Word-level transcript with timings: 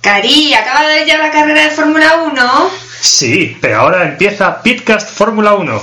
Cari, 0.00 0.54
¿acaba 0.54 0.86
de 0.88 1.06
ya 1.06 1.18
la 1.18 1.30
carrera 1.30 1.64
de 1.64 1.70
Fórmula 1.70 2.22
1? 2.26 2.70
Sí, 3.00 3.56
pero 3.60 3.80
ahora 3.80 4.04
empieza 4.04 4.62
Pitcast 4.62 5.10
Fórmula 5.10 5.54
1. 5.54 5.82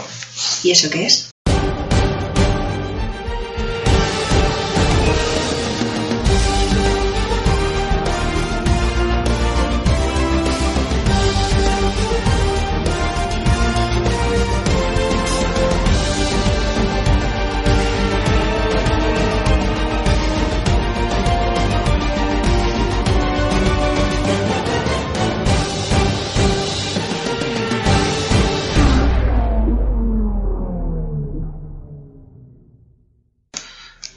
¿Y 0.63 0.71
eso 0.71 0.89
qué 0.89 1.05
es? 1.05 1.32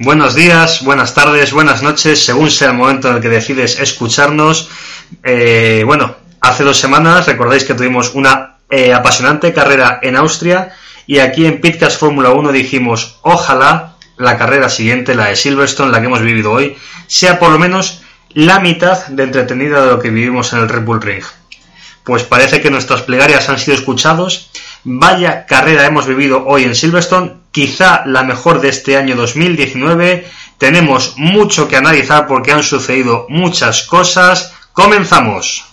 Buenos 0.06 0.36
días, 0.36 0.84
buenas 0.84 1.14
tardes, 1.14 1.52
buenas 1.52 1.82
noches, 1.82 2.24
según 2.24 2.48
sea 2.48 2.68
el 2.68 2.76
momento 2.76 3.08
en 3.08 3.16
el 3.16 3.20
que 3.20 3.28
decides 3.28 3.80
escucharnos. 3.80 4.70
Eh, 5.24 5.82
bueno, 5.84 6.14
hace 6.40 6.62
dos 6.62 6.78
semanas 6.78 7.26
recordáis 7.26 7.64
que 7.64 7.74
tuvimos 7.74 8.14
una 8.14 8.58
eh, 8.70 8.94
apasionante 8.94 9.52
carrera 9.52 9.98
en 10.00 10.14
Austria 10.14 10.70
y 11.08 11.18
aquí 11.18 11.44
en 11.44 11.60
Pitcast 11.60 11.98
Fórmula 11.98 12.30
1 12.30 12.52
dijimos, 12.52 13.18
ojalá 13.22 13.96
la 14.16 14.38
carrera 14.38 14.68
siguiente, 14.68 15.16
la 15.16 15.24
de 15.24 15.34
Silverstone, 15.34 15.90
la 15.90 15.98
que 15.98 16.06
hemos 16.06 16.22
vivido 16.22 16.52
hoy, 16.52 16.78
sea 17.08 17.40
por 17.40 17.50
lo 17.50 17.58
menos 17.58 18.02
la 18.32 18.60
mitad 18.60 19.08
de 19.08 19.24
entretenida 19.24 19.84
de 19.84 19.90
lo 19.90 19.98
que 19.98 20.10
vivimos 20.10 20.52
en 20.52 20.60
el 20.60 20.68
Red 20.68 20.84
Bull 20.84 21.02
Ring. 21.02 21.24
Pues 22.04 22.22
parece 22.22 22.60
que 22.60 22.70
nuestras 22.70 23.02
plegarias 23.02 23.48
han 23.48 23.58
sido 23.58 23.77
escuchados. 23.77 24.52
Vaya 24.84 25.46
carrera 25.46 25.84
hemos 25.84 26.06
vivido 26.06 26.46
hoy 26.46 26.62
en 26.62 26.77
Silverstone, 26.77 27.32
quizá 27.56 28.02
la 28.04 28.22
mejor 28.22 28.60
de 28.60 28.68
este 28.68 28.98
año 28.98 29.16
2019. 29.16 30.30
Tenemos 30.58 31.14
mucho 31.16 31.68
que 31.68 31.78
analizar 31.78 32.26
porque 32.26 32.52
han 32.52 32.62
sucedido 32.62 33.24
muchas 33.30 33.82
cosas. 33.84 34.52
Comenzamos. 34.74 35.66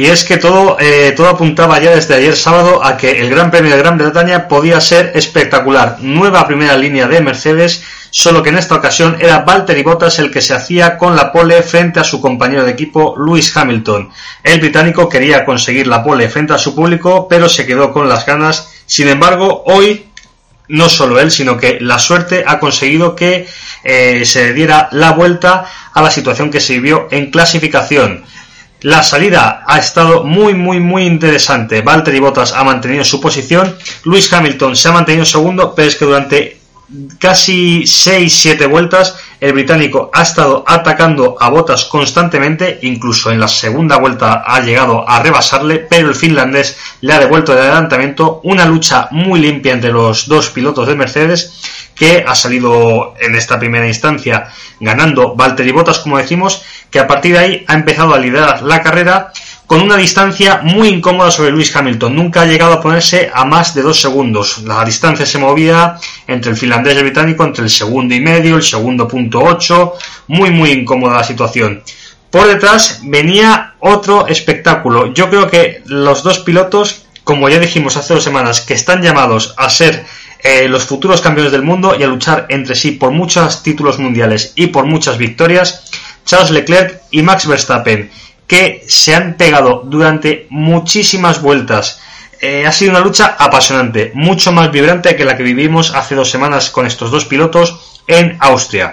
Y 0.00 0.06
es 0.06 0.24
que 0.24 0.38
todo, 0.38 0.78
eh, 0.80 1.12
todo 1.14 1.28
apuntaba 1.28 1.78
ya 1.78 1.90
desde 1.90 2.14
ayer 2.14 2.34
sábado 2.34 2.82
a 2.82 2.96
que 2.96 3.20
el 3.20 3.28
Gran 3.28 3.50
Premio 3.50 3.72
de 3.72 3.82
Gran 3.82 3.98
Bretaña 3.98 4.48
podía 4.48 4.80
ser 4.80 5.12
espectacular. 5.14 5.98
Nueva 6.00 6.46
primera 6.46 6.74
línea 6.78 7.06
de 7.06 7.20
Mercedes, 7.20 7.84
solo 8.08 8.42
que 8.42 8.48
en 8.48 8.56
esta 8.56 8.76
ocasión 8.76 9.18
era 9.20 9.40
Valtteri 9.40 9.82
Bottas 9.82 10.18
el 10.18 10.30
que 10.30 10.40
se 10.40 10.54
hacía 10.54 10.96
con 10.96 11.16
la 11.16 11.30
pole 11.30 11.62
frente 11.62 12.00
a 12.00 12.04
su 12.04 12.18
compañero 12.18 12.64
de 12.64 12.70
equipo 12.70 13.14
Lewis 13.18 13.54
Hamilton. 13.54 14.08
El 14.42 14.60
británico 14.60 15.06
quería 15.06 15.44
conseguir 15.44 15.86
la 15.86 16.02
pole 16.02 16.30
frente 16.30 16.54
a 16.54 16.58
su 16.58 16.74
público, 16.74 17.28
pero 17.28 17.46
se 17.50 17.66
quedó 17.66 17.92
con 17.92 18.08
las 18.08 18.24
ganas. 18.24 18.72
Sin 18.86 19.06
embargo, 19.06 19.64
hoy 19.66 20.06
no 20.68 20.88
solo 20.88 21.20
él, 21.20 21.30
sino 21.30 21.58
que 21.58 21.76
la 21.78 21.98
suerte 21.98 22.44
ha 22.46 22.58
conseguido 22.58 23.14
que 23.14 23.46
eh, 23.84 24.24
se 24.24 24.54
diera 24.54 24.88
la 24.92 25.12
vuelta 25.12 25.66
a 25.92 26.00
la 26.00 26.10
situación 26.10 26.50
que 26.50 26.62
se 26.62 26.72
vivió 26.72 27.06
en 27.10 27.30
clasificación. 27.30 28.24
La 28.82 29.02
salida 29.02 29.62
ha 29.66 29.78
estado 29.78 30.24
muy, 30.24 30.54
muy, 30.54 30.80
muy 30.80 31.04
interesante. 31.04 31.82
Valtteri 31.82 32.18
Bottas 32.18 32.52
ha 32.54 32.64
mantenido 32.64 33.04
su 33.04 33.20
posición. 33.20 33.76
Lewis 34.04 34.32
Hamilton 34.32 34.74
se 34.74 34.88
ha 34.88 34.92
mantenido 34.92 35.26
segundo, 35.26 35.74
pero 35.74 35.88
es 35.88 35.96
que 35.96 36.06
durante 36.06 36.59
casi 37.18 37.82
6-7 37.82 38.68
vueltas 38.68 39.16
el 39.40 39.52
británico 39.54 40.10
ha 40.12 40.22
estado 40.22 40.64
atacando 40.66 41.36
a 41.40 41.48
Bottas 41.48 41.86
constantemente, 41.86 42.78
incluso 42.82 43.30
en 43.30 43.40
la 43.40 43.48
segunda 43.48 43.96
vuelta 43.96 44.44
ha 44.46 44.60
llegado 44.60 45.08
a 45.08 45.22
rebasarle, 45.22 45.78
pero 45.78 46.08
el 46.08 46.14
finlandés 46.14 46.76
le 47.00 47.14
ha 47.14 47.18
devuelto 47.18 47.52
el 47.52 47.60
adelantamiento. 47.60 48.40
Una 48.44 48.66
lucha 48.66 49.08
muy 49.12 49.40
limpia 49.40 49.72
entre 49.72 49.92
los 49.92 50.26
dos 50.26 50.50
pilotos 50.50 50.86
de 50.88 50.94
Mercedes 50.94 51.90
que 51.94 52.24
ha 52.26 52.34
salido 52.34 53.14
en 53.18 53.34
esta 53.34 53.58
primera 53.58 53.86
instancia 53.86 54.48
ganando 54.78 55.34
Valtteri 55.34 55.72
Bottas, 55.72 56.00
como 56.00 56.18
decimos, 56.18 56.62
que 56.90 56.98
a 56.98 57.06
partir 57.06 57.32
de 57.32 57.38
ahí 57.38 57.64
ha 57.66 57.74
empezado 57.74 58.14
a 58.14 58.18
liderar 58.18 58.62
la 58.62 58.82
carrera 58.82 59.32
con 59.70 59.82
una 59.82 59.96
distancia 59.96 60.62
muy 60.64 60.88
incómoda 60.88 61.30
sobre 61.30 61.52
Lewis 61.52 61.76
Hamilton. 61.76 62.16
Nunca 62.16 62.42
ha 62.42 62.46
llegado 62.46 62.72
a 62.72 62.80
ponerse 62.80 63.30
a 63.32 63.44
más 63.44 63.72
de 63.72 63.82
dos 63.82 64.00
segundos. 64.00 64.64
La 64.64 64.84
distancia 64.84 65.24
se 65.24 65.38
movía 65.38 65.96
entre 66.26 66.50
el 66.50 66.56
finlandés 66.56 66.94
y 66.94 66.96
el 66.96 67.04
británico, 67.04 67.44
entre 67.44 67.62
el 67.62 67.70
segundo 67.70 68.12
y 68.12 68.18
medio, 68.18 68.56
el 68.56 68.64
segundo 68.64 69.06
punto 69.06 69.38
ocho. 69.38 69.92
Muy, 70.26 70.50
muy 70.50 70.72
incómoda 70.72 71.18
la 71.18 71.22
situación. 71.22 71.84
Por 72.32 72.48
detrás 72.48 73.02
venía 73.04 73.74
otro 73.78 74.26
espectáculo. 74.26 75.14
Yo 75.14 75.30
creo 75.30 75.48
que 75.48 75.84
los 75.86 76.24
dos 76.24 76.40
pilotos, 76.40 77.06
como 77.22 77.48
ya 77.48 77.60
dijimos 77.60 77.96
hace 77.96 78.14
dos 78.14 78.24
semanas, 78.24 78.62
que 78.62 78.74
están 78.74 79.02
llamados 79.02 79.54
a 79.56 79.70
ser 79.70 80.04
eh, 80.42 80.66
los 80.66 80.84
futuros 80.84 81.20
campeones 81.20 81.52
del 81.52 81.62
mundo 81.62 81.94
y 81.96 82.02
a 82.02 82.08
luchar 82.08 82.46
entre 82.48 82.74
sí 82.74 82.90
por 82.90 83.12
muchos 83.12 83.62
títulos 83.62 84.00
mundiales 84.00 84.52
y 84.56 84.66
por 84.66 84.86
muchas 84.86 85.16
victorias, 85.16 85.84
Charles 86.26 86.50
Leclerc 86.50 87.02
y 87.12 87.22
Max 87.22 87.46
Verstappen, 87.46 88.10
que 88.50 88.82
se 88.88 89.14
han 89.14 89.34
pegado 89.34 89.84
durante 89.86 90.48
muchísimas 90.50 91.40
vueltas. 91.40 92.00
Eh, 92.40 92.66
ha 92.66 92.72
sido 92.72 92.90
una 92.90 92.98
lucha 92.98 93.36
apasionante, 93.38 94.10
mucho 94.12 94.50
más 94.50 94.72
vibrante 94.72 95.14
que 95.14 95.24
la 95.24 95.36
que 95.36 95.44
vivimos 95.44 95.94
hace 95.94 96.16
dos 96.16 96.32
semanas 96.32 96.68
con 96.70 96.84
estos 96.84 97.12
dos 97.12 97.26
pilotos 97.26 98.00
en 98.08 98.36
Austria. 98.40 98.92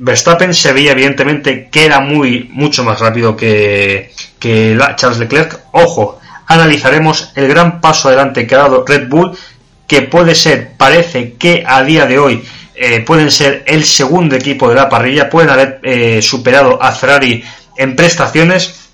Verstappen 0.00 0.52
se 0.52 0.72
veía 0.72 0.90
evidentemente 0.90 1.68
que 1.70 1.84
era 1.84 2.00
muy 2.00 2.50
mucho 2.52 2.82
más 2.82 2.98
rápido 2.98 3.36
que, 3.36 4.12
que 4.40 4.76
Charles 4.96 5.20
Leclerc. 5.20 5.60
Ojo, 5.70 6.18
analizaremos 6.48 7.30
el 7.36 7.46
gran 7.46 7.80
paso 7.80 8.08
adelante 8.08 8.48
que 8.48 8.54
ha 8.56 8.66
dado 8.66 8.84
Red 8.84 9.08
Bull, 9.08 9.38
que 9.86 10.02
puede 10.02 10.34
ser, 10.34 10.72
parece 10.76 11.34
que 11.34 11.62
a 11.64 11.84
día 11.84 12.04
de 12.06 12.18
hoy 12.18 12.44
eh, 12.74 12.98
pueden 13.02 13.30
ser 13.30 13.62
el 13.68 13.84
segundo 13.84 14.34
equipo 14.34 14.68
de 14.68 14.74
la 14.74 14.88
parrilla, 14.88 15.30
pueden 15.30 15.50
haber 15.50 15.78
eh, 15.84 16.20
superado 16.20 16.82
a 16.82 16.90
Ferrari 16.90 17.44
en 17.76 17.94
prestaciones 17.94 18.87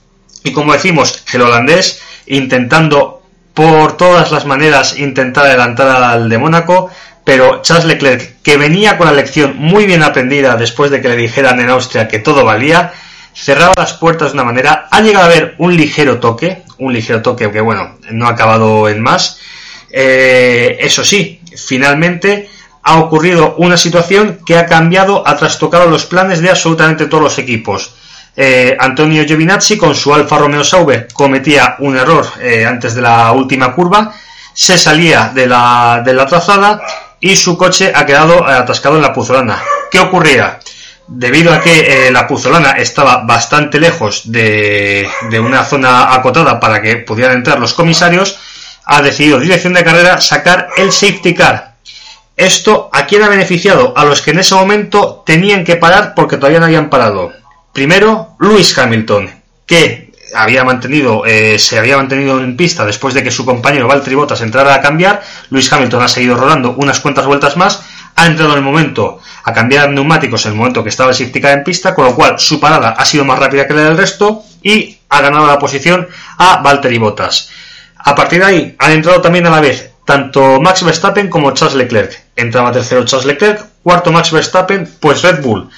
y 0.44 0.52
como 0.52 0.74
decimos, 0.74 1.24
el 1.32 1.42
holandés 1.42 2.00
intentando 2.26 3.22
por 3.54 3.96
todas 3.96 4.30
las 4.30 4.44
maneras 4.46 4.98
intentar 4.98 5.46
adelantar 5.46 6.02
al 6.02 6.28
de 6.28 6.38
Mónaco, 6.38 6.90
pero 7.24 7.62
Charles 7.62 7.86
Leclerc, 7.86 8.42
que 8.42 8.58
venía 8.58 8.98
con 8.98 9.06
la 9.06 9.12
lección 9.12 9.56
muy 9.56 9.86
bien 9.86 10.02
aprendida 10.02 10.56
después 10.56 10.90
de 10.90 11.00
que 11.00 11.08
le 11.08 11.16
dijeran 11.16 11.60
en 11.60 11.70
Austria 11.70 12.06
que 12.06 12.18
todo 12.18 12.44
valía, 12.44 12.92
cerraba 13.34 13.72
las 13.76 13.94
puertas 13.94 14.32
de 14.32 14.34
una 14.34 14.44
manera, 14.44 14.88
ha 14.90 15.00
llegado 15.00 15.24
a 15.24 15.28
haber 15.28 15.54
un 15.58 15.74
ligero 15.76 16.20
toque, 16.20 16.62
un 16.78 16.92
ligero 16.92 17.22
toque 17.22 17.50
que 17.50 17.60
bueno, 17.60 17.98
no 18.10 18.26
ha 18.26 18.30
acabado 18.30 18.88
en 18.88 19.00
más. 19.00 19.40
Eh, 19.90 20.76
eso 20.80 21.04
sí, 21.04 21.40
finalmente 21.56 22.50
ha 22.82 22.98
ocurrido 22.98 23.54
una 23.56 23.78
situación 23.78 24.40
que 24.44 24.58
ha 24.58 24.66
cambiado, 24.66 25.26
ha 25.26 25.36
trastocado 25.36 25.88
los 25.88 26.04
planes 26.04 26.40
de 26.40 26.50
absolutamente 26.50 27.06
todos 27.06 27.22
los 27.22 27.38
equipos. 27.38 27.94
Eh, 28.36 28.76
Antonio 28.78 29.24
Giovinazzi 29.24 29.76
con 29.76 29.94
su 29.94 30.12
Alfa 30.12 30.38
Romeo 30.38 30.64
Sauber 30.64 31.06
cometía 31.12 31.76
un 31.78 31.96
error 31.96 32.26
eh, 32.40 32.66
antes 32.66 32.94
de 32.94 33.02
la 33.02 33.30
última 33.32 33.72
curva, 33.72 34.12
se 34.52 34.76
salía 34.76 35.30
de 35.32 35.46
la, 35.46 36.02
de 36.04 36.14
la 36.14 36.26
trazada 36.26 36.80
y 37.20 37.36
su 37.36 37.56
coche 37.56 37.92
ha 37.94 38.04
quedado 38.04 38.44
atascado 38.44 38.96
en 38.96 39.02
la 39.02 39.12
puzolana. 39.12 39.62
¿Qué 39.90 40.00
ocurría? 40.00 40.58
Debido 41.06 41.52
a 41.52 41.60
que 41.60 42.08
eh, 42.08 42.10
la 42.10 42.26
puzolana 42.26 42.72
estaba 42.72 43.24
bastante 43.24 43.78
lejos 43.78 44.22
de, 44.32 45.08
de 45.30 45.40
una 45.40 45.64
zona 45.64 46.12
acotada 46.12 46.58
para 46.58 46.82
que 46.82 46.96
pudieran 46.96 47.36
entrar 47.36 47.60
los 47.60 47.74
comisarios, 47.74 48.38
ha 48.84 49.00
decidido 49.00 49.38
dirección 49.38 49.74
de 49.74 49.84
carrera 49.84 50.20
sacar 50.20 50.68
el 50.76 50.92
safety 50.92 51.34
car. 51.34 51.74
Esto, 52.36 52.90
¿a 52.92 53.06
quién 53.06 53.22
ha 53.22 53.28
beneficiado? 53.28 53.94
A 53.96 54.04
los 54.04 54.20
que 54.20 54.32
en 54.32 54.40
ese 54.40 54.56
momento 54.56 55.22
tenían 55.24 55.64
que 55.64 55.76
parar 55.76 56.14
porque 56.16 56.36
todavía 56.36 56.58
no 56.58 56.66
habían 56.66 56.90
parado. 56.90 57.32
Primero, 57.74 58.36
Lewis 58.38 58.78
Hamilton, 58.78 59.28
que 59.66 60.12
había 60.32 60.62
mantenido, 60.62 61.26
eh, 61.26 61.58
se 61.58 61.76
había 61.76 61.96
mantenido 61.96 62.38
en 62.38 62.56
pista 62.56 62.86
después 62.86 63.14
de 63.14 63.24
que 63.24 63.32
su 63.32 63.44
compañero 63.44 63.88
Valtteri 63.88 64.14
Bottas 64.14 64.42
entrara 64.42 64.76
a 64.76 64.80
cambiar. 64.80 65.20
Lewis 65.50 65.72
Hamilton 65.72 66.04
ha 66.04 66.08
seguido 66.08 66.36
rodando 66.36 66.76
unas 66.78 67.00
cuantas 67.00 67.26
vueltas 67.26 67.56
más, 67.56 67.82
ha 68.14 68.26
entrado 68.26 68.52
en 68.52 68.58
el 68.58 68.64
momento 68.64 69.18
a 69.42 69.52
cambiar 69.52 69.90
neumáticos 69.90 70.46
en 70.46 70.52
el 70.52 70.58
momento 70.58 70.84
que 70.84 70.90
estaba 70.90 71.10
el 71.10 71.46
en 71.46 71.64
pista, 71.64 71.96
con 71.96 72.04
lo 72.04 72.14
cual 72.14 72.38
su 72.38 72.60
parada 72.60 72.90
ha 72.90 73.04
sido 73.04 73.24
más 73.24 73.40
rápida 73.40 73.66
que 73.66 73.74
la 73.74 73.82
del 73.82 73.98
resto 73.98 74.44
y 74.62 74.96
ha 75.08 75.20
ganado 75.20 75.48
la 75.48 75.58
posición 75.58 76.06
a 76.38 76.58
Valtteri 76.62 76.98
Bottas. 76.98 77.50
A 77.96 78.14
partir 78.14 78.38
de 78.38 78.44
ahí 78.44 78.76
han 78.78 78.92
entrado 78.92 79.20
también 79.20 79.48
a 79.48 79.50
la 79.50 79.60
vez 79.60 79.90
tanto 80.04 80.60
Max 80.60 80.84
Verstappen 80.84 81.28
como 81.28 81.50
Charles 81.54 81.74
Leclerc. 81.74 82.22
Entraba 82.36 82.70
tercero 82.70 83.04
Charles 83.04 83.26
Leclerc, 83.26 83.66
cuarto 83.82 84.12
Max 84.12 84.30
Verstappen, 84.30 84.88
pues 85.00 85.22
Red 85.22 85.42
Bull 85.42 85.68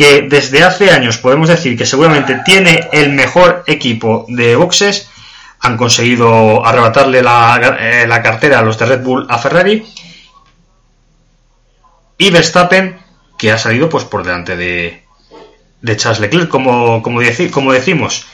que 0.00 0.22
desde 0.22 0.64
hace 0.64 0.90
años 0.90 1.18
podemos 1.18 1.50
decir 1.50 1.76
que 1.76 1.84
seguramente 1.84 2.40
tiene 2.42 2.88
el 2.90 3.10
mejor 3.12 3.64
equipo 3.66 4.24
de 4.28 4.56
boxes, 4.56 5.10
han 5.60 5.76
conseguido 5.76 6.64
arrebatarle 6.64 7.20
la, 7.22 7.76
eh, 7.78 8.08
cartera 8.22 8.60
a 8.60 8.62
los 8.62 8.78
de 8.78 8.86
Red 8.86 9.02
Bull 9.02 9.26
a 9.28 9.36
Ferrari, 9.36 9.84
y 12.16 12.30
Verstappen, 12.30 12.98
que 13.36 13.52
ha 13.52 13.58
salido 13.58 13.90
pues 13.90 14.04
por 14.04 14.24
delante 14.24 14.56
de, 14.56 15.04
de 15.82 15.96
Charles 15.98 16.20
Leclerc, 16.20 16.48
como, 16.48 17.02
como, 17.02 17.20
como 17.50 17.72
decimos. 17.74 18.24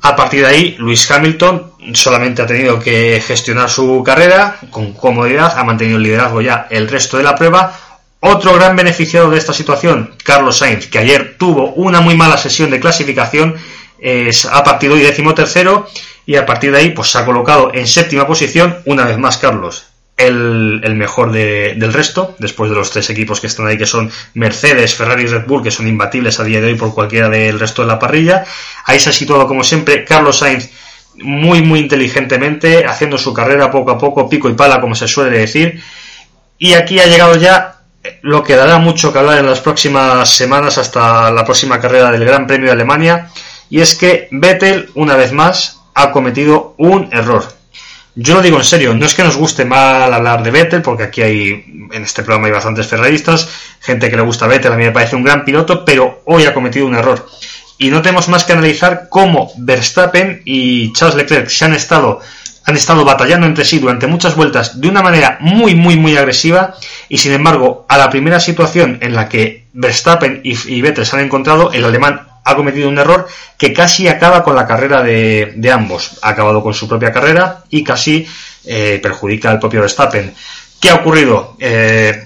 A 0.00 0.16
partir 0.16 0.40
de 0.40 0.46
ahí, 0.46 0.74
Luis 0.78 1.10
Hamilton 1.10 1.72
solamente 1.92 2.40
ha 2.40 2.46
tenido 2.46 2.80
que 2.80 3.22
gestionar 3.26 3.68
su 3.68 4.02
carrera 4.02 4.56
con 4.70 4.94
comodidad, 4.94 5.58
ha 5.58 5.64
mantenido 5.64 5.98
el 5.98 6.04
liderazgo 6.04 6.40
ya 6.40 6.66
el 6.70 6.88
resto 6.88 7.18
de 7.18 7.24
la 7.24 7.34
prueba, 7.34 7.78
otro 8.26 8.54
gran 8.54 8.74
beneficiado 8.74 9.30
de 9.30 9.38
esta 9.38 9.52
situación, 9.52 10.14
Carlos 10.24 10.58
Sainz, 10.58 10.86
que 10.86 10.98
ayer 10.98 11.36
tuvo 11.38 11.72
una 11.74 12.00
muy 12.00 12.16
mala 12.16 12.38
sesión 12.38 12.70
de 12.70 12.80
clasificación, 12.80 13.56
ha 14.50 14.64
partido 14.64 14.94
hoy 14.94 15.00
décimo 15.00 15.34
tercero 15.34 15.86
y 16.26 16.36
a 16.36 16.46
partir 16.46 16.72
de 16.72 16.78
ahí 16.78 16.90
pues 16.90 17.10
se 17.10 17.18
ha 17.18 17.24
colocado 17.24 17.70
en 17.74 17.86
séptima 17.86 18.26
posición, 18.26 18.78
una 18.86 19.04
vez 19.04 19.18
más 19.18 19.36
Carlos, 19.36 19.86
el, 20.16 20.94
mejor 20.96 21.32
del 21.32 21.92
resto, 21.92 22.34
después 22.38 22.70
de 22.70 22.76
los 22.76 22.90
tres 22.90 23.10
equipos 23.10 23.40
que 23.40 23.46
están 23.46 23.66
ahí, 23.66 23.76
que 23.76 23.86
son 23.86 24.10
Mercedes, 24.34 24.94
Ferrari 24.94 25.24
y 25.24 25.26
Red 25.26 25.46
Bull, 25.46 25.62
que 25.62 25.70
son 25.70 25.86
imbatibles 25.86 26.40
a 26.40 26.44
día 26.44 26.60
de 26.60 26.68
hoy 26.68 26.74
por 26.76 26.94
cualquiera 26.94 27.28
del 27.28 27.60
resto 27.60 27.82
de 27.82 27.88
la 27.88 27.98
parrilla. 27.98 28.44
Ahí 28.86 29.00
se 29.00 29.10
ha 29.10 29.12
situado, 29.12 29.46
como 29.46 29.64
siempre, 29.64 30.04
Carlos 30.04 30.38
Sainz 30.38 30.70
muy, 31.16 31.62
muy 31.62 31.80
inteligentemente, 31.80 32.86
haciendo 32.86 33.18
su 33.18 33.34
carrera 33.34 33.70
poco 33.70 33.90
a 33.90 33.98
poco, 33.98 34.28
pico 34.28 34.48
y 34.48 34.54
pala, 34.54 34.80
como 34.80 34.94
se 34.94 35.08
suele 35.08 35.38
decir. 35.38 35.82
Y 36.58 36.74
aquí 36.74 36.98
ha 37.00 37.06
llegado 37.06 37.36
ya 37.36 37.73
lo 38.22 38.42
que 38.42 38.56
dará 38.56 38.78
mucho 38.78 39.12
que 39.12 39.18
hablar 39.18 39.38
en 39.38 39.46
las 39.46 39.60
próximas 39.60 40.28
semanas 40.28 40.78
hasta 40.78 41.30
la 41.30 41.44
próxima 41.44 41.80
carrera 41.80 42.10
del 42.10 42.24
Gran 42.24 42.46
Premio 42.46 42.66
de 42.66 42.72
Alemania, 42.72 43.30
y 43.70 43.80
es 43.80 43.94
que 43.94 44.28
Vettel, 44.30 44.90
una 44.94 45.16
vez 45.16 45.32
más, 45.32 45.80
ha 45.94 46.10
cometido 46.10 46.74
un 46.78 47.08
error. 47.12 47.44
Yo 48.16 48.34
lo 48.34 48.42
digo 48.42 48.58
en 48.58 48.64
serio, 48.64 48.94
no 48.94 49.06
es 49.06 49.14
que 49.14 49.24
nos 49.24 49.36
guste 49.36 49.64
mal 49.64 50.12
hablar 50.12 50.42
de 50.42 50.50
Vettel, 50.50 50.82
porque 50.82 51.04
aquí 51.04 51.22
hay, 51.22 51.88
en 51.92 52.02
este 52.04 52.22
programa 52.22 52.46
hay 52.46 52.52
bastantes 52.52 52.86
ferraristas, 52.86 53.48
gente 53.80 54.08
que 54.08 54.16
le 54.16 54.22
gusta 54.22 54.46
Vettel, 54.46 54.72
a 54.72 54.76
mí 54.76 54.84
me 54.84 54.92
parece 54.92 55.16
un 55.16 55.24
gran 55.24 55.44
piloto, 55.44 55.84
pero 55.84 56.22
hoy 56.26 56.44
ha 56.44 56.54
cometido 56.54 56.86
un 56.86 56.94
error. 56.94 57.26
Y 57.78 57.90
no 57.90 58.02
tenemos 58.02 58.28
más 58.28 58.44
que 58.44 58.52
analizar 58.52 59.08
cómo 59.08 59.50
Verstappen 59.56 60.42
y 60.44 60.92
Charles 60.92 61.16
Leclerc 61.16 61.48
se 61.48 61.64
han 61.64 61.74
estado 61.74 62.20
han 62.66 62.76
estado 62.76 63.04
batallando 63.04 63.46
entre 63.46 63.64
sí 63.64 63.78
durante 63.78 64.06
muchas 64.06 64.36
vueltas 64.36 64.80
de 64.80 64.88
una 64.88 65.02
manera 65.02 65.36
muy, 65.40 65.74
muy, 65.74 65.96
muy 65.96 66.16
agresiva 66.16 66.74
y 67.08 67.18
sin 67.18 67.32
embargo, 67.32 67.84
a 67.88 67.98
la 67.98 68.10
primera 68.10 68.40
situación 68.40 68.98
en 69.02 69.14
la 69.14 69.28
que 69.28 69.66
Verstappen 69.74 70.40
y, 70.42 70.80
Vettel 70.80 71.04
se 71.04 71.16
han 71.16 71.22
encontrado, 71.22 71.72
el 71.72 71.84
alemán 71.84 72.26
ha 72.44 72.56
cometido 72.56 72.88
un 72.88 72.98
error 72.98 73.26
que 73.58 73.72
casi 73.72 74.08
acaba 74.08 74.42
con 74.42 74.54
la 74.54 74.66
carrera 74.66 75.02
de, 75.02 75.70
ambos. 75.72 76.18
Ha 76.22 76.30
acabado 76.30 76.62
con 76.62 76.74
su 76.74 76.88
propia 76.88 77.12
carrera 77.12 77.64
y 77.70 77.82
casi 77.82 78.26
eh, 78.64 78.98
perjudica 79.02 79.50
al 79.50 79.58
propio 79.58 79.80
Verstappen. 79.80 80.34
¿Qué 80.80 80.90
ha 80.90 80.96
ocurrido? 80.96 81.56
Eh, 81.58 82.24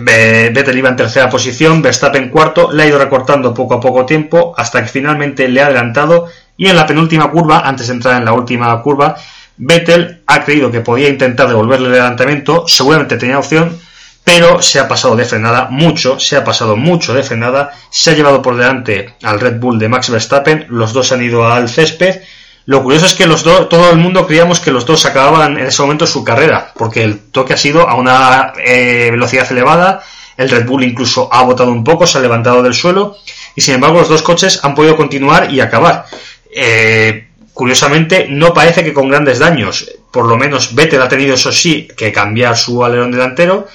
Vettel 0.00 0.78
iba 0.78 0.88
en 0.88 0.96
tercera 0.96 1.28
posición, 1.28 1.82
Verstappen 1.82 2.30
cuarto, 2.30 2.72
le 2.72 2.82
ha 2.82 2.86
ido 2.86 2.98
recortando 2.98 3.52
poco 3.52 3.74
a 3.74 3.80
poco 3.80 4.06
tiempo 4.06 4.54
hasta 4.56 4.82
que 4.82 4.88
finalmente 4.88 5.48
le 5.48 5.60
ha 5.60 5.66
adelantado 5.66 6.28
y 6.56 6.66
en 6.68 6.76
la 6.76 6.86
penúltima 6.86 7.30
curva, 7.30 7.60
antes 7.60 7.88
de 7.88 7.94
entrar 7.94 8.16
en 8.16 8.24
la 8.24 8.32
última 8.32 8.80
curva, 8.82 9.16
Vettel 9.56 10.22
ha 10.26 10.44
creído 10.44 10.70
que 10.70 10.80
podía 10.80 11.08
intentar 11.08 11.48
devolverle 11.48 11.88
el 11.88 11.94
adelantamiento, 11.94 12.64
seguramente 12.66 13.16
tenía 13.16 13.38
opción, 13.38 13.78
pero 14.24 14.62
se 14.62 14.80
ha 14.80 14.88
pasado 14.88 15.16
de 15.16 15.26
frenada 15.26 15.68
mucho, 15.70 16.18
se 16.18 16.36
ha 16.36 16.44
pasado 16.44 16.76
mucho 16.76 17.12
de 17.12 17.22
frenada, 17.22 17.72
se 17.90 18.10
ha 18.10 18.14
llevado 18.14 18.40
por 18.40 18.56
delante 18.56 19.14
al 19.22 19.38
Red 19.38 19.60
Bull 19.60 19.78
de 19.78 19.88
Max 19.88 20.10
Verstappen, 20.10 20.66
los 20.70 20.92
dos 20.92 21.12
han 21.12 21.22
ido 21.22 21.46
al 21.46 21.68
césped. 21.68 22.22
Lo 22.66 22.82
curioso 22.82 23.06
es 23.06 23.14
que 23.14 23.26
los 23.26 23.42
dos, 23.42 23.68
todo 23.68 23.90
el 23.90 23.98
mundo 23.98 24.26
creíamos 24.26 24.60
que 24.60 24.70
los 24.70 24.86
dos 24.86 25.04
acababan 25.04 25.58
en 25.58 25.66
ese 25.66 25.82
momento 25.82 26.06
su 26.06 26.24
carrera, 26.24 26.72
porque 26.76 27.02
el 27.02 27.18
toque 27.30 27.52
ha 27.52 27.58
sido 27.58 27.88
a 27.88 27.94
una 27.94 28.54
eh, 28.64 29.08
velocidad 29.10 29.50
elevada, 29.50 30.02
el 30.36 30.48
Red 30.48 30.66
Bull 30.66 30.82
incluso 30.82 31.28
ha 31.32 31.42
botado 31.42 31.70
un 31.70 31.84
poco, 31.84 32.06
se 32.06 32.18
ha 32.18 32.20
levantado 32.20 32.62
del 32.62 32.74
suelo, 32.74 33.16
y 33.54 33.60
sin 33.60 33.74
embargo 33.74 33.98
los 33.98 34.08
dos 34.08 34.22
coches 34.22 34.60
han 34.62 34.74
podido 34.74 34.96
continuar 34.96 35.52
y 35.52 35.60
acabar. 35.60 36.06
Eh, 36.54 37.28
Curiosamente, 37.54 38.26
no 38.28 38.52
parece 38.52 38.82
que 38.82 38.92
con 38.92 39.08
grandes 39.08 39.38
daños. 39.38 39.88
Por 40.10 40.26
lo 40.26 40.36
menos 40.36 40.74
Vettel 40.74 41.00
ha 41.00 41.08
tenido, 41.08 41.34
eso 41.34 41.52
sí, 41.52 41.86
que 41.96 42.10
cambiar 42.10 42.56
su 42.56 42.84
alerón 42.84 43.12
delantero. 43.12 43.68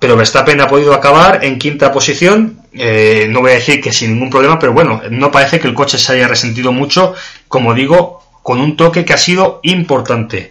Pero 0.00 0.16
Verstappen 0.16 0.60
ha 0.60 0.66
podido 0.66 0.92
acabar 0.92 1.44
en 1.44 1.56
quinta 1.56 1.92
posición. 1.92 2.58
Eh, 2.72 3.28
no 3.30 3.40
voy 3.40 3.52
a 3.52 3.54
decir 3.54 3.80
que 3.80 3.92
sin 3.92 4.14
ningún 4.14 4.30
problema, 4.30 4.58
pero 4.58 4.72
bueno, 4.72 5.00
no 5.10 5.30
parece 5.30 5.60
que 5.60 5.68
el 5.68 5.74
coche 5.74 5.96
se 5.96 6.12
haya 6.12 6.26
resentido 6.26 6.72
mucho. 6.72 7.14
Como 7.46 7.72
digo, 7.72 8.20
con 8.50 8.60
un 8.60 8.76
toque 8.76 9.04
que 9.04 9.12
ha 9.12 9.16
sido 9.16 9.60
importante. 9.62 10.50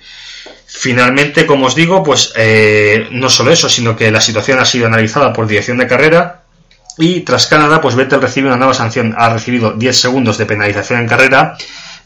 Finalmente, 0.66 1.46
como 1.46 1.66
os 1.66 1.76
digo, 1.76 2.02
pues 2.02 2.32
eh, 2.38 3.10
no 3.12 3.30
solo 3.30 3.52
eso, 3.52 3.68
sino 3.68 3.98
que 3.98 4.10
la 4.10 4.22
situación 4.22 4.58
ha 4.58 4.64
sido 4.64 4.88
analizada 4.88 5.34
por 5.34 5.48
dirección 5.48 5.80
de 5.80 5.88
carrera 5.88 6.44
y 6.98 7.20
tras 7.28 7.48
Canadá, 7.48 7.82
pues 7.82 7.96
Vettel 7.96 8.22
recibe 8.22 8.48
una 8.48 8.56
nueva 8.56 8.74
sanción. 8.74 9.16
Ha 9.18 9.34
recibido 9.34 9.74
10 9.74 10.00
segundos 10.00 10.38
de 10.38 10.46
penalización 10.46 11.02
en 11.02 11.08
carrera 11.10 11.58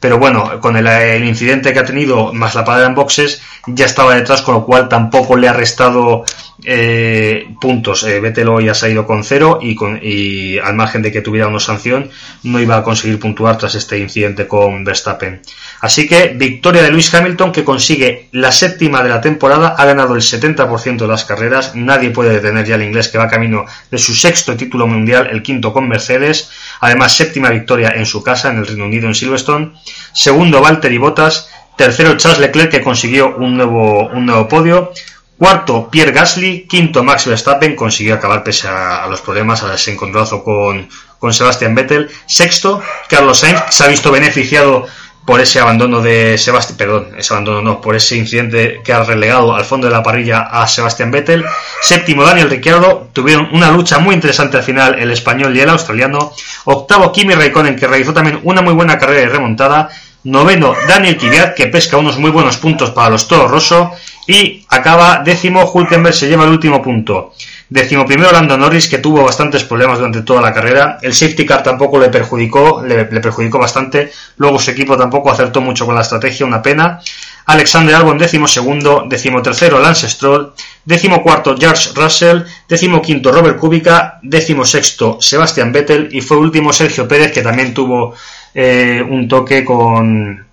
pero 0.03 0.19
bueno, 0.19 0.59
con 0.59 0.75
el, 0.75 1.23
incidente 1.23 1.71
que 1.71 1.79
ha 1.79 1.85
tenido 1.85 2.33
más 2.33 2.55
la 2.55 2.65
parada 2.65 2.87
en 2.87 2.93
boxes, 2.93 3.41
ya 3.67 3.85
estaba 3.85 4.13
detrás, 4.13 4.41
con 4.41 4.55
lo 4.55 4.65
cual 4.65 4.89
tampoco 4.89 5.37
le 5.37 5.47
ha 5.47 5.53
restado 5.53 6.25
eh, 6.65 7.47
puntos. 7.61 8.03
Eh, 8.03 8.19
Vettel 8.19 8.49
hoy 8.49 8.67
ha 8.67 8.73
salido 8.73 9.07
con 9.07 9.23
cero 9.23 9.59
y, 9.61 9.75
con, 9.75 9.97
y 10.03 10.57
al 10.57 10.75
margen 10.75 11.03
de 11.03 11.09
que 11.09 11.21
tuviera 11.21 11.47
una 11.47 11.61
sanción, 11.61 12.09
no 12.43 12.59
iba 12.59 12.75
a 12.75 12.83
conseguir 12.83 13.17
puntuar 13.17 13.57
tras 13.57 13.75
este 13.75 13.97
incidente 13.97 14.45
con 14.45 14.83
Verstappen. 14.83 15.41
Así 15.83 16.07
que 16.07 16.29
victoria 16.29 16.81
de 16.81 16.91
Lewis 16.91 17.13
Hamilton 17.13 17.51
que 17.51 17.65
consigue 17.65 18.29
la 18.31 18.53
séptima 18.53 19.03
de 19.03 19.09
la 19.09 19.19
temporada, 19.19 19.75
ha 19.77 19.83
ganado 19.83 20.15
el 20.15 20.21
70% 20.21 20.95
de 20.95 21.07
las 21.09 21.25
carreras, 21.25 21.75
nadie 21.75 22.09
puede 22.09 22.31
detener 22.31 22.65
ya 22.65 22.75
al 22.75 22.83
inglés 22.83 23.09
que 23.09 23.17
va 23.17 23.27
camino 23.27 23.65
de 23.91 23.97
su 23.97 24.15
sexto 24.15 24.55
título 24.55 24.87
mundial, 24.87 25.27
el 25.29 25.43
quinto 25.43 25.73
con 25.73 25.89
Mercedes, 25.89 26.49
además 26.79 27.17
séptima 27.17 27.49
victoria 27.49 27.91
en 27.97 28.05
su 28.05 28.23
casa, 28.23 28.49
en 28.49 28.59
el 28.59 28.65
Reino 28.65 28.85
Unido, 28.85 29.07
en 29.09 29.13
Silverstone, 29.13 29.73
segundo 30.13 30.61
Valtteri 30.61 30.97
Bottas, 30.97 31.49
tercero 31.75 32.15
Charles 32.15 32.39
Leclerc 32.39 32.71
que 32.71 32.81
consiguió 32.81 33.35
un 33.35 33.57
nuevo, 33.57 34.07
un 34.07 34.25
nuevo 34.25 34.47
podio, 34.47 34.93
Cuarto, 35.37 35.89
Pierre 35.89 36.13
Gasly. 36.13 36.67
Quinto, 36.69 37.03
Max 37.03 37.25
Verstappen. 37.25 37.75
Consiguió 37.75 38.15
acabar 38.15 38.45
pese 38.45 38.69
a, 38.69 39.05
los 39.09 39.19
problemas, 39.19 39.61
a 39.63 39.73
ese 39.73 39.91
encontronazo 39.91 40.41
con, 40.41 40.87
con 41.19 41.33
Sebastian 41.33 41.75
Vettel. 41.75 42.09
Sexto, 42.25 42.81
Carlos 43.09 43.39
Sainz. 43.39 43.61
Se 43.71 43.83
ha 43.83 43.87
visto 43.87 44.09
beneficiado 44.09 44.85
por 45.25 45.39
ese 45.39 45.59
abandono 45.59 46.01
de 46.01 46.37
Sebastián, 46.37 46.77
perdón, 46.77 47.07
ese 47.17 47.33
abandono 47.33 47.61
no, 47.61 47.81
por 47.81 47.95
ese 47.95 48.17
incidente 48.17 48.81
que 48.83 48.91
ha 48.91 49.03
relegado 49.03 49.55
al 49.55 49.63
fondo 49.63 49.87
de 49.87 49.93
la 49.93 50.03
parrilla 50.03 50.41
a 50.41 50.67
Sebastián 50.67 51.11
Vettel. 51.11 51.45
Séptimo, 51.81 52.23
Daniel 52.23 52.49
Ricciardo, 52.49 53.09
tuvieron 53.13 53.49
una 53.53 53.71
lucha 53.71 53.99
muy 53.99 54.15
interesante 54.15 54.57
al 54.57 54.63
final 54.63 54.99
el 54.99 55.11
español 55.11 55.55
y 55.55 55.61
el 55.61 55.69
australiano. 55.69 56.33
Octavo, 56.65 57.11
Kimi 57.11 57.35
Raikkonen, 57.35 57.77
que 57.77 57.87
realizó 57.87 58.13
también 58.13 58.41
una 58.43 58.61
muy 58.61 58.73
buena 58.73 58.97
carrera 58.97 59.21
de 59.21 59.29
remontada. 59.29 59.89
Noveno, 60.25 60.73
Daniel 60.87 61.17
Kvyat, 61.17 61.53
que 61.53 61.67
pesca 61.67 61.97
unos 61.97 62.17
muy 62.17 62.31
buenos 62.31 62.57
puntos 62.57 62.91
para 62.91 63.09
los 63.09 63.27
Toro 63.27 63.47
Rosso. 63.47 63.91
Y 64.27 64.65
acaba 64.69 65.21
décimo, 65.23 65.69
Hulkenberg 65.69 66.15
se 66.15 66.27
lleva 66.27 66.45
el 66.45 66.51
último 66.51 66.81
punto. 66.81 67.33
Décimo 67.73 68.05
primero 68.05 68.31
Lando 68.31 68.55
Norris, 68.55 68.87
que 68.87 68.99
tuvo 68.99 69.23
bastantes 69.23 69.63
problemas 69.63 69.97
durante 69.97 70.21
toda 70.21 70.41
la 70.41 70.53
carrera. 70.53 70.99
El 71.01 71.11
safety 71.11 71.43
car 71.43 71.63
tampoco 71.63 71.97
le 71.97 72.09
perjudicó, 72.09 72.83
le, 72.85 73.05
perjudicó 73.05 73.57
bastante. 73.57 74.11
Luego 74.37 74.59
su 74.59 74.69
equipo 74.69 74.95
tampoco 74.95 75.31
acertó 75.31 75.59
mucho 75.59 75.83
con 75.87 75.95
la 75.95 76.01
estrategia, 76.01 76.45
una 76.45 76.61
pena. 76.61 77.01
Alexander 77.47 77.95
Albon, 77.95 78.19
décimo 78.19 78.47
segundo. 78.47 79.05
Décimo 79.09 79.41
tercero 79.41 79.79
Lance 79.79 80.07
Stroll. 80.07 80.53
Décimo 80.85 81.23
cuarto 81.23 81.55
George 81.57 81.89
Russell. 81.95 82.43
Décimo 82.69 83.01
quinto 83.01 83.31
Robert 83.31 83.57
Kubica. 83.57 84.19
Décimo 84.21 84.65
sexto 84.65 85.17
Sebastian 85.19 85.71
Vettel. 85.71 86.09
Y 86.11 86.21
fue 86.21 86.37
último 86.37 86.71
Sergio 86.71 87.07
Pérez, 87.07 87.31
que 87.31 87.41
también 87.41 87.73
tuvo 87.73 88.13
eh, 88.53 89.03
un 89.09 89.27
toque 89.27 89.65
con, 89.65 90.45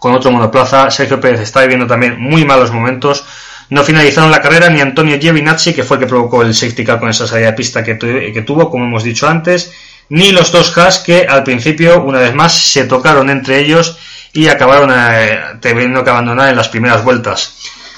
con 0.00 0.14
otro 0.16 0.32
monoplaza. 0.32 0.90
Sergio 0.90 1.20
Pérez 1.20 1.42
está 1.42 1.60
viviendo 1.60 1.86
también 1.86 2.20
muy 2.20 2.44
malos 2.44 2.72
momentos 2.72 3.24
no 3.70 3.82
finalizaron 3.82 4.30
la 4.30 4.40
carrera 4.40 4.68
ni 4.68 4.80
Antonio 4.80 5.18
Giovinazzi, 5.18 5.74
que 5.74 5.82
fue 5.82 5.96
el 5.96 6.02
que 6.02 6.08
provocó 6.08 6.42
el 6.42 6.54
safety 6.54 6.84
car 6.84 7.00
con 7.00 7.08
esa 7.08 7.26
salida 7.26 7.48
de 7.48 7.52
pista 7.54 7.82
que, 7.82 7.94
tuvo, 7.94 8.70
como 8.70 8.84
hemos 8.84 9.02
dicho 9.02 9.28
antes, 9.28 9.72
ni 10.08 10.30
los 10.30 10.52
dos 10.52 10.76
Haas 10.78 10.98
que 10.98 11.26
al 11.26 11.42
principio, 11.42 12.02
una 12.02 12.20
vez 12.20 12.34
más, 12.34 12.56
se 12.56 12.84
tocaron 12.84 13.28
entre 13.28 13.58
ellos 13.58 13.98
y 14.32 14.48
acabaron 14.48 14.90
eh, 14.92 15.40
teniendo 15.60 16.04
que 16.04 16.10
abandonar 16.10 16.50
en 16.50 16.56
las 16.56 16.68
primeras 16.68 17.02
vueltas. 17.02 17.56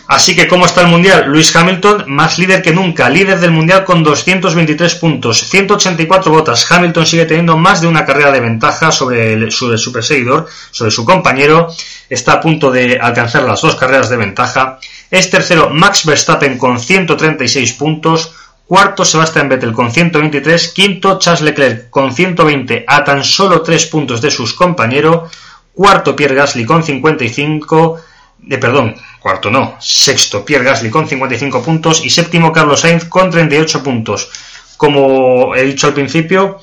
Así 0.09 0.35
que, 0.35 0.49
¿cómo 0.49 0.65
está 0.65 0.81
el 0.81 0.87
Mundial? 0.87 1.27
Luis 1.27 1.55
Hamilton, 1.55 2.05
más 2.07 2.39
líder 2.39 2.63
que 2.63 2.73
nunca, 2.73 3.11
líder 3.11 3.41
del 3.41 3.51
Mundial 3.51 3.85
con 3.85 4.03
223 4.03 4.95
puntos, 4.95 5.47
184 5.51 6.33
botas. 6.33 6.73
Hamilton 6.73 7.05
sigue 7.05 7.27
teniendo 7.27 7.59
más 7.59 7.83
de 7.83 7.89
una 7.89 8.07
carrera 8.07 8.33
de 8.33 8.41
ventaja 8.41 8.91
sobre, 8.91 9.51
su 9.51 9.93
perseguidor, 9.93 10.49
sobre 10.71 10.91
su 10.91 11.05
compañero. 11.05 11.69
Está 12.09 12.33
a 12.33 12.41
punto 12.41 12.71
de 12.71 12.99
alcanzar 12.99 13.43
las 13.43 13.61
dos 13.61 13.77
carreras 13.77 14.09
de 14.09 14.17
ventaja. 14.17 14.79
Es 15.11 15.29
tercero 15.29 15.69
Max 15.69 16.07
Verstappen 16.07 16.57
con 16.57 16.81
136 16.81 17.75
puntos. 17.75 18.33
Cuarto 18.65 19.05
Sebastian 19.05 19.51
Vettel 19.51 19.75
con 19.75 19.93
123. 19.93 20.69
Quinto 20.69 21.19
Charles 21.19 21.43
Leclerc 21.43 21.91
con 21.91 22.15
120 22.15 22.87
a 22.89 23.05
tan 23.05 23.23
solo 23.23 23.61
3 23.61 23.85
puntos 23.89 24.23
de 24.23 24.31
sus 24.31 24.55
compañeros. 24.55 25.31
Cuarto 25.75 26.17
Pierre 26.17 26.35
Gasly 26.35 26.65
con 26.65 26.83
55 26.83 28.01
de 28.39 28.59
perdón, 28.59 28.95
cuarto 29.21 29.51
no, 29.51 29.77
sexto 29.81 30.45
Pierre 30.45 30.65
Gasly 30.65 30.91
con 30.91 31.09
55 31.09 31.63
puntos 31.63 32.05
y 32.05 32.11
séptimo 32.11 32.53
Carlos 32.53 32.81
Sainz 32.81 33.05
con 33.05 33.31
38 33.31 33.83
puntos. 33.83 34.31
Como 34.77 35.55
he 35.55 35.65
dicho 35.65 35.87
al 35.87 35.95
principio, 35.95 36.61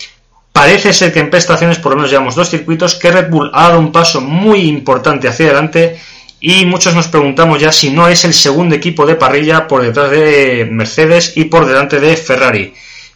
parece 0.51 0.93
ser 0.93 1.11
que 1.11 1.19
en 1.19 1.29
prestaciones 1.29 1.79
por 1.79 1.91
lo 1.91 1.97
menos 1.97 2.11
llevamos 2.11 2.35
dos 2.35 2.49
circuitos 2.49 2.95
que 2.95 3.11
Red 3.11 3.29
Bull 3.29 3.51
ha 3.53 3.69
dado 3.69 3.79
un 3.79 3.91
paso 3.91 4.21
muy 4.21 4.61
importante 4.61 5.27
hacia 5.27 5.47
adelante 5.47 5.99
y 6.39 6.65
muchos 6.65 6.95
nos 6.95 7.07
preguntamos 7.07 7.59
ya 7.59 7.71
si 7.71 7.91
no 7.91 8.07
es 8.07 8.23
el 8.23 8.33
segundo 8.33 8.75
equipo 8.75 9.05
de 9.05 9.15
parrilla 9.15 9.67
por 9.67 9.81
detrás 9.81 10.11
de 10.11 10.67
Mercedes 10.71 11.33
y 11.35 11.45
por 11.45 11.65
delante 11.65 11.99
de 11.99 12.15
Ferrari. 12.15 12.73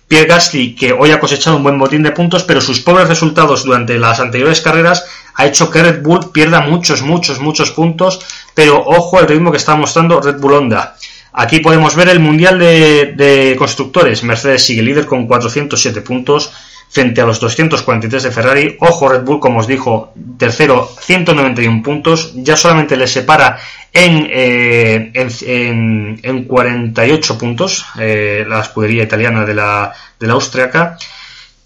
Pierre 0.10 0.28
Gasly, 0.28 0.76
que 0.76 0.92
hoy 0.92 1.12
ha 1.12 1.20
cosechado 1.20 1.56
un 1.56 1.64
buen 1.64 1.78
botín 1.78 2.02
de 2.02 2.12
puntos, 2.12 2.44
pero 2.44 2.62
sus 2.62 2.80
pobres 2.80 3.08
resultados 3.08 3.64
durante 3.64 4.00
las 4.00 4.20
anteriores 4.20 4.60
carreras 4.60 5.06
ha 5.36 5.46
hecho 5.46 5.70
que 5.70 5.84
Red 5.84 6.02
Bull 6.02 6.32
pierda 6.32 6.62
muchos, 6.62 7.04
muchos, 7.04 7.40
muchos 7.40 7.70
puntos, 7.70 8.20
pero 8.56 8.84
ojo 8.84 9.20
al 9.20 9.28
ritmo 9.28 9.52
que 9.52 9.58
está 9.58 9.76
mostrando 9.76 10.20
Red 10.20 10.40
Bull 10.40 10.54
Honda. 10.54 10.96
Aquí 11.32 11.60
podemos 11.60 11.96
ver 11.96 12.10
el 12.10 12.20
Mundial 12.20 12.58
de, 12.58 13.56
Constructores. 13.58 14.24
Mercedes 14.24 14.66
sigue 14.66 14.82
líder 14.82 15.06
con 15.06 15.28
407 15.28 16.02
puntos 16.02 16.52
frente 16.90 17.22
a 17.22 17.26
los 17.26 17.40
243 17.40 18.24
de 18.24 18.32
Ferrari. 18.32 18.78
Ojo 18.80 19.10
Red 19.10 19.22
Bull, 19.22 19.40
como 19.40 19.60
os 19.60 19.68
dijo, 19.68 20.14
tercero, 20.38 20.90
191 21.02 21.84
puntos. 21.84 22.34
Ya 22.36 22.58
solamente 22.58 22.98
le 22.98 23.08
separa 23.08 23.60
en, 23.94 24.28
eh, 24.32 25.12
en, 25.14 26.44
48 26.46 27.38
puntos 27.38 27.86
eh, 28.00 28.46
la 28.48 28.62
escudería 28.62 29.04
italiana 29.04 29.46
de 29.46 29.54
la, 29.54 29.94
de 30.20 30.28
la 30.28 30.34
austriaca. 30.34 30.98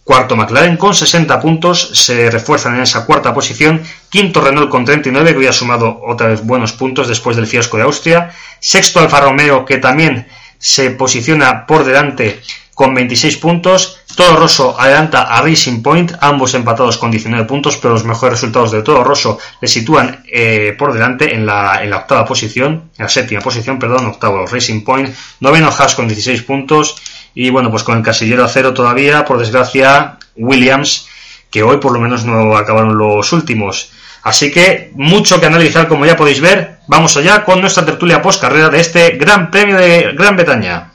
Cuarto 0.04 0.36
McLaren 0.36 0.76
con 0.76 0.94
60 0.94 1.40
puntos, 1.40 1.92
se 1.94 2.30
refuerzan 2.30 2.76
en 2.76 2.82
esa 2.82 3.06
cuarta 3.06 3.34
posición. 3.34 3.82
Quinto 4.10 4.42
Renault 4.42 4.70
con 4.70 4.84
39, 4.84 5.32
que 5.32 5.38
hoy 5.38 5.48
ha 5.48 5.54
sumado 5.54 6.02
otra 6.06 6.28
vez 6.28 6.44
buenos 6.44 6.74
puntos 6.74 7.08
después 7.08 7.38
del 7.38 7.48
fiasco 7.48 7.78
de 7.78 7.84
Austria. 7.84 8.32
Sexto 8.60 9.00
Alfa 9.00 9.22
Romeo, 9.22 9.64
que 9.64 9.78
también 9.78 10.28
se 10.58 10.92
posiciona 10.92 11.66
por 11.66 11.86
delante 11.86 12.42
con 12.74 12.94
26 12.94 13.38
puntos. 13.38 14.03
Todo 14.16 14.36
Rosso 14.36 14.80
adelanta 14.80 15.24
a 15.24 15.42
Racing 15.42 15.82
Point, 15.82 16.14
ambos 16.22 16.54
empatados 16.54 16.98
con 16.98 17.10
19 17.10 17.46
puntos, 17.46 17.78
pero 17.78 17.96
los 17.96 18.04
mejores 18.04 18.34
resultados 18.34 18.72
de 18.72 18.84
Todo 18.84 19.04
Rosso 19.04 19.40
le 19.60 19.68
sitúan 19.68 20.24
eh, 20.32 20.76
por 20.78 20.94
delante 20.94 21.34
en 21.34 21.46
la, 21.46 21.84
en 21.84 21.90
la, 21.90 21.98
octava 21.98 22.26
posición, 22.26 22.92
en 22.98 23.04
la 23.04 23.10
séptima 23.10 23.42
posición, 23.42 23.80
perdón, 23.80 24.06
octavo 24.06 24.46
Racing 24.46 24.84
Point, 24.84 25.10
noveno 25.40 25.70
Haas 25.70 25.96
con 25.96 26.08
16 26.08 26.44
puntos 26.44 26.96
y 27.34 27.50
bueno, 27.50 27.72
pues 27.72 27.84
con 27.84 27.98
el 27.98 28.04
casillero 28.04 28.46
a 28.46 28.50
cero 28.50 28.74
todavía, 28.74 29.26
por 29.26 29.40
desgracia, 29.40 30.18
Williams, 30.36 31.08
que 31.50 31.64
hoy 31.64 31.78
por 31.78 31.92
lo 31.92 32.00
menos 32.00 32.26
no 32.26 32.56
acabaron 32.56 32.98
los 32.98 33.34
últimos. 33.34 33.92
Así 34.24 34.52
que 34.52 34.92
mucho 34.96 35.40
que 35.40 35.48
analizar, 35.48 35.88
como 35.88 36.06
ya 36.06 36.16
podéis 36.16 36.40
ver. 36.40 36.78
Vamos 36.88 37.18
allá 37.18 37.44
con 37.44 37.60
nuestra 37.60 37.86
tertulia 37.86 38.22
post 38.22 38.42
carrera 38.42 38.70
de 38.70 38.80
este 38.80 39.12
Gran 39.18 39.52
Premio 39.52 39.78
de 39.78 40.14
Gran 40.14 40.36
Bretaña. 40.36 40.93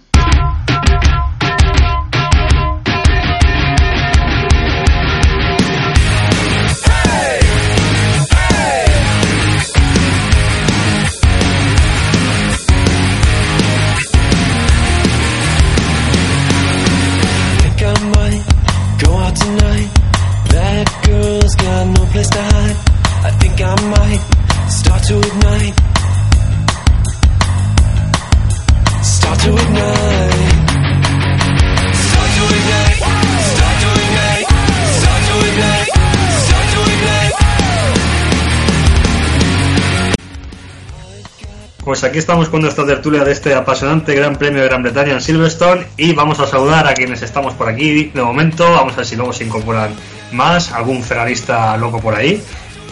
Aquí 42.09 42.19
estamos 42.19 42.49
con 42.49 42.63
nuestra 42.63 42.87
tertulia 42.87 43.23
de 43.23 43.33
este 43.33 43.55
apasionante 43.55 44.15
Gran 44.15 44.37
Premio 44.37 44.63
de 44.63 44.69
Gran 44.69 44.83
Bretaña 44.83 45.13
en 45.13 45.21
Silverstone 45.21 45.87
y 45.99 46.15
vamos 46.15 46.41
a 46.41 46.47
saludar 46.47 46.87
a 46.87 46.95
quienes 46.95 47.21
estamos 47.21 47.53
por 47.53 47.69
aquí 47.69 48.05
de 48.05 48.23
momento. 48.23 48.65
Vamos 48.65 48.95
a 48.95 48.97
ver 48.97 49.07
si 49.07 49.15
luego 49.15 49.33
se 49.35 49.45
incorporan 49.45 49.91
más, 50.33 50.73
algún 50.73 51.03
ferrarista 51.03 51.77
loco 51.77 52.01
por 52.01 52.15
ahí. 52.15 52.43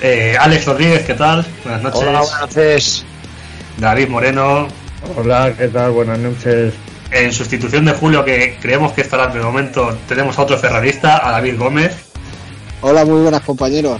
Eh, 0.03 0.37
Alex 0.39 0.67
Rodríguez, 0.67 1.07
¿qué 1.07 1.15
tal? 1.15 1.47
Buenas 1.65 1.83
noches. 1.83 2.01
Hola, 2.03 2.21
buenas 2.21 2.41
noches. 2.43 3.05
David 3.79 4.09
Moreno. 4.09 4.69
Hola, 5.17 5.55
¿qué 5.57 5.69
tal? 5.69 5.93
Buenas 5.93 6.19
noches. 6.19 6.75
En 7.11 7.33
sustitución 7.33 7.87
de 7.87 7.93
Julio, 7.93 8.23
que 8.23 8.59
creemos 8.61 8.93
que 8.93 9.01
estará 9.01 9.29
de 9.29 9.41
momento, 9.41 9.97
tenemos 10.07 10.39
a 10.39 10.43
otro 10.43 10.59
ferrarista, 10.59 11.27
a 11.27 11.33
David 11.33 11.59
Gómez. 11.59 11.97
Hola, 12.83 13.07
muy 13.07 13.23
buenas 13.23 13.41
compañeros. 13.41 13.99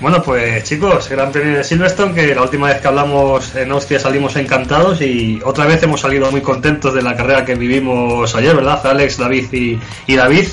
Bueno, 0.00 0.22
pues 0.22 0.62
chicos, 0.62 1.08
Gran 1.08 1.32
Premio 1.32 1.56
de 1.56 1.64
Silverstone, 1.64 2.14
que 2.14 2.32
la 2.32 2.42
última 2.42 2.68
vez 2.68 2.80
que 2.80 2.86
hablamos 2.86 3.56
en 3.56 3.72
Austria 3.72 3.98
salimos 3.98 4.36
encantados 4.36 5.00
y 5.00 5.40
otra 5.44 5.66
vez 5.66 5.82
hemos 5.82 6.00
salido 6.00 6.30
muy 6.30 6.40
contentos 6.40 6.94
de 6.94 7.02
la 7.02 7.16
carrera 7.16 7.44
que 7.44 7.56
vivimos 7.56 8.32
ayer, 8.36 8.54
¿verdad? 8.54 8.86
Alex, 8.86 9.18
David 9.18 9.78
y, 10.06 10.14
David. 10.14 10.46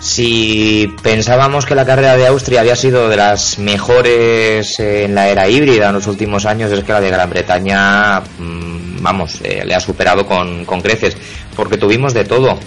Si 0.00 0.92
pensábamos 1.00 1.64
que 1.64 1.76
la 1.76 1.86
carrera 1.86 2.16
de 2.16 2.26
Austria 2.26 2.62
había 2.62 2.74
sido 2.74 3.08
de 3.08 3.16
las 3.16 3.60
mejores 3.60 4.80
en 4.80 5.14
la 5.14 5.28
era 5.28 5.48
híbrida 5.48 5.90
en 5.90 5.94
los 5.94 6.08
últimos 6.08 6.44
años, 6.44 6.72
es 6.72 6.82
que 6.82 6.90
la 6.90 7.00
de 7.00 7.10
Gran 7.10 7.30
Bretaña, 7.30 8.20
mm, 8.20 9.00
vamos, 9.00 9.40
eh, 9.44 9.62
le 9.64 9.74
ha 9.76 9.80
superado 9.80 10.26
con, 10.26 10.64
con 10.64 10.80
creces, 10.80 11.16
porque 11.54 11.76
tuvimos 11.76 12.14
de 12.14 12.24
todo 12.24 12.58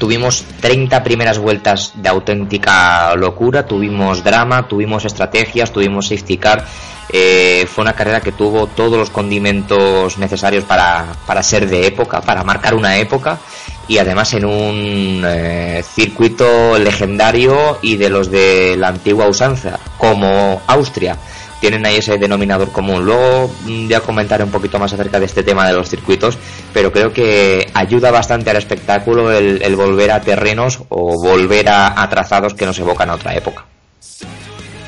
Tuvimos 0.00 0.46
30 0.62 1.02
primeras 1.02 1.38
vueltas 1.38 1.92
de 1.94 2.08
auténtica 2.08 3.14
locura, 3.16 3.66
tuvimos 3.66 4.24
drama, 4.24 4.66
tuvimos 4.66 5.04
estrategias, 5.04 5.72
tuvimos 5.72 6.08
safety 6.08 6.38
car. 6.38 6.64
Eh, 7.12 7.68
fue 7.70 7.82
una 7.82 7.92
carrera 7.92 8.22
que 8.22 8.32
tuvo 8.32 8.66
todos 8.66 8.96
los 8.96 9.10
condimentos 9.10 10.16
necesarios 10.16 10.64
para, 10.64 11.12
para 11.26 11.42
ser 11.42 11.68
de 11.68 11.86
época, 11.86 12.22
para 12.22 12.42
marcar 12.42 12.74
una 12.74 12.96
época 12.96 13.40
y 13.88 13.98
además 13.98 14.32
en 14.32 14.46
un 14.46 15.22
eh, 15.26 15.84
circuito 15.84 16.78
legendario 16.78 17.78
y 17.82 17.96
de 17.96 18.08
los 18.08 18.30
de 18.30 18.76
la 18.78 18.88
antigua 18.88 19.28
usanza, 19.28 19.78
como 19.98 20.62
Austria. 20.66 21.18
Tienen 21.60 21.84
ahí 21.84 21.96
ese 21.96 22.16
denominador 22.18 22.72
común. 22.72 23.04
Luego 23.04 23.50
mm, 23.64 23.88
ya 23.88 24.00
comentaré 24.00 24.42
un 24.44 24.50
poquito 24.50 24.78
más 24.78 24.92
acerca 24.92 25.20
de 25.20 25.26
este 25.26 25.42
tema 25.42 25.66
de 25.66 25.74
los 25.74 25.88
circuitos, 25.90 26.38
pero 26.72 26.90
creo 26.90 27.12
que 27.12 27.68
ayuda 27.74 28.10
bastante 28.10 28.50
al 28.50 28.56
espectáculo 28.56 29.30
el, 29.30 29.76
volver 29.76 30.10
a 30.10 30.20
terrenos 30.20 30.80
o 30.88 31.20
volver 31.22 31.68
a, 31.68 32.08
trazados 32.08 32.54
que 32.54 32.64
nos 32.66 32.78
evocan 32.78 33.10
a 33.10 33.14
otra 33.14 33.34
época. 33.34 33.64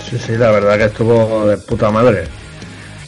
Sí, 0.08 0.18
sí, 0.18 0.36
la 0.36 0.50
verdad 0.50 0.76
que 0.78 0.84
estuvo 0.84 1.46
de 1.46 1.56
puta 1.58 1.90
madre. 1.90 2.24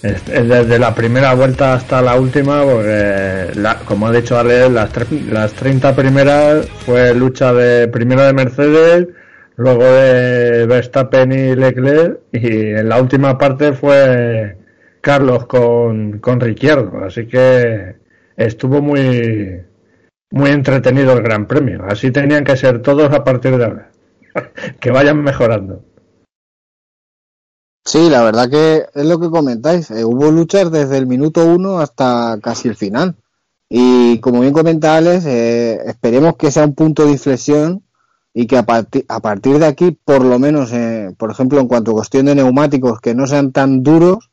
Es- 0.02 0.28
es 0.28 0.48
Desde 0.48 0.78
la 0.78 0.94
primera 0.94 1.32
vuelta 1.34 1.72
hasta 1.74 2.02
la 2.02 2.14
última, 2.16 2.62
porque, 2.62 3.50
la- 3.54 3.76
como 3.78 4.06
ha 4.08 4.12
dicho 4.12 4.38
Ale, 4.38 4.68
las, 4.68 4.90
las 5.30 5.52
30 5.54 5.96
primeras 5.96 6.66
fue 6.84 7.14
lucha 7.14 7.52
de 7.54 7.88
primero 7.88 8.22
de 8.22 8.32
Mercedes, 8.34 9.08
luego 9.56 9.84
de 9.84 10.66
Verstappen 10.66 11.32
y 11.32 11.54
Leclerc, 11.54 12.20
y 12.32 12.46
en 12.46 12.88
la 12.88 13.00
última 13.00 13.38
parte 13.38 13.72
fue 13.72 14.56
Carlos 15.00 15.46
con, 15.46 16.18
con 16.18 16.40
Ricciardo. 16.40 17.04
Así 17.04 17.26
que 17.26 17.96
estuvo 18.36 18.80
muy, 18.82 19.62
muy 20.30 20.50
entretenido 20.50 21.12
el 21.12 21.22
Gran 21.22 21.46
Premio. 21.46 21.84
Así 21.84 22.10
tenían 22.10 22.44
que 22.44 22.56
ser 22.56 22.82
todos 22.82 23.12
a 23.12 23.22
partir 23.22 23.56
de 23.56 23.64
ahora. 23.64 23.90
que 24.80 24.90
vayan 24.90 25.22
mejorando. 25.22 25.84
Sí, 27.84 28.08
la 28.08 28.24
verdad 28.24 28.48
que 28.48 28.86
es 28.94 29.04
lo 29.04 29.20
que 29.20 29.28
comentáis. 29.28 29.90
eh, 29.90 30.04
hubo 30.04 30.30
luchas 30.30 30.72
desde 30.72 30.96
el 30.96 31.06
minuto 31.06 31.44
uno 31.44 31.78
hasta 31.78 32.38
casi 32.42 32.68
el 32.68 32.76
final. 32.76 33.16
Y 33.68 34.20
como 34.20 34.40
bien 34.40 34.52
comenta 34.52 34.96
Alex, 34.96 35.26
eh, 35.26 35.80
esperemos 35.86 36.36
que 36.36 36.50
sea 36.50 36.64
un 36.64 36.74
punto 36.74 37.04
de 37.04 37.12
inflexión 37.12 37.83
y 38.34 38.46
que 38.46 38.58
a, 38.58 38.66
parti- 38.66 39.04
a 39.08 39.20
partir 39.20 39.58
de 39.60 39.66
aquí, 39.66 39.92
por 40.04 40.24
lo 40.24 40.38
menos, 40.40 40.72
eh, 40.72 41.14
por 41.16 41.30
ejemplo, 41.30 41.60
en 41.60 41.68
cuanto 41.68 41.92
a 41.92 41.94
cuestión 41.94 42.26
de 42.26 42.34
neumáticos 42.34 43.00
que 43.00 43.14
no 43.14 43.26
sean 43.28 43.52
tan 43.52 43.82
duros, 43.84 44.30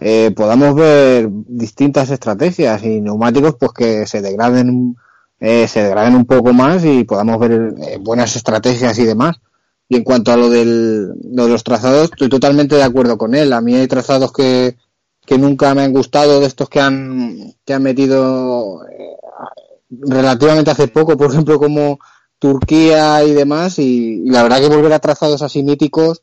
eh, 0.00 0.32
podamos 0.34 0.74
ver 0.74 1.28
distintas 1.30 2.10
estrategias 2.10 2.82
y 2.82 3.00
neumáticos 3.00 3.56
pues 3.60 3.72
que 3.72 4.06
se 4.06 4.22
degraden, 4.22 4.96
eh, 5.40 5.68
se 5.68 5.82
degraden 5.82 6.16
un 6.16 6.24
poco 6.24 6.52
más 6.52 6.84
y 6.84 7.04
podamos 7.04 7.38
ver 7.38 7.74
eh, 7.82 7.98
buenas 8.00 8.34
estrategias 8.34 8.98
y 8.98 9.04
demás. 9.04 9.36
Y 9.88 9.96
en 9.96 10.04
cuanto 10.04 10.32
a 10.32 10.36
lo, 10.38 10.48
del, 10.48 11.08
lo 11.08 11.44
de 11.44 11.50
los 11.50 11.62
trazados, 11.62 12.04
estoy 12.04 12.30
totalmente 12.30 12.74
de 12.76 12.82
acuerdo 12.82 13.18
con 13.18 13.34
él. 13.34 13.52
A 13.52 13.60
mí 13.60 13.74
hay 13.74 13.86
trazados 13.86 14.32
que, 14.32 14.76
que 15.26 15.36
nunca 15.36 15.74
me 15.74 15.82
han 15.82 15.92
gustado, 15.92 16.40
de 16.40 16.46
estos 16.46 16.70
que 16.70 16.80
han, 16.80 17.54
que 17.66 17.74
han 17.74 17.82
metido 17.82 18.84
eh, 18.88 19.16
relativamente 19.90 20.70
hace 20.70 20.88
poco, 20.88 21.16
por 21.18 21.30
ejemplo, 21.30 21.58
como 21.58 21.98
Turquía 22.44 23.24
y 23.24 23.32
demás. 23.32 23.78
Y, 23.78 24.22
y 24.26 24.28
la 24.28 24.42
verdad 24.42 24.60
que 24.60 24.68
volver 24.68 24.92
a 24.92 24.98
trazados 24.98 25.40
así 25.40 25.62
míticos 25.62 26.22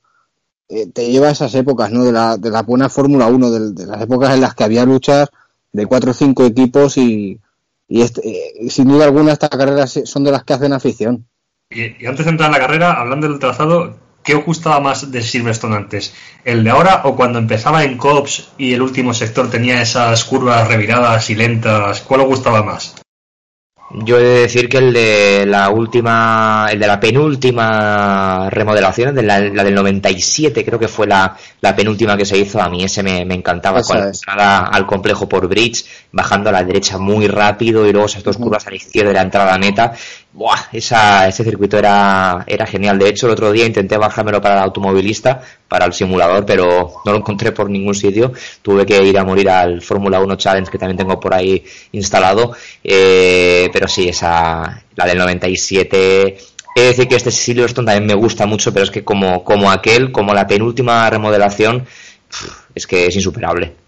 eh, 0.70 0.86
te 0.94 1.10
lleva 1.12 1.30
a 1.30 1.32
esas 1.32 1.56
épocas, 1.56 1.92
¿no? 1.92 2.04
De 2.06 2.12
la, 2.12 2.38
de 2.38 2.51
la 2.51 2.62
buena 2.62 2.90
Fórmula 2.90 3.25
1, 3.25 3.50
de, 3.50 3.88
las 3.88 4.01
épocas 4.04 4.32
en 4.36 4.42
las 4.42 4.54
que 4.54 4.63
había 4.63 4.86
luchas 4.86 5.30
de 5.72 5.88
cuatro 5.88 6.12
o 6.12 6.13
cinco 6.13 6.46
equipos 6.46 6.98
y, 6.98 7.40
y 7.88 8.01
este- 8.04 8.22
eh, 8.63 8.70
sin 8.70 8.88
duda 8.88 9.06
alguna 9.06 9.32
estas 9.34 9.50
carreras 9.50 10.00
son 10.06 10.24
de 10.24 10.32
las 10.32 10.44
que 10.44 10.54
hacen 10.54 10.74
afición. 10.74 11.25
Y, 11.72 12.04
y 12.04 12.06
antes 12.06 12.25
de 12.25 12.32
entrar 12.32 12.50
en 12.50 12.54
la 12.54 12.68
carrera, 12.68 12.94
hablando 12.94 13.28
del 13.28 13.40
trazado, 13.40 13.96
¿qué 14.24 14.36
os 14.36 14.46
gustaba 14.46 14.80
más 14.80 15.12
de 15.12 15.24
Silverstone 15.24 15.75
antes? 15.75 16.13
¿El 16.46 16.63
de 16.63 16.70
ahora 16.70 17.01
o 17.06 17.16
cuando 17.16 17.40
empezaba 17.40 17.84
en 17.84 17.98
Cops 17.98 18.50
y 18.60 18.74
el 18.74 18.84
último 18.84 19.16
sector 19.16 19.50
tenía 19.50 19.82
esas 19.82 20.24
curvas 20.24 20.68
reviradas 20.68 21.32
y 21.32 21.36
lentas? 21.36 22.01
¿Cuál 22.01 22.22
os 22.22 22.28
gustaba 22.28 22.62
más? 22.62 23.00
Yo 23.94 24.18
he 24.20 24.24
de 24.24 24.40
decir 24.42 24.70
que 24.70 24.78
el 24.78 24.94
de 24.94 25.46
la 25.46 25.70
última, 25.70 26.68
el 26.72 26.80
de 26.80 26.88
la 26.88 27.00
penúltima 27.00 28.50
remodelación, 28.50 29.14
de 29.14 29.24
la, 29.24 29.40
la 29.42 29.64
del 29.66 29.76
97, 29.76 30.64
creo 30.64 30.80
que 30.80 30.88
fue 30.88 31.08
la, 31.08 31.36
la 31.60 31.76
penúltima 31.76 32.16
que 32.16 32.24
se 32.26 32.38
hizo, 32.38 32.62
a 32.62 32.70
mí 32.70 32.84
ese 32.86 33.04
me, 33.04 33.26
me 33.26 33.36
encantaba, 33.36 33.82
Esa 33.82 33.88
con 33.94 34.00
la 34.00 34.10
es. 34.12 34.20
entrada 34.20 34.60
al 34.68 34.86
complejo 34.86 35.28
por 35.28 35.48
Bridge, 35.50 35.84
bajando 36.14 36.50
a 36.50 36.54
la 36.54 36.64
derecha 36.64 36.98
muy 37.00 37.28
rápido 37.28 37.86
y 37.86 37.92
luego 37.92 38.06
esas 38.08 38.24
dos 38.24 38.38
curvas 38.38 38.66
a 38.66 38.70
la 38.70 38.78
izquierda 38.78 39.12
y 39.12 39.14
la 39.14 39.22
entrada 39.24 39.58
neta. 39.58 39.94
Buah, 40.34 40.70
esa, 40.72 41.28
ese 41.28 41.44
circuito 41.44 41.78
era, 41.78 42.46
era 42.48 42.66
genial. 42.66 42.98
De 42.98 43.10
hecho, 43.10 43.25
el 43.25 43.34
otro 43.34 43.51
día 43.51 43.66
intenté 43.66 43.98
bajármelo 43.98 44.40
para 44.42 44.55
el 44.55 44.64
automovilista, 44.64 45.42
para 45.68 45.86
el 45.86 45.94
simulador, 45.94 46.46
pero 46.46 47.01
no 47.03 47.12
lo 47.12 47.18
encontré 47.18 47.51
por 47.51 47.70
ningún 47.70 47.94
sitio. 47.94 48.32
Tuve 48.62 48.86
que 48.86 49.03
ir 49.03 49.18
a 49.20 49.25
morir 49.25 49.50
al 49.50 49.82
Fórmula 49.82 50.22
1 50.22 50.36
Challenge 50.38 50.72
que 50.72 50.77
también 50.77 50.98
tengo 50.98 51.20
por 51.20 51.34
ahí 51.34 51.66
instalado. 51.92 52.55
Eh, 52.82 53.70
pero 53.74 53.90
sí, 53.90 54.08
esa, 54.08 54.82
la 54.96 55.05
del 55.05 55.18
97. 55.18 56.38
He 56.75 56.82
de 56.82 56.88
decir 56.88 57.08
que 57.10 57.16
este 57.16 57.32
Silverstone 57.32 57.86
también 57.86 58.08
me 58.08 58.14
gusta 58.14 58.46
mucho, 58.46 58.72
pero 58.72 58.86
es 58.86 58.92
que 58.92 59.03
como, 59.03 59.44
como 59.44 59.70
aquel, 59.70 60.14
como 60.14 60.34
la 60.34 60.48
penúltima 60.48 61.10
remodelación, 61.10 61.86
es 62.74 62.88
que 62.88 63.08
es 63.08 63.16
insuperable. 63.18 63.80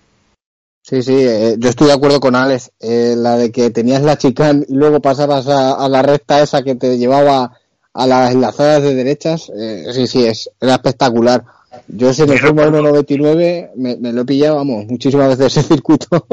Sí, 0.84 1.02
sí, 1.02 1.15
eh, 1.15 1.56
yo 1.58 1.69
estoy 1.69 1.88
de 1.88 1.93
acuerdo 1.93 2.19
con 2.19 2.36
Alex. 2.36 2.72
Eh, 2.82 3.15
la 3.17 3.38
de 3.38 3.52
que 3.52 3.69
tenías 3.69 4.02
la 4.02 4.17
chicane 4.17 4.65
y 4.67 4.76
luego 4.76 5.02
pasabas 5.02 5.48
a, 5.48 5.74
a 5.74 5.88
la 5.88 6.02
recta 6.02 6.43
esa 6.43 6.62
que 6.62 6.76
te 6.76 6.98
llevaba 6.98 7.58
a 7.93 8.08
las 8.08 8.34
enlazadas 8.34 8.84
de 8.84 8.93
derechas, 8.93 9.52
eh, 9.56 9.86
sí, 9.93 10.08
sí, 10.08 10.26
es, 10.26 10.50
era 10.60 10.74
espectacular. 10.76 11.46
Yo 11.88 12.10
ese 12.10 12.26
me 12.26 12.38
Fórmula 12.38 12.67
1.99 12.67 13.72
me, 13.76 13.96
me 13.96 14.12
lo 14.12 14.22
he 14.22 14.26
pillado, 14.26 14.58
vamos, 14.58 14.86
muchísimas 14.86 15.30
veces 15.30 15.58
ese 15.58 15.67
circuito. 15.74 16.28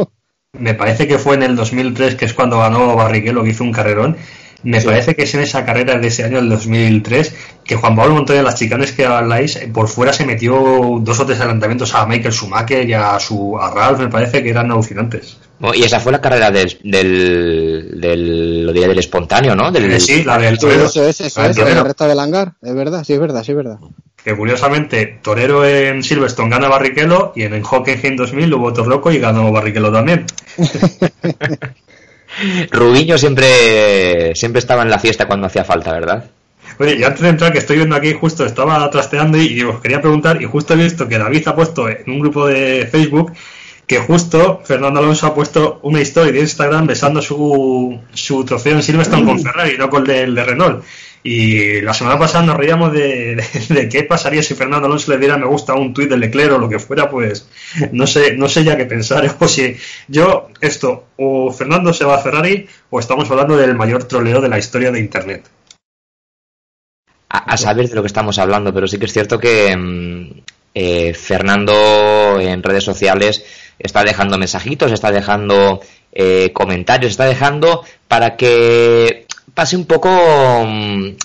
Me 0.59 0.75
parece 0.75 1.07
que 1.07 1.19
fue 1.19 1.37
en 1.37 1.45
el 1.45 1.55
2003, 1.55 2.17
que 2.17 2.25
es 2.25 2.35
cuando 2.35 2.59
ganó 2.59 2.97
Barrichello, 2.97 3.45
que 3.45 3.51
hizo 3.51 3.63
un 3.63 3.73
carrerón. 3.73 4.17
Me 4.63 4.81
parece 4.81 5.15
que 5.15 5.23
es 5.23 5.35
en 5.35 5.41
esa 5.41 5.65
carrera 5.65 5.97
de 5.99 6.09
ese 6.09 6.25
año, 6.25 6.39
el 6.39 6.49
2003, 6.49 7.35
que 7.65 7.77
Juan 7.77 7.97
Pablo 7.97 8.15
Montoya, 8.15 8.43
las 8.43 8.57
chicanes 8.57 8.93
que 8.93 9.07
habláis, 9.07 9.57
eh, 9.57 9.71
por 9.73 9.89
fuera 9.89 10.13
se 10.13 10.27
metió 10.27 10.99
dos 11.01 11.19
o 11.21 11.27
tres 11.27 11.39
adelantamientos 11.41 11.95
a 11.95 12.05
Michael 12.07 12.33
Schumacher 12.35 12.89
y 12.89 12.93
a, 12.93 13.19
su, 13.19 13.57
a 13.59 13.71
Ralph, 13.73 14.01
me 14.01 14.09
parece 14.09 14.43
que 14.43 14.51
eran 14.51 14.71
alucinantes. 14.71 15.39
Oh, 15.63 15.75
Y 15.75 15.83
esa 15.83 16.01
fue 16.01 16.13
la 16.13 16.21
carrera 16.21 16.51
del, 16.51 16.79
del, 16.83 18.01
del, 18.01 18.67
lo 18.67 18.73
diré, 18.73 18.89
del 18.89 18.99
espontáneo, 18.99 19.55
¿no? 19.55 19.71
Del, 19.71 20.01
sí, 20.01 20.25
la 20.25 20.39
del 20.39 20.55
Sí, 20.57 20.61
Torero. 20.63 20.87
eso 20.87 21.07
es, 21.07 21.21
eso 21.21 21.43
es, 21.45 21.57
la 21.57 21.83
recta 21.83 22.07
del 22.07 22.19
hangar, 22.19 22.55
es 22.63 22.75
verdad, 22.75 23.05
sí, 23.05 23.13
es 23.15 23.21
verdad, 23.21 23.43
sí, 23.45 23.53
es 23.53 23.57
verdad. 23.57 23.79
Que 24.23 24.37
curiosamente, 24.37 25.19
Torero 25.23 25.67
en 25.67 26.03
Silverstone 26.03 26.51
gana 26.51 26.69
Barrichello 26.69 27.33
y 27.35 27.43
en 27.45 27.63
Hockenheim 27.63 28.17
2000 28.17 28.53
hubo 28.55 28.67
otro 28.67 28.85
loco 28.85 29.11
y 29.11 29.19
ganó 29.19 29.51
Barrichello 29.51 29.91
también. 29.91 30.27
Rubiño 32.71 33.19
siempre, 33.19 34.35
siempre 34.35 34.61
estaba 34.61 34.83
en 34.83 34.91
la 34.91 34.99
fiesta 34.99 35.27
cuando 35.27 35.47
hacía 35.47 35.65
falta, 35.65 35.93
¿verdad? 35.93 36.31
Oye, 36.79 36.97
y 36.97 37.05
antes 37.05 37.21
de 37.21 37.29
entrar, 37.29 37.53
que 37.53 37.59
estoy 37.59 37.77
viendo 37.77 37.97
aquí, 37.97 38.13
justo 38.13 38.47
estaba 38.47 38.89
trasteando 38.91 39.39
y, 39.39 39.49
y 39.49 39.63
os 39.63 39.81
quería 39.81 40.01
preguntar, 40.01 40.41
y 40.41 40.47
justo 40.47 40.75
he 40.75 40.77
visto 40.77 41.09
que 41.09 41.19
David 41.19 41.49
ha 41.49 41.55
puesto 41.55 41.89
en 41.89 42.05
un 42.07 42.21
grupo 42.21 42.47
de 42.47 42.89
Facebook 42.91 43.33
que 43.91 43.99
justo 43.99 44.63
Fernando 44.65 45.01
Alonso 45.01 45.27
ha 45.27 45.35
puesto 45.35 45.81
una 45.83 46.01
historia 46.01 46.33
de 46.33 46.39
Instagram 46.39 46.87
besando 46.87 47.21
su, 47.21 47.99
su 48.15 48.45
trofeo 48.45 48.77
en 48.77 48.85
Silverstone 48.85 49.25
con 49.25 49.41
Ferrari, 49.41 49.77
no 49.77 49.91
con 49.91 50.09
el 50.09 50.33
de 50.33 50.45
Renault. 50.45 50.85
Y 51.23 51.83
la 51.83 51.93
semana 51.93 52.19
pasada 52.19 52.45
nos 52.45 52.57
reíamos 52.57 52.93
de, 52.93 53.89
qué 53.91 54.05
pasaría 54.05 54.43
si 54.43 54.55
Fernando 54.55 54.87
Alonso 54.87 55.13
le 55.13 55.19
diera 55.19 55.37
me 55.37 55.47
gusta 55.47 55.75
a 55.75 55.77
un 55.77 55.93
tuit 55.93 56.09
de 56.09 56.17
Leclerc 56.17 56.53
o 56.55 56.59
lo 56.59 56.69
que 56.69 56.79
fuera, 56.79 57.11
pues 57.11 57.49
no 57.93 58.07
sé, 58.07 58.37
no 58.37 58.49
sé 58.49 58.65
ya 58.65 58.77
qué 58.77 58.87
pensar. 58.87 59.37
O 59.41 59.49
si 59.49 59.77
yo, 60.09 60.49
esto, 60.61 61.07
o 61.17 61.53
Fernando 61.53 61.93
se 61.93 62.05
va 62.05 62.17
a 62.17 62.23
Ferrari, 62.23 62.67
o 62.91 63.01
estamos 63.01 63.31
hablando 63.31 63.57
del 63.57 63.75
mayor 63.75 64.05
troleo 64.05 64.41
de 64.41 64.49
la 64.49 64.59
historia 64.59 64.91
de 64.91 65.01
Internet. 65.01 65.49
A, 67.29 67.39
a 67.39 67.57
saber 67.57 67.89
de 67.89 67.95
lo 67.95 68.03
que 68.03 68.09
estamos 68.09 68.39
hablando, 68.39 68.73
pero 68.73 68.87
sí 68.87 68.99
que 68.99 69.07
es 69.07 69.13
cierto 69.13 69.39
que 69.39 69.77
mm, 69.77 70.31
eh, 70.75 71.15
Fernando 71.15 72.39
en 72.41 72.63
redes 72.63 72.85
sociales 72.85 73.45
está 73.79 74.05
dejando 74.05 74.39
mensajitos, 74.39 74.93
está 74.93 75.11
dejando 75.11 75.81
eh, 76.13 76.53
comentarios, 76.53 77.11
está 77.13 77.25
dejando 77.25 77.85
para 78.07 78.37
que 78.37 79.27
pase 79.55 79.77
un 79.77 79.87
poco 79.87 80.09
mm, 80.67 81.17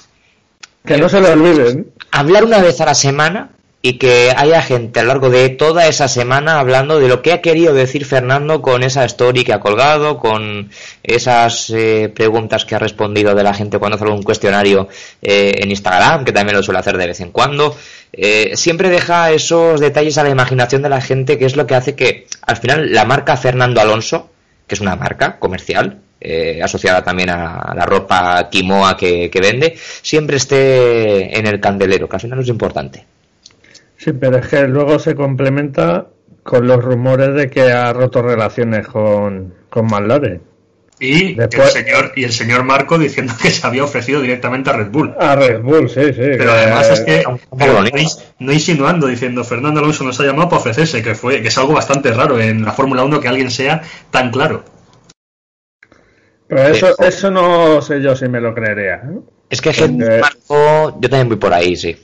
Que 0.85 0.97
no 0.97 1.09
se 1.09 1.19
lo 1.21 1.31
olviden. 1.31 1.91
hablar 2.11 2.43
una 2.43 2.59
vez 2.59 2.79
a 2.81 2.85
la 2.85 2.95
semana 2.95 3.49
y 3.88 3.99
que 3.99 4.33
haya 4.35 4.63
gente 4.63 4.99
a 4.99 5.03
lo 5.03 5.09
largo 5.09 5.29
de 5.29 5.47
toda 5.49 5.85
esa 5.88 6.07
semana 6.07 6.59
hablando 6.59 6.99
de 6.99 7.07
lo 7.07 7.21
que 7.21 7.33
ha 7.33 7.41
querido 7.41 7.71
decir 7.71 8.03
Fernando 8.03 8.63
con 8.63 8.81
esa 8.81 9.05
story 9.05 9.43
que 9.43 9.53
ha 9.53 9.59
colgado, 9.59 10.17
con 10.17 10.71
esas 11.03 11.69
eh, 11.69 12.11
preguntas 12.11 12.65
que 12.65 12.73
ha 12.73 12.79
respondido 12.79 13.35
de 13.35 13.43
la 13.43 13.53
gente 13.53 13.77
cuando 13.77 13.97
hace 13.97 14.05
algún 14.05 14.23
cuestionario 14.23 14.88
eh, 15.21 15.59
en 15.59 15.69
Instagram, 15.69 16.25
que 16.25 16.31
también 16.31 16.57
lo 16.57 16.63
suele 16.63 16.79
hacer 16.79 16.97
de 16.97 17.05
vez 17.05 17.19
en 17.19 17.29
cuando. 17.29 17.77
Eh, 18.11 18.53
siempre 18.55 18.89
deja 18.89 19.29
esos 19.29 19.79
detalles 19.79 20.17
a 20.17 20.23
la 20.23 20.31
imaginación 20.31 20.81
de 20.81 20.89
la 20.89 20.99
gente, 20.99 21.38
que 21.38 21.45
es 21.45 21.55
lo 21.55 21.67
que 21.67 21.75
hace 21.75 21.93
que 21.95 22.25
al 22.41 22.57
final 22.57 22.91
la 22.91 23.05
marca 23.05 23.38
Fernando 23.38 23.81
Alonso, 23.81 24.31
que 24.65 24.73
es 24.73 24.81
una 24.81 24.95
marca 24.95 25.38
comercial, 25.38 25.99
eh, 26.19 26.62
asociada 26.63 27.04
también 27.04 27.30
a 27.30 27.73
la 27.75 27.86
ropa 27.86 28.49
Kimoa 28.49 28.95
que, 28.97 29.30
que 29.30 29.39
vende, 29.41 29.75
siempre 30.01 30.38
esté 30.38 31.38
en 31.38 31.45
el 31.47 31.60
candelero, 31.60 32.08
que 32.10 32.15
al 32.15 32.21
final 32.21 32.39
es 32.39 32.47
importante. 32.47 33.06
Sí, 33.97 34.12
pero 34.13 34.38
es 34.38 34.47
que 34.47 34.67
luego 34.67 34.99
se 34.99 35.15
complementa 35.15 36.08
con 36.43 36.67
los 36.67 36.84
rumores 36.84 37.34
de 37.34 37.49
que 37.49 37.71
ha 37.71 37.91
roto 37.93 38.21
relaciones 38.21 38.88
con, 38.88 39.54
con 39.69 39.86
McLaren. 39.88 40.41
Y 40.99 41.34
Después- 41.34 41.75
el 41.75 41.84
señor 41.86 42.12
y 42.15 42.23
el 42.23 42.32
señor 42.32 42.63
Marco 42.63 42.97
diciendo 42.97 43.34
que 43.41 43.49
se 43.49 43.65
había 43.67 43.84
ofrecido 43.84 44.21
directamente 44.21 44.69
a 44.69 44.73
Red 44.73 44.91
Bull. 44.91 45.13
A 45.19 45.36
Red 45.36 45.62
Bull, 45.62 45.89
sí, 45.89 46.01
sí. 46.06 46.13
Pero 46.15 46.38
que- 46.38 46.49
además 46.51 46.89
es 46.89 46.99
que 47.01 47.23
pero 47.58 47.82
no, 47.84 47.89
no 48.39 48.54
insinuando 48.54 49.08
diciendo 49.08 49.43
Fernando 49.43 49.82
Alonso 49.82 50.04
nos 50.06 50.19
ha 50.21 50.23
llamado 50.23 50.47
para 50.49 50.62
ofrecerse, 50.62 51.04
que 51.04 51.13
fue 51.15 51.41
que 51.41 51.49
es 51.49 51.58
algo 51.58 51.73
bastante 51.73 52.13
raro 52.13 52.39
en 52.39 52.63
la 52.63 52.71
Fórmula 52.71 53.04
1 53.04 53.19
que 53.19 53.28
alguien 53.28 53.51
sea 53.51 53.82
tan 54.12 54.32
claro. 54.32 54.63
Pero 56.47 56.62
eso, 56.63 56.95
eso 56.99 57.31
no 57.31 57.81
sé 57.81 58.01
yo 58.01 58.15
si 58.15 58.27
me 58.27 58.39
lo 58.41 58.53
creería. 58.53 58.95
¿eh? 58.95 59.19
Es 59.49 59.62
que 59.62 59.69
Porque- 59.69 59.84
Helmut 59.86 60.21
Marko, 60.21 60.97
yo 61.01 61.10
también 61.10 61.29
voy 61.29 61.38
por 61.38 61.53
ahí, 61.53 61.75
sí. 61.75 61.95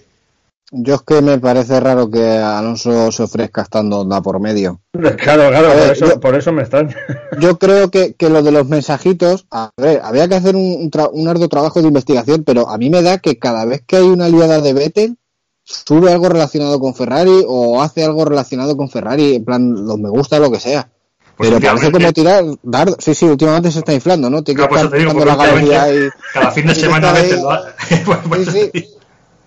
Yo 0.73 0.95
es 0.95 1.01
que 1.01 1.21
me 1.21 1.37
parece 1.37 1.77
raro 1.81 2.09
que 2.09 2.25
Alonso 2.25 3.11
se 3.11 3.23
ofrezca 3.23 3.61
estando 3.63 3.99
onda 3.99 4.21
por 4.21 4.39
medio. 4.39 4.79
Claro, 5.17 5.49
claro, 5.49 5.69
por 5.73 5.91
eso, 5.91 6.05
yo- 6.07 6.19
por 6.19 6.35
eso 6.35 6.51
me 6.53 6.61
extraña. 6.61 6.95
Yo 7.39 7.57
creo 7.59 7.89
que, 7.91 8.13
que 8.13 8.29
lo 8.29 8.41
de 8.41 8.51
los 8.51 8.67
mensajitos, 8.67 9.45
a 9.51 9.71
ver, 9.77 9.99
había 10.03 10.27
que 10.27 10.35
hacer 10.35 10.55
un, 10.55 10.63
un, 10.81 10.91
tra- 10.91 11.09
un 11.11 11.27
arduo 11.27 11.47
trabajo 11.49 11.81
de 11.81 11.87
investigación, 11.87 12.43
pero 12.45 12.69
a 12.69 12.77
mí 12.77 12.89
me 12.89 13.01
da 13.01 13.17
que 13.17 13.37
cada 13.39 13.65
vez 13.65 13.83
que 13.85 13.97
hay 13.97 14.03
una 14.03 14.27
liada 14.29 14.59
de 14.61 14.73
Vettel, 14.73 15.17
sube 15.63 16.11
algo 16.11 16.29
relacionado 16.29 16.79
con 16.79 16.93
Ferrari 16.95 17.43
o 17.47 17.81
hace 17.81 18.03
algo 18.03 18.25
relacionado 18.25 18.75
con 18.77 18.89
Ferrari, 18.89 19.35
en 19.35 19.45
plan, 19.45 19.73
los 19.85 19.97
me 19.99 20.09
gusta, 20.09 20.39
lo 20.39 20.51
que 20.51 20.59
sea. 20.59 20.89
Pues 21.49 21.59
pero 21.59 21.73
parece 21.73 21.91
como 21.91 22.13
tirar 22.13 22.43
dardo. 22.63 22.95
Sí, 22.99 23.15
sí, 23.15 23.25
últimamente 23.25 23.71
se 23.71 23.79
está 23.79 23.93
inflando, 23.93 24.29
¿no? 24.29 24.43
Tiene 24.43 24.67
que 24.67 24.75
eso 24.75 24.95
estar 24.95 25.25
la 25.27 25.35
galería 25.35 25.93
y... 25.93 26.09
Cada 26.33 26.51
fin 26.51 26.67
de 26.67 26.75
semana 26.75 27.09
a 27.09 27.13
veces 27.13 27.41
lo 27.41 27.51
ha- 27.51 27.63
Pues- 28.05 28.19
pues- 28.27 28.45
Sí, 28.47 28.69
sí. 28.73 28.87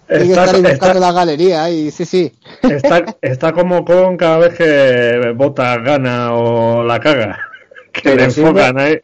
Tiene 0.07 0.25
que 0.25 0.31
Está, 0.31 0.45
estar 0.45 0.55
ahí 0.57 0.63
buscando 0.63 1.01
la 1.01 1.13
galería 1.13 1.71
y 1.71 1.91
sí, 1.91 2.05
sí. 2.05 2.33
está, 2.63 3.05
está 3.23 3.53
como 3.53 3.85
con 3.85 4.17
cada 4.19 4.37
vez 4.39 4.55
que 4.55 5.33
Bota 5.35 5.79
gana 5.79 6.35
o 6.35 6.83
la 6.85 7.01
caga. 7.01 7.39
Que 7.93 8.01
Pero 8.03 8.17
le 8.17 8.25
enfocan 8.25 8.79
ahí. 8.79 8.99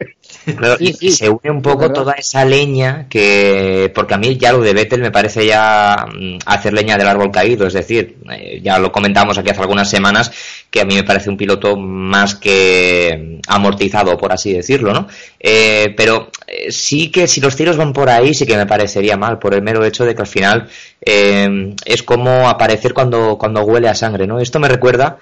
Claro, 0.57 0.75
y, 0.79 0.87
Sí, 0.87 0.93
sí, 0.93 1.07
y 1.07 1.11
se 1.11 1.29
une 1.29 1.49
un 1.49 1.61
poco 1.61 1.91
toda 1.91 2.13
esa 2.13 2.43
leña 2.45 3.07
que, 3.09 3.91
porque 3.95 4.13
a 4.13 4.17
mí 4.17 4.37
ya 4.37 4.51
lo 4.53 4.61
de 4.61 4.73
Vettel 4.73 5.01
me 5.01 5.11
parece 5.11 5.45
ya 5.45 6.05
mm, 6.13 6.37
hacer 6.45 6.73
leña 6.73 6.97
del 6.97 7.07
árbol 7.07 7.31
caído, 7.31 7.67
es 7.67 7.73
decir, 7.73 8.17
eh, 8.31 8.59
ya 8.63 8.77
lo 8.79 8.91
comentamos 8.91 9.37
aquí 9.37 9.49
hace 9.49 9.61
algunas 9.61 9.89
semanas, 9.89 10.31
que 10.71 10.79
a 10.79 10.85
mí 10.85 10.95
me 10.95 11.03
parece 11.03 11.29
un 11.29 11.35
piloto 11.35 11.75
más 11.75 12.35
que 12.35 13.39
amortizado, 13.47 14.17
por 14.17 14.31
así 14.31 14.53
decirlo, 14.53 14.93
¿no? 14.93 15.07
Eh, 15.37 15.93
pero 15.97 16.31
eh, 16.47 16.71
sí 16.71 17.11
que 17.11 17.27
si 17.27 17.41
los 17.41 17.57
tiros 17.57 17.75
van 17.75 17.91
por 17.91 18.09
ahí, 18.09 18.33
sí 18.33 18.45
que 18.45 18.55
me 18.55 18.65
parecería 18.65 19.17
mal, 19.17 19.37
por 19.37 19.53
el 19.53 19.61
mero 19.61 19.83
hecho 19.83 20.05
de 20.05 20.15
que 20.15 20.21
al 20.21 20.27
final 20.27 20.69
eh, 21.01 21.75
es 21.83 22.03
como 22.03 22.47
aparecer 22.47 22.93
cuando, 22.93 23.37
cuando 23.37 23.63
huele 23.63 23.89
a 23.89 23.95
sangre, 23.95 24.25
¿no? 24.25 24.39
Esto 24.39 24.59
me 24.59 24.69
recuerda 24.69 25.19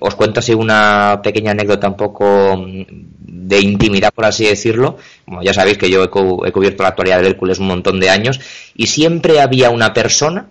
os 0.00 0.16
cuento 0.16 0.40
así 0.40 0.52
una 0.52 1.20
pequeña 1.22 1.52
anécdota 1.52 1.86
un 1.86 1.96
poco 1.96 2.56
mm, 2.56 2.82
de 3.20 3.60
intimidad, 3.60 4.12
por 4.12 4.24
así 4.24 4.44
decirlo. 4.46 4.96
Como 5.24 5.42
ya 5.42 5.54
sabéis 5.54 5.78
que 5.78 5.88
yo 5.88 6.02
he, 6.02 6.06
he 6.48 6.52
cubierto 6.52 6.82
la 6.82 6.88
actualidad 6.88 7.18
del 7.18 7.28
Hércules 7.28 7.60
un 7.60 7.68
montón 7.68 8.00
de 8.00 8.10
años 8.10 8.40
y 8.74 8.88
siempre 8.88 9.40
había 9.40 9.70
una 9.70 9.94
persona 9.94 10.48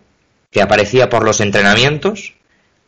que 0.51 0.61
aparecía 0.61 1.09
por 1.09 1.25
los 1.25 1.41
entrenamientos 1.41 2.33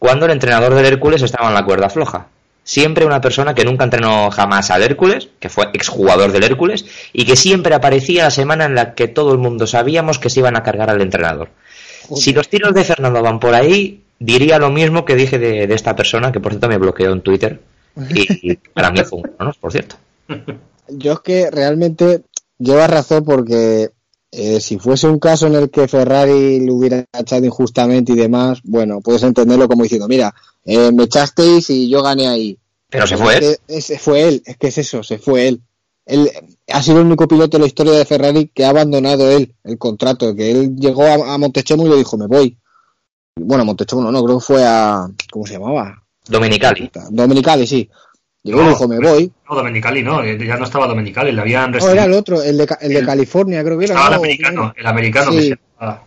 cuando 0.01 0.25
el 0.25 0.31
entrenador 0.31 0.73
del 0.73 0.87
Hércules 0.87 1.21
estaba 1.21 1.49
en 1.49 1.53
la 1.53 1.63
cuerda 1.63 1.87
floja. 1.87 2.25
Siempre 2.63 3.05
una 3.05 3.21
persona 3.21 3.53
que 3.53 3.63
nunca 3.63 3.83
entrenó 3.83 4.31
jamás 4.31 4.71
al 4.71 4.81
Hércules, 4.81 5.29
que 5.39 5.47
fue 5.47 5.65
exjugador 5.73 6.31
del 6.31 6.43
Hércules, 6.43 6.85
y 7.13 7.23
que 7.23 7.35
siempre 7.35 7.75
aparecía 7.75 8.23
la 8.23 8.31
semana 8.31 8.65
en 8.65 8.73
la 8.73 8.95
que 8.95 9.07
todo 9.07 9.31
el 9.31 9.37
mundo 9.37 9.67
sabíamos 9.67 10.17
que 10.17 10.31
se 10.31 10.39
iban 10.39 10.57
a 10.57 10.63
cargar 10.63 10.89
al 10.89 11.01
entrenador. 11.01 11.49
Si 12.15 12.33
los 12.33 12.49
tiros 12.49 12.73
de 12.73 12.83
Fernando 12.83 13.21
van 13.21 13.39
por 13.39 13.53
ahí, 13.53 14.01
diría 14.17 14.57
lo 14.57 14.71
mismo 14.71 15.05
que 15.05 15.13
dije 15.13 15.37
de, 15.37 15.67
de 15.67 15.75
esta 15.75 15.95
persona, 15.95 16.31
que 16.31 16.39
por 16.39 16.51
cierto 16.51 16.67
me 16.67 16.79
bloqueó 16.79 17.11
en 17.11 17.21
Twitter. 17.21 17.59
Y, 18.09 18.53
y 18.53 18.55
para 18.55 18.89
mí 18.89 19.03
fue 19.03 19.19
un 19.19 19.31
¿no? 19.39 19.53
por 19.61 19.71
cierto. 19.71 19.97
Yo 20.87 21.13
es 21.13 21.19
que 21.19 21.51
realmente 21.51 22.21
lleva 22.57 22.87
razón 22.87 23.23
porque 23.23 23.91
eh, 24.31 24.61
si 24.61 24.79
fuese 24.79 25.07
un 25.07 25.19
caso 25.19 25.47
en 25.47 25.55
el 25.55 25.69
que 25.69 25.87
Ferrari 25.89 26.65
lo 26.65 26.75
hubiera 26.75 27.05
echado 27.17 27.45
injustamente 27.45 28.13
y 28.13 28.15
demás, 28.15 28.59
bueno, 28.63 29.01
puedes 29.01 29.23
entenderlo 29.23 29.67
como 29.67 29.83
diciendo, 29.83 30.07
mira, 30.07 30.33
eh, 30.63 30.91
me 30.91 31.03
echasteis 31.03 31.69
y 31.69 31.89
yo 31.89 32.01
gané 32.01 32.27
ahí. 32.27 32.57
Pero 32.89 33.07
se 33.07 33.17
fue. 33.17 33.37
él. 33.37 33.57
ese 33.67 33.99
fue 33.99 34.27
él, 34.27 34.43
es 34.45 34.57
que 34.57 34.67
es 34.67 34.77
eso, 34.77 35.03
se 35.03 35.17
fue 35.17 35.49
él. 35.49 35.61
Él 36.05 36.31
ha 36.67 36.81
sido 36.81 36.99
el 36.99 37.07
único 37.07 37.27
piloto 37.27 37.57
en 37.57 37.61
la 37.61 37.67
historia 37.67 37.93
de 37.93 38.05
Ferrari 38.05 38.49
que 38.53 38.65
ha 38.65 38.69
abandonado 38.69 39.29
él 39.29 39.53
el 39.63 39.77
contrato, 39.77 40.35
que 40.35 40.51
él 40.51 40.75
llegó 40.77 41.03
a, 41.03 41.33
a 41.33 41.37
Montechemo 41.37 41.85
y 41.85 41.89
le 41.89 41.97
dijo, 41.97 42.17
me 42.17 42.27
voy. 42.27 42.57
Bueno, 43.35 43.65
Montechemo 43.65 44.01
no, 44.01 44.11
no, 44.11 44.23
creo 44.23 44.39
que 44.39 44.45
fue 44.45 44.63
a, 44.65 45.09
¿cómo 45.29 45.45
se 45.45 45.53
llamaba? 45.53 46.03
Domenicali. 46.27 46.89
Dominicali, 47.09 47.67
sí. 47.67 47.89
Llegó 48.43 48.61
y 48.61 48.63
No, 48.63 48.69
dijo, 48.69 48.87
me 48.87 48.99
voy. 48.99 49.31
No, 49.49 49.55
Domenicali 49.55 50.01
no, 50.03 50.23
eh, 50.23 50.37
ya 50.45 50.57
no 50.57 50.63
estaba 50.65 50.87
Domenicali, 50.87 51.31
le 51.31 51.41
habían 51.41 51.71
No, 51.71 51.77
era 51.77 52.05
el 52.05 52.11
restringido. 52.13 52.19
otro, 52.19 52.41
el 52.43 52.57
de, 52.57 52.67
el 52.81 52.93
de 52.93 53.05
California, 53.05 53.63
creo 53.63 53.77
que 53.77 53.85
era. 53.85 53.93
Estaba 53.93 54.07
el 54.07 54.11
¿no? 54.13 54.17
americano, 54.25 54.73
el 54.75 54.87
americano 54.87 55.31
que 55.31 55.41
Sí. 55.41 55.47
se 55.49 55.57
llamaba. 55.79 56.03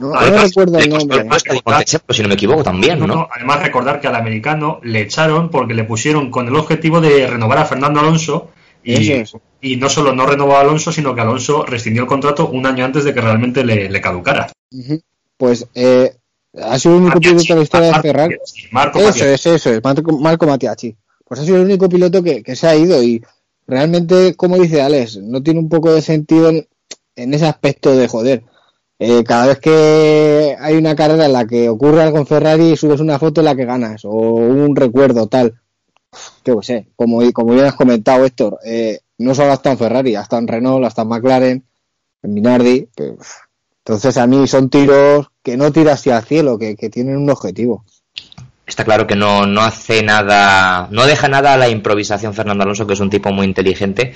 No, 0.00 0.06
Ah, 0.08 0.10
no 0.12 0.18
además, 0.20 0.42
recuerdo 0.44 0.78
el 0.78 0.88
nombre. 0.90 1.24
Montecheno, 1.24 2.04
si 2.10 2.22
no 2.22 2.28
me 2.28 2.34
equivoco, 2.34 2.62
también, 2.62 2.98
No, 3.00 3.06
¿no? 3.08 3.14
no, 3.16 3.28
además 3.34 3.60
recordar 3.62 4.00
que 4.00 4.06
al 4.06 4.14
americano 4.14 4.78
le 4.84 5.00
echaron 5.00 5.50
porque 5.50 5.74
le 5.74 5.82
pusieron 5.84 6.30
con 6.30 6.46
el 6.46 6.54
objetivo 6.56 7.00
de 7.00 7.26
renovar 7.26 7.58
a 7.58 7.64
Fernando 7.64 7.98
Alonso 8.00 8.50
y, 8.84 9.76
no 9.76 9.88
solo 9.90 10.14
no 10.14 10.24
renovó 10.24 10.56
a 10.56 10.60
Alonso, 10.60 10.92
sino 10.92 11.14
que 11.16 11.20
Alonso 11.20 11.66
rescindió 11.66 12.02
el 12.02 12.08
contrato 12.08 12.48
un 12.48 12.64
año 12.64 12.84
antes 12.84 13.02
de 13.04 13.12
que 13.12 13.20
realmente 13.20 13.64
le, 13.64 13.90
le 13.90 14.00
caducara. 14.00 14.50
Pues 15.36 15.66
eh, 15.74 16.14
ha 16.62 16.78
sido 16.78 16.94
el 16.96 17.02
único 17.02 17.18
piloto 17.20 17.42
de 17.48 17.54
la 17.56 17.62
historia 17.62 17.88
de 17.92 18.00
Ferrari. 18.00 18.34
Matiachi, 18.38 18.68
Marco 18.70 18.98
Eso 19.00 19.08
Matiachi. 19.08 19.34
es, 19.34 19.46
eso 19.46 19.70
es, 19.72 19.82
Marco, 19.84 20.18
Marco 20.18 20.46
Matiachi. 20.46 20.96
Pues 21.28 21.40
ha 21.40 21.44
sido 21.44 21.58
el 21.58 21.64
único 21.64 21.88
piloto 21.88 22.22
que, 22.22 22.42
que 22.42 22.56
se 22.56 22.66
ha 22.66 22.74
ido 22.74 23.02
y 23.02 23.22
realmente, 23.66 24.34
como 24.34 24.56
dice 24.56 24.80
Alex, 24.80 25.18
no 25.18 25.42
tiene 25.42 25.60
un 25.60 25.68
poco 25.68 25.92
de 25.92 26.00
sentido 26.00 26.48
en, 26.48 26.66
en 27.16 27.34
ese 27.34 27.46
aspecto 27.46 27.94
de 27.94 28.08
joder. 28.08 28.44
Eh, 28.98 29.22
cada 29.22 29.46
vez 29.46 29.60
que 29.60 30.56
hay 30.58 30.74
una 30.74 30.96
carrera 30.96 31.26
en 31.26 31.32
la 31.32 31.46
que 31.46 31.68
ocurre 31.68 32.02
algo 32.02 32.18
en 32.18 32.26
Ferrari, 32.26 32.76
subes 32.76 33.00
una 33.00 33.18
foto 33.18 33.40
en 33.40 33.44
la 33.44 33.54
que 33.54 33.64
ganas 33.64 34.04
o 34.04 34.10
un 34.10 34.74
recuerdo 34.74 35.28
tal. 35.28 35.60
Yo 36.44 36.58
qué 36.58 36.66
sé, 36.66 36.88
como, 36.96 37.20
como 37.32 37.52
bien 37.52 37.66
has 37.66 37.74
comentado, 37.74 38.24
Héctor, 38.24 38.58
eh, 38.64 39.00
no 39.18 39.34
solo 39.34 39.52
hasta 39.52 39.70
en 39.70 39.78
Ferrari, 39.78 40.14
hasta 40.16 40.38
en 40.38 40.48
Renault, 40.48 40.84
hasta 40.84 41.02
en 41.02 41.08
McLaren, 41.08 41.64
en 42.22 42.34
Minardi. 42.34 42.88
pues, 42.94 43.16
entonces 43.84 44.16
a 44.16 44.26
mí 44.26 44.46
son 44.46 44.68
tiros 44.68 45.28
que 45.42 45.56
no 45.56 45.70
tiras 45.72 46.00
hacia 46.00 46.18
el 46.18 46.24
cielo, 46.24 46.58
que, 46.58 46.74
que 46.76 46.90
tienen 46.90 47.16
un 47.16 47.30
objetivo. 47.30 47.84
Está 48.68 48.84
claro 48.84 49.06
que 49.06 49.16
no, 49.16 49.46
no 49.46 49.62
hace 49.62 50.02
nada, 50.02 50.86
no 50.90 51.06
deja 51.06 51.26
nada 51.26 51.54
a 51.54 51.56
la 51.56 51.68
improvisación 51.70 52.34
Fernando 52.34 52.62
Alonso, 52.64 52.86
que 52.86 52.92
es 52.92 53.00
un 53.00 53.08
tipo 53.10 53.32
muy 53.32 53.46
inteligente. 53.46 54.14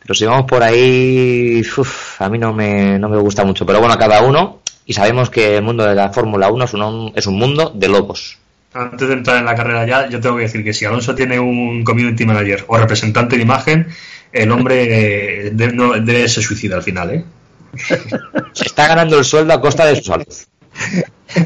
Pero 0.00 0.14
si 0.14 0.24
vamos 0.24 0.46
por 0.46 0.62
ahí, 0.62 1.60
uf, 1.76 2.20
a 2.22 2.28
mí 2.28 2.38
no 2.38 2.52
me, 2.54 2.98
no 2.98 3.08
me 3.08 3.18
gusta 3.18 3.44
mucho. 3.44 3.66
Pero 3.66 3.80
bueno, 3.80 3.94
a 3.94 3.98
cada 3.98 4.22
uno, 4.22 4.60
y 4.86 4.92
sabemos 4.92 5.28
que 5.30 5.56
el 5.56 5.62
mundo 5.62 5.84
de 5.84 5.94
la 5.96 6.10
Fórmula 6.10 6.48
1 6.50 6.64
es 6.64 6.74
un, 6.74 7.12
es 7.16 7.26
un 7.26 7.36
mundo 7.38 7.72
de 7.74 7.88
lobos. 7.88 8.38
Antes 8.72 9.08
de 9.08 9.14
entrar 9.14 9.38
en 9.38 9.46
la 9.46 9.54
carrera 9.56 9.84
ya, 9.84 10.08
yo 10.08 10.20
tengo 10.20 10.36
que 10.36 10.42
decir 10.42 10.62
que 10.62 10.72
si 10.72 10.84
Alonso 10.84 11.14
tiene 11.14 11.40
un 11.40 11.82
community 11.82 12.24
manager 12.24 12.64
o 12.68 12.78
representante 12.78 13.36
de 13.36 13.42
imagen, 13.42 13.88
el 14.32 14.50
hombre 14.52 15.46
eh, 15.46 15.50
de- 15.50 15.72
no- 15.72 15.94
debe 15.94 16.28
se 16.28 16.40
suicida 16.42 16.76
al 16.76 16.82
final, 16.84 17.10
¿eh? 17.10 17.24
Se 18.52 18.64
está 18.66 18.86
ganando 18.86 19.18
el 19.18 19.24
sueldo 19.24 19.52
a 19.54 19.60
costa 19.60 19.84
de 19.86 19.96
su 19.96 20.04
salud. 20.04 20.26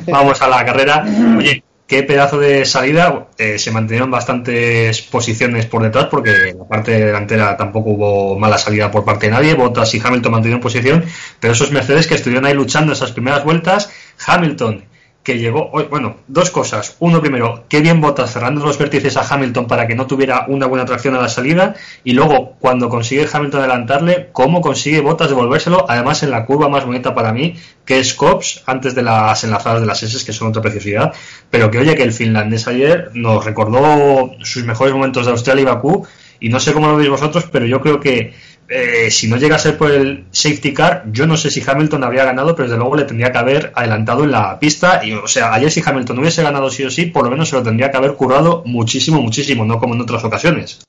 Vamos 0.09 0.41
a 0.43 0.49
la 0.49 0.65
carrera. 0.65 1.05
Oye, 1.39 1.63
qué 1.93 2.03
pedazo 2.03 2.39
de 2.39 2.65
salida. 2.65 3.27
Eh, 3.37 3.59
se 3.59 3.71
mantuvieron 3.71 4.11
bastantes 4.11 5.03
posiciones 5.03 5.67
por 5.67 5.83
detrás 5.83 6.07
porque 6.07 6.49
en 6.49 6.59
la 6.59 6.65
parte 6.65 6.93
delantera 6.93 7.55
tampoco 7.55 7.91
hubo 7.91 8.39
mala 8.39 8.57
salida 8.57 8.91
por 8.91 9.05
parte 9.05 9.27
de 9.27 9.33
nadie. 9.33 9.53
Bottas 9.53 9.95
y 9.95 10.01
Hamilton 10.03 10.33
mantuvieron 10.33 10.63
posición, 10.63 11.05
pero 11.39 11.53
esos 11.53 11.71
Mercedes 11.71 12.07
que 12.07 12.15
estuvieron 12.15 12.47
ahí 12.47 12.55
luchando 12.55 12.95
esas 12.95 13.13
primeras 13.13 13.45
vueltas. 13.45 13.91
Hamilton 14.27 14.85
que 15.23 15.39
llegó, 15.39 15.71
bueno, 15.89 16.17
dos 16.27 16.51
cosas. 16.51 16.97
Uno 16.99 17.21
primero, 17.21 17.65
qué 17.69 17.81
bien 17.81 18.01
Bottas 18.01 18.33
cerrando 18.33 18.65
los 18.65 18.77
vértices 18.79 19.17
a 19.17 19.23
Hamilton 19.23 19.67
para 19.67 19.87
que 19.87 19.95
no 19.95 20.07
tuviera 20.07 20.47
una 20.49 20.67
buena 20.67 20.85
tracción 20.85 21.15
a 21.15 21.21
la 21.21 21.29
salida. 21.29 21.75
Y 22.03 22.13
luego, 22.13 22.57
cuando 22.59 22.89
consigue 22.89 23.29
Hamilton 23.33 23.61
adelantarle, 23.61 24.31
cómo 24.33 24.61
consigue 24.61 25.01
Bottas 25.01 25.29
devolvérselo, 25.29 25.87
además 25.89 26.23
en 26.25 26.31
la 26.31 26.45
curva 26.45 26.69
más 26.69 26.85
bonita 26.85 27.15
para 27.15 27.33
mí, 27.33 27.55
que 27.85 28.01
es 28.01 28.15
Cops, 28.15 28.63
antes 28.67 28.95
de 28.95 29.03
las 29.03 29.45
enlazadas 29.45 29.81
de 29.81 29.87
las 29.87 30.03
S, 30.03 30.25
que 30.25 30.33
son 30.33 30.49
otra 30.49 30.63
preciosidad. 30.63 31.13
Pero 31.51 31.71
que 31.71 31.79
oye, 31.79 31.95
que 31.95 32.03
el 32.03 32.13
finlandés 32.13 32.67
ayer 32.67 33.11
nos 33.15 33.45
recordó 33.45 34.33
sus 34.43 34.65
mejores 34.65 34.93
momentos 34.93 35.27
de 35.27 35.33
Australia 35.33 35.63
y 35.63 35.67
Bakú. 35.67 36.07
Y 36.41 36.49
no 36.49 36.59
sé 36.59 36.73
cómo 36.73 36.89
lo 36.89 36.97
veis 36.97 37.09
vosotros, 37.09 37.47
pero 37.53 37.67
yo 37.67 37.81
creo 37.81 38.01
que 38.01 38.35
eh, 38.75 39.11
si 39.11 39.29
no 39.29 39.37
llega 39.37 39.57
a 39.57 39.59
ser 39.59 39.77
por 39.77 39.91
el 39.91 40.25
safety 40.31 40.73
car, 40.73 41.05
yo 41.13 41.27
no 41.27 41.37
sé 41.37 41.51
si 41.51 41.63
Hamilton 41.67 42.05
habría 42.05 42.25
ganado, 42.25 42.55
pero 42.57 42.69
desde 42.69 42.79
luego 42.79 42.97
le 42.97 43.05
tendría 43.05 43.31
que 43.31 43.39
haber 43.39 43.73
adelantado 43.75 44.25
en 44.25 44.31
la 44.33 44.59
pista. 44.59 45.05
Y, 45.05 45.13
o 45.13 45.29
sea, 45.29 45.53
ayer 45.53 45.71
si 45.71 45.83
Hamilton 45.85 46.19
hubiese 46.21 46.43
ganado 46.43 46.71
sí 46.71 46.83
o 46.85 46.91
sí, 46.91 47.07
por 47.07 47.25
lo 47.25 47.31
menos 47.31 47.49
se 47.51 47.57
lo 47.57 47.63
tendría 47.63 47.91
que 47.91 47.99
haber 47.99 48.15
currado 48.15 48.63
muchísimo, 48.65 49.21
muchísimo, 49.21 49.65
no 49.65 49.79
como 49.79 49.95
en 49.95 50.01
otras 50.01 50.25
ocasiones. 50.25 50.81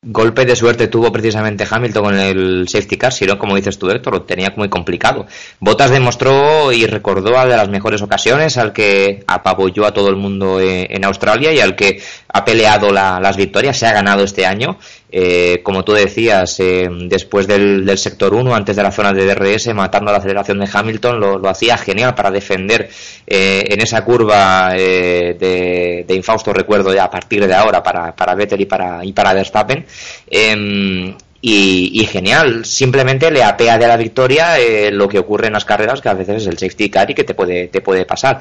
Golpe 0.00 0.46
de 0.46 0.54
suerte 0.54 0.86
tuvo 0.86 1.10
precisamente 1.10 1.66
Hamilton 1.68 2.04
con 2.04 2.16
el 2.20 2.68
safety 2.68 2.96
car, 2.96 3.12
si 3.12 3.26
no, 3.26 3.36
como 3.36 3.56
dices 3.56 3.80
tú, 3.80 3.90
Héctor, 3.90 4.12
lo 4.12 4.22
tenía 4.22 4.54
muy 4.56 4.68
complicado. 4.68 5.26
Bottas 5.58 5.90
demostró 5.90 6.70
y 6.72 6.86
recordó 6.86 7.36
a 7.36 7.46
de 7.46 7.56
las 7.56 7.68
mejores 7.68 8.00
ocasiones 8.00 8.56
al 8.58 8.72
que 8.72 9.24
apabulló 9.26 9.86
a 9.86 9.92
todo 9.92 10.08
el 10.08 10.14
mundo 10.14 10.60
eh, 10.60 10.86
en 10.90 11.04
Australia 11.04 11.52
y 11.52 11.58
al 11.58 11.74
que 11.74 12.00
ha 12.32 12.44
peleado 12.44 12.92
la- 12.92 13.18
las 13.20 13.36
victorias, 13.36 13.76
se 13.76 13.88
ha 13.88 13.92
ganado 13.92 14.22
este 14.22 14.46
año. 14.46 14.78
Eh, 15.10 15.60
como 15.62 15.84
tú 15.84 15.92
decías, 15.92 16.60
eh, 16.60 16.86
después 17.06 17.46
del, 17.46 17.96
sector 17.96 18.34
1, 18.34 18.54
antes 18.54 18.76
de 18.76 18.82
la 18.82 18.92
zona 18.92 19.12
de 19.12 19.24
DRS, 19.24 19.74
matando 19.74 20.12
la 20.12 20.18
aceleración 20.18 20.58
de 20.58 20.68
Hamilton, 20.70 21.18
lo, 21.18 21.38
lo 21.38 21.48
hacía 21.48 21.78
genial 21.78 22.14
para 22.14 22.30
defender 22.30 22.90
eh, 23.26 23.64
en 23.68 23.80
esa 23.80 24.04
curva 24.04 24.70
de, 24.74 26.04
de, 26.06 26.14
infausto 26.14 26.52
recuerdo 26.52 26.92
ya 26.94 27.04
a 27.04 27.10
partir 27.10 27.46
de 27.46 27.54
ahora 27.54 27.82
para, 27.82 28.14
para 28.14 28.34
Vettel 28.34 28.60
y 28.60 28.66
para, 28.66 29.04
y 29.04 29.12
para 29.12 29.32
Verstappen. 29.32 29.86
Em, 30.28 31.16
y, 31.40 32.02
y, 32.02 32.04
genial, 32.06 32.64
simplemente 32.64 33.30
le 33.30 33.44
apea 33.44 33.78
de 33.78 33.86
la 33.86 33.96
victoria 33.96 34.56
lo 34.90 35.08
que 35.08 35.20
ocurre 35.20 35.46
en 35.46 35.52
las 35.52 35.64
carreras, 35.64 36.00
que 36.00 36.08
a 36.08 36.14
veces 36.14 36.42
es 36.42 36.48
el 36.48 36.58
safety 36.58 36.90
car 36.90 37.10
y 37.10 37.14
que 37.14 37.24
te 37.24 37.34
puede, 37.34 37.68
te 37.68 37.80
puede 37.80 38.04
pasar. 38.04 38.40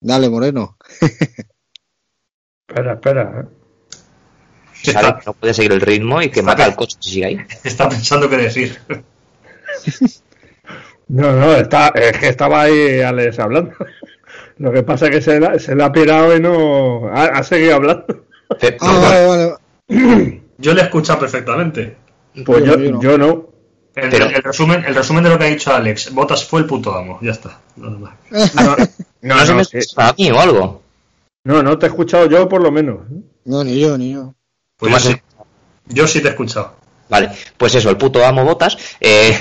Dale, 0.00 0.28
Moreno. 0.28 0.76
espera, 2.72 2.92
espera. 2.94 3.46
Sabe 4.82 5.14
que 5.20 5.26
no 5.26 5.32
puede 5.34 5.54
seguir 5.54 5.72
el 5.72 5.80
ritmo 5.80 6.20
y 6.22 6.28
que 6.30 6.42
mata 6.42 6.64
al 6.64 6.74
coche 6.74 6.96
si 7.00 7.10
sigue 7.10 7.26
ahí. 7.26 7.38
Está 7.62 7.88
pensando 7.88 8.28
qué 8.28 8.36
decir. 8.36 8.78
No, 11.08 11.30
no, 11.32 11.52
está, 11.54 11.88
es 11.88 12.16
que 12.16 12.28
estaba 12.28 12.62
ahí 12.62 13.00
Alex 13.00 13.38
hablando. 13.38 13.72
Lo 14.58 14.72
que 14.72 14.82
pasa 14.82 15.06
es 15.06 15.10
que 15.10 15.20
se, 15.20 15.40
la, 15.40 15.58
se 15.58 15.74
le 15.74 15.84
ha 15.84 15.92
pirado 15.92 16.34
y 16.34 16.40
no. 16.40 17.08
Ha, 17.08 17.24
ha 17.24 17.42
seguido 17.42 17.74
hablando. 17.76 18.24
Ah, 18.80 18.98
vale, 19.00 19.26
vale. 19.88 20.42
Yo 20.58 20.72
le 20.72 20.80
he 20.80 20.84
escuchado 20.84 21.18
perfectamente. 21.20 21.96
Pues 22.46 22.64
yo, 22.64 22.76
yo 23.00 23.18
no. 23.18 23.48
El, 23.94 24.08
Pero- 24.08 24.26
el 24.26 24.42
resumen, 24.42 24.84
el 24.86 24.94
resumen 24.94 25.24
de 25.24 25.30
lo 25.30 25.38
que 25.38 25.44
ha 25.44 25.48
dicho 25.48 25.74
Alex. 25.74 26.14
Botas 26.14 26.44
fue 26.46 26.60
el 26.60 26.66
puto 26.66 26.94
amo. 26.96 27.18
Ya 27.20 27.32
está. 27.32 27.58
Nada 27.76 27.98
más. 27.98 28.14
No, 28.54 28.76
No, 29.20 29.34
no, 29.36 29.46
se 29.46 29.52
me 29.52 29.58
no, 29.58 29.64
sí. 29.64 29.78
escucha 29.78 30.08
a 30.08 30.14
mí 30.16 30.30
o 30.30 30.40
algo. 30.40 30.81
No, 31.44 31.62
no 31.62 31.78
te 31.78 31.86
he 31.86 31.88
escuchado 31.88 32.28
yo 32.28 32.48
por 32.48 32.62
lo 32.62 32.70
menos. 32.70 33.00
No, 33.44 33.64
ni 33.64 33.78
yo, 33.80 33.96
ni 33.98 34.12
yo. 34.12 34.34
Pues 34.76 34.92
¿Cómo 34.92 35.04
yo, 35.04 35.10
sí, 35.16 35.22
yo 35.88 36.06
sí 36.06 36.20
te 36.20 36.28
he 36.28 36.30
escuchado. 36.30 36.76
Vale, 37.08 37.28
pues 37.58 37.74
eso, 37.74 37.90
el 37.90 37.96
puto 37.98 38.24
amo 38.24 38.44
botas. 38.44 38.78
eh, 39.00 39.36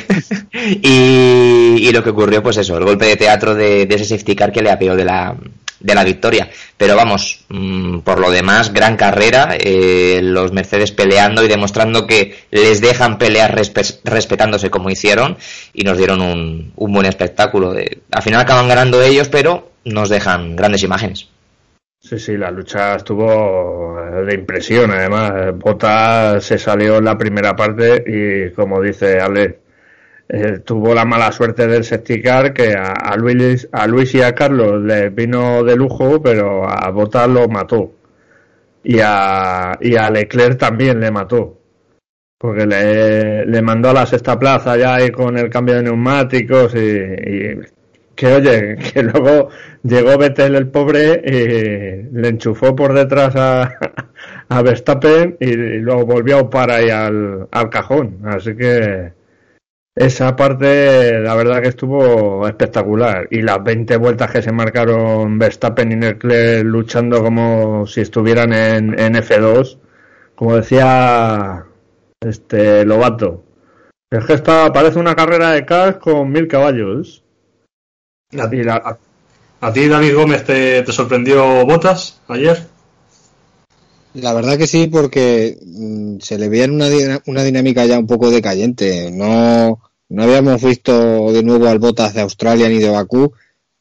y, 0.81 1.87
y 1.87 1.91
lo 1.91 2.03
que 2.03 2.09
ocurrió, 2.09 2.43
pues 2.43 2.57
eso, 2.57 2.77
el 2.77 2.83
golpe 2.83 3.05
de 3.05 3.15
teatro 3.15 3.53
de, 3.55 3.85
de 3.85 3.95
ese 3.95 4.05
safety 4.05 4.35
car 4.35 4.51
que 4.51 4.61
le 4.61 4.71
apeó 4.71 4.95
de 4.95 5.05
la, 5.05 5.35
de 5.79 5.95
la 5.95 6.03
victoria. 6.03 6.49
Pero 6.75 6.95
vamos, 6.95 7.45
mm, 7.49 7.99
por 7.99 8.19
lo 8.19 8.29
demás, 8.31 8.73
gran 8.73 8.97
carrera. 8.97 9.55
eh, 9.57 10.19
los 10.21 10.51
Mercedes 10.51 10.91
peleando 10.91 11.43
y 11.45 11.47
demostrando 11.47 12.07
que 12.07 12.35
les 12.51 12.81
dejan 12.81 13.17
pelear 13.17 13.55
respe- 13.57 13.99
respetándose 14.03 14.69
como 14.69 14.89
hicieron 14.89 15.37
y 15.73 15.83
nos 15.83 15.97
dieron 15.97 16.21
un, 16.21 16.73
un 16.75 16.91
buen 16.93 17.05
espectáculo. 17.05 17.77
Eh, 17.77 18.01
al 18.11 18.21
final 18.23 18.41
acaban 18.41 18.67
ganando 18.67 19.01
ellos, 19.01 19.29
pero 19.29 19.71
nos 19.85 20.09
dejan 20.09 20.55
grandes 20.57 20.83
imágenes. 20.83 21.29
Sí, 22.03 22.17
sí, 22.17 22.35
la 22.35 22.49
lucha 22.49 22.95
estuvo 22.95 23.99
eh, 23.99 24.25
de 24.25 24.33
impresión. 24.33 24.89
Además, 24.91 25.55
Bota 25.57 26.41
se 26.41 26.57
salió 26.57 26.97
en 26.97 27.05
la 27.05 27.17
primera 27.17 27.55
parte 27.55 28.03
y, 28.05 28.51
como 28.53 28.81
dice 28.81 29.19
Ale, 29.19 29.59
eh, 30.27 30.59
tuvo 30.65 30.95
la 30.95 31.05
mala 31.05 31.31
suerte 31.31 31.67
del 31.67 31.83
safety-car 31.83 32.53
que 32.53 32.73
a, 32.73 33.15
Luis, 33.17 33.69
a 33.71 33.85
Luis 33.87 34.15
y 34.15 34.21
a 34.21 34.33
Carlos 34.33 34.81
les 34.83 35.13
vino 35.13 35.63
de 35.63 35.75
lujo, 35.75 36.21
pero 36.21 36.67
a 36.67 36.89
Bota 36.89 37.27
lo 37.27 37.47
mató. 37.47 37.93
Y 38.83 38.99
a, 39.03 39.77
y 39.81 39.95
a 39.95 40.09
Leclerc 40.09 40.57
también 40.57 40.99
le 40.99 41.11
mató. 41.11 41.59
Porque 42.39 42.65
le, 42.65 43.45
le 43.45 43.61
mandó 43.61 43.89
a 43.91 43.93
la 43.93 44.05
sexta 44.07 44.39
plaza 44.39 44.75
ya 44.77 44.95
ahí 44.95 45.11
con 45.11 45.37
el 45.37 45.49
cambio 45.51 45.75
de 45.75 45.83
neumáticos 45.83 46.73
y 46.75 47.59
que 48.21 48.27
oye, 48.27 48.75
que 48.93 49.01
luego 49.01 49.49
llegó 49.81 50.15
Vettel 50.15 50.53
el 50.53 50.67
pobre 50.67 51.23
y 51.25 52.15
le 52.15 52.27
enchufó 52.27 52.75
por 52.75 52.93
detrás 52.93 53.35
a, 53.35 53.73
a 54.49 54.61
Verstappen 54.61 55.37
y, 55.39 55.55
luego 55.55 56.05
volvió 56.05 56.37
a 56.37 56.41
upar 56.43 56.69
ahí 56.69 56.91
al, 56.91 57.47
al 57.51 57.69
cajón. 57.71 58.19
Así 58.25 58.55
que 58.55 59.13
esa 59.95 60.35
parte 60.35 61.19
la 61.19 61.33
verdad 61.33 61.63
que 61.63 61.69
estuvo 61.69 62.47
espectacular. 62.47 63.27
Y 63.31 63.41
las 63.41 63.63
20 63.63 63.97
vueltas 63.97 64.31
que 64.31 64.43
se 64.43 64.51
marcaron 64.51 65.39
Verstappen 65.39 65.91
y 65.91 65.95
Leclerc 65.95 66.63
luchando 66.63 67.23
como 67.23 67.87
si 67.87 68.01
estuvieran 68.01 68.53
en, 68.53 68.99
en 68.99 69.15
F2, 69.15 69.79
como 70.35 70.57
decía 70.57 71.65
este 72.19 72.85
Lobato. 72.85 73.43
Es 74.11 74.25
que 74.25 74.33
esta 74.33 74.71
parece 74.71 74.99
una 74.99 75.15
carrera 75.15 75.53
de 75.53 75.65
cars 75.65 75.97
con 75.97 76.31
mil 76.31 76.47
caballos. 76.47 77.23
¿A, 78.33 79.73
ti, 79.73 79.87
David 79.87 80.15
Gómez, 80.15 80.45
te, 80.45 80.89
sorprendió 80.91 81.65
Botas 81.65 82.19
ayer? 82.27 82.65
La 84.13 84.33
verdad 84.33 84.57
que 84.57 84.67
sí, 84.67 84.87
porque 84.87 85.57
mm, 85.61 86.19
se 86.19 86.37
le 86.37 86.49
veía 86.49 86.65
en 86.65 86.71
una, 86.71 86.87
una 87.25 87.43
dinámica 87.43 87.85
ya 87.85 87.99
un 87.99 88.07
poco 88.07 88.29
decayente. 88.29 89.11
No, 89.11 89.81
no 90.09 90.23
habíamos 90.23 90.61
visto 90.61 91.31
de 91.31 91.43
nuevo 91.43 91.67
al 91.67 91.79
Botas 91.79 92.13
de 92.13 92.21
Australia 92.21 92.69
ni 92.69 92.79
de 92.79 92.89
Bakú. 92.89 93.33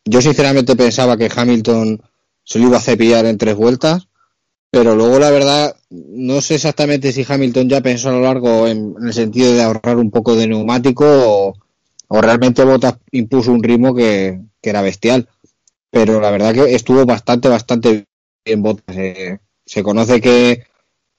Yo 0.05 0.21
sinceramente 0.21 0.77
pensaba 0.77 1.17
que 1.17 1.31
Hamilton 1.35 2.03
se 2.43 2.59
lo 2.59 2.69
iba 2.69 2.79
a 2.79 2.83
cepillar 2.83 3.27
en 3.27 3.39
tres 3.39 3.55
vueltas, 3.55 4.09
pero 4.71 4.97
luego 4.97 5.19
la 5.21 5.31
verdad 5.31 5.77
no 5.91 6.41
sé 6.41 6.57
exactamente 6.57 7.13
si 7.13 7.25
Hamilton 7.29 7.69
ya 7.69 7.81
pensó 7.81 8.09
a 8.09 8.13
lo 8.13 8.23
largo 8.23 8.67
en, 8.67 8.95
en 8.99 9.07
el 9.07 9.13
sentido 9.13 9.53
de 9.53 9.63
ahorrar 9.63 9.97
un 9.97 10.11
poco 10.11 10.35
de 10.35 10.49
neumático 10.49 11.05
o, 11.07 11.55
o 12.13 12.21
realmente 12.21 12.65
Botas 12.65 12.97
impuso 13.13 13.53
un 13.53 13.63
ritmo 13.63 13.95
que, 13.95 14.41
que 14.61 14.71
era 14.71 14.83
bestial. 14.83 15.29
Pero 15.91 16.21
la 16.21 16.31
verdad 16.31 16.53
que 16.53 16.75
estuvo 16.75 17.07
bastante, 17.07 17.49
bastante 17.49 18.05
bien 18.45 18.63
Botas. 18.63 18.97
eh. 18.97 19.39
Se 19.65 19.85
conoce 19.85 20.21
que 20.21 20.65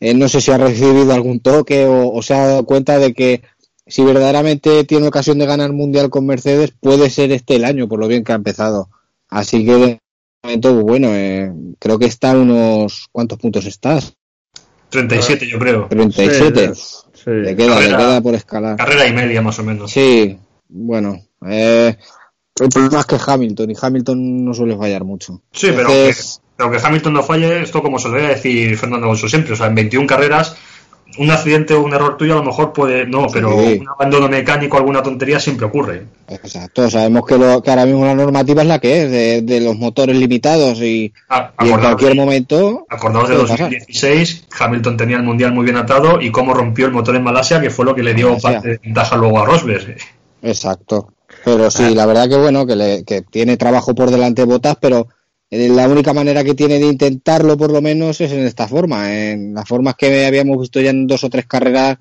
eh, 0.02 0.14
no 0.14 0.28
sé 0.28 0.42
si 0.42 0.52
ha 0.52 0.58
recibido 0.58 1.14
algún 1.14 1.40
toque 1.40 1.86
o, 1.86 2.12
o 2.12 2.22
se 2.22 2.34
ha 2.34 2.46
dado 2.46 2.66
cuenta 2.66 3.00
de 3.00 3.14
que 3.14 3.42
si 3.88 4.04
verdaderamente 4.04 4.84
tiene 4.84 5.08
ocasión 5.08 5.40
de 5.40 5.46
ganar 5.46 5.72
mundial 5.72 6.10
con 6.10 6.26
Mercedes, 6.26 6.74
puede 6.78 7.10
ser 7.10 7.32
este 7.32 7.56
el 7.56 7.64
año, 7.66 7.88
por 7.88 8.00
lo 8.00 8.08
bien 8.08 8.24
que 8.26 8.34
ha 8.34 8.36
empezado. 8.36 8.90
Así 9.30 9.66
que 9.66 9.76
de 9.76 10.00
momento, 10.44 10.74
pues 10.74 10.84
bueno, 10.84 11.08
eh, 11.12 11.54
creo 11.80 11.98
que 12.00 12.06
está 12.06 12.32
a 12.32 12.38
unos. 12.38 13.08
¿Cuántos 13.14 13.38
puntos 13.38 13.66
estás? 13.66 14.14
37, 14.90 15.48
yo 15.48 15.58
creo. 15.58 15.88
37. 15.88 16.76
sí. 16.76 16.92
Le 17.26 17.56
queda, 17.56 17.80
le 17.80 17.88
queda 17.88 18.22
por 18.22 18.36
escalar. 18.36 18.76
Carrera 18.76 19.08
y 19.08 19.14
media, 19.14 19.42
más 19.42 19.58
o 19.60 19.64
menos. 19.64 19.92
Sí, 19.92 20.38
bueno. 20.72 21.20
Eh, 21.48 21.96
el 22.60 22.70
problema 22.70 23.00
es 23.00 23.06
que 23.06 23.18
Hamilton, 23.26 23.72
y 23.72 23.74
Hamilton 23.80 24.46
no 24.46 24.54
suele 24.54 24.76
fallar 24.78 25.04
mucho. 25.04 25.42
Sí, 25.52 25.68
pero 25.76 25.88
aunque, 25.88 26.14
pero 26.58 26.70
aunque 26.70 26.86
Hamilton 26.86 27.14
no 27.14 27.24
falle, 27.24 27.62
esto 27.64 27.82
como 27.82 27.98
solía 28.00 28.30
decir 28.30 28.78
Fernando 28.78 29.06
Alonso 29.06 29.28
siempre, 29.30 29.54
o 29.54 29.56
sea, 29.56 29.68
en 29.68 29.76
21 29.76 30.06
carreras, 30.08 30.56
un 31.18 31.30
accidente 31.30 31.74
o 31.74 31.82
un 31.84 31.94
error 31.94 32.16
tuyo 32.18 32.34
a 32.34 32.38
lo 32.38 32.44
mejor 32.44 32.72
puede, 32.72 33.06
no, 33.06 33.28
pero 33.34 33.50
Sí. 33.62 33.80
un 33.82 33.90
abandono 33.90 34.30
mecánico, 34.30 34.78
alguna 34.78 35.02
tontería 35.04 35.40
siempre 35.42 35.66
ocurre. 35.66 36.06
Exacto, 36.30 36.90
sabemos 36.90 37.26
que, 37.26 37.38
lo, 37.38 37.62
que 37.62 37.70
ahora 37.70 37.86
mismo 37.86 38.06
la 38.06 38.16
normativa 38.16 38.62
es 38.62 38.68
la 38.68 38.80
que 38.80 39.04
es, 39.04 39.12
de, 39.12 39.42
de 39.42 39.60
los 39.60 39.76
motores 39.78 40.16
limitados 40.16 40.78
y, 40.82 41.12
A- 41.30 41.52
y 41.62 41.70
en 41.70 41.80
cualquier 41.80 42.16
momento. 42.16 42.86
Acordaos 42.90 43.28
de 43.28 43.36
puede 43.36 43.48
pasar. 43.48 43.60
2016, 43.72 44.48
Hamilton 44.60 44.98
tenía 44.98 45.18
el 45.18 45.24
mundial 45.24 45.54
muy 45.54 45.66
bien 45.66 45.78
atado 45.78 46.22
y 46.22 46.32
cómo 46.32 46.54
rompió 46.54 46.86
el 46.86 46.92
motor 46.94 47.16
en 47.16 47.24
Malasia, 47.24 47.60
que 47.60 47.70
fue 47.72 47.84
lo 47.86 47.94
que 47.96 48.04
le 48.04 48.14
dio 48.14 48.28
Malasia. 48.30 48.52
parte 48.52 48.68
de 48.70 48.78
ventaja 48.84 49.16
luego 49.18 49.40
a 49.42 49.46
Rosberg. 49.46 49.98
Exacto. 50.42 51.14
Pero 51.46 51.66
Ah. 51.66 51.72
sí, 51.72 51.96
la 51.96 52.06
verdad 52.06 52.30
que 52.30 52.38
bueno, 52.38 52.66
que, 52.66 52.76
le, 52.76 53.04
que 53.04 53.22
tiene 53.22 53.58
trabajo 53.58 53.96
por 53.96 54.12
delante 54.12 54.44
Botas, 54.44 54.78
pero 54.80 55.08
eh, 55.50 55.70
la 55.70 55.88
única 55.88 56.14
manera 56.14 56.44
que 56.44 56.54
tiene 56.56 56.80
de 56.80 56.88
intentarlo 56.88 57.58
por 57.58 57.72
lo 57.72 57.82
menos 57.82 58.20
es 58.22 58.32
en 58.32 58.46
esta 58.46 58.68
forma. 58.68 59.14
En 59.14 59.54
las 59.54 59.68
formas 59.68 59.96
que 59.96 60.26
habíamos 60.26 60.60
visto 60.60 60.82
ya 60.82 60.90
en 60.92 61.08
dos 61.08 61.24
o 61.24 61.30
tres 61.30 61.46
carreras 61.48 61.98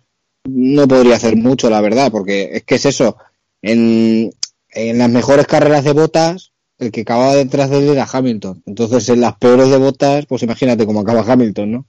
no 0.48 0.88
podría 0.88 1.16
hacer 1.16 1.36
mucho, 1.36 1.68
la 1.70 1.80
verdad, 1.80 2.10
porque 2.10 2.50
es 2.52 2.64
que 2.64 2.76
es 2.76 2.86
eso. 2.86 3.16
En, 3.62 4.32
en 4.70 4.98
las 4.98 5.10
mejores 5.10 5.46
carreras 5.46 5.84
de 5.84 5.92
Botas, 5.92 6.52
el 6.78 6.90
que 6.90 7.02
acababa 7.02 7.34
detrás 7.36 7.70
de 7.70 7.78
él 7.78 7.88
era 7.90 8.08
Hamilton. 8.10 8.62
Entonces 8.66 9.08
en 9.10 9.20
las 9.20 9.36
peores 9.36 9.68
de 9.68 9.76
Botas, 9.76 10.26
pues 10.26 10.42
imagínate 10.42 10.86
cómo 10.86 11.00
acaba 11.00 11.24
Hamilton, 11.30 11.72
¿no? 11.72 11.86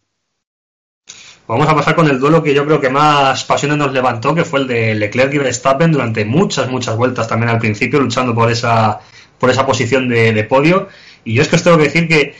Vamos 1.51 1.67
a 1.67 1.75
pasar 1.75 1.95
con 1.95 2.07
el 2.07 2.17
duelo 2.17 2.41
que 2.41 2.53
yo 2.53 2.65
creo 2.65 2.79
que 2.79 2.89
más 2.89 3.43
pasiones 3.43 3.77
nos 3.77 3.91
levantó, 3.91 4.33
que 4.33 4.45
fue 4.45 4.61
el 4.61 4.67
de 4.67 4.95
Leclerc 4.95 5.33
y 5.33 5.37
Verstappen 5.37 5.91
durante 5.91 6.23
muchas, 6.23 6.69
muchas 6.69 6.95
vueltas 6.95 7.27
también 7.27 7.49
al 7.49 7.59
principio, 7.59 7.99
luchando 7.99 8.33
por 8.33 8.49
esa, 8.49 9.01
por 9.37 9.49
esa 9.49 9.65
posición 9.65 10.07
de, 10.07 10.31
de 10.31 10.43
podio. 10.45 10.87
Y 11.25 11.33
yo 11.33 11.41
es 11.41 11.49
que 11.49 11.57
os 11.57 11.63
tengo 11.63 11.75
que 11.75 11.83
decir 11.83 12.07
que, 12.07 12.35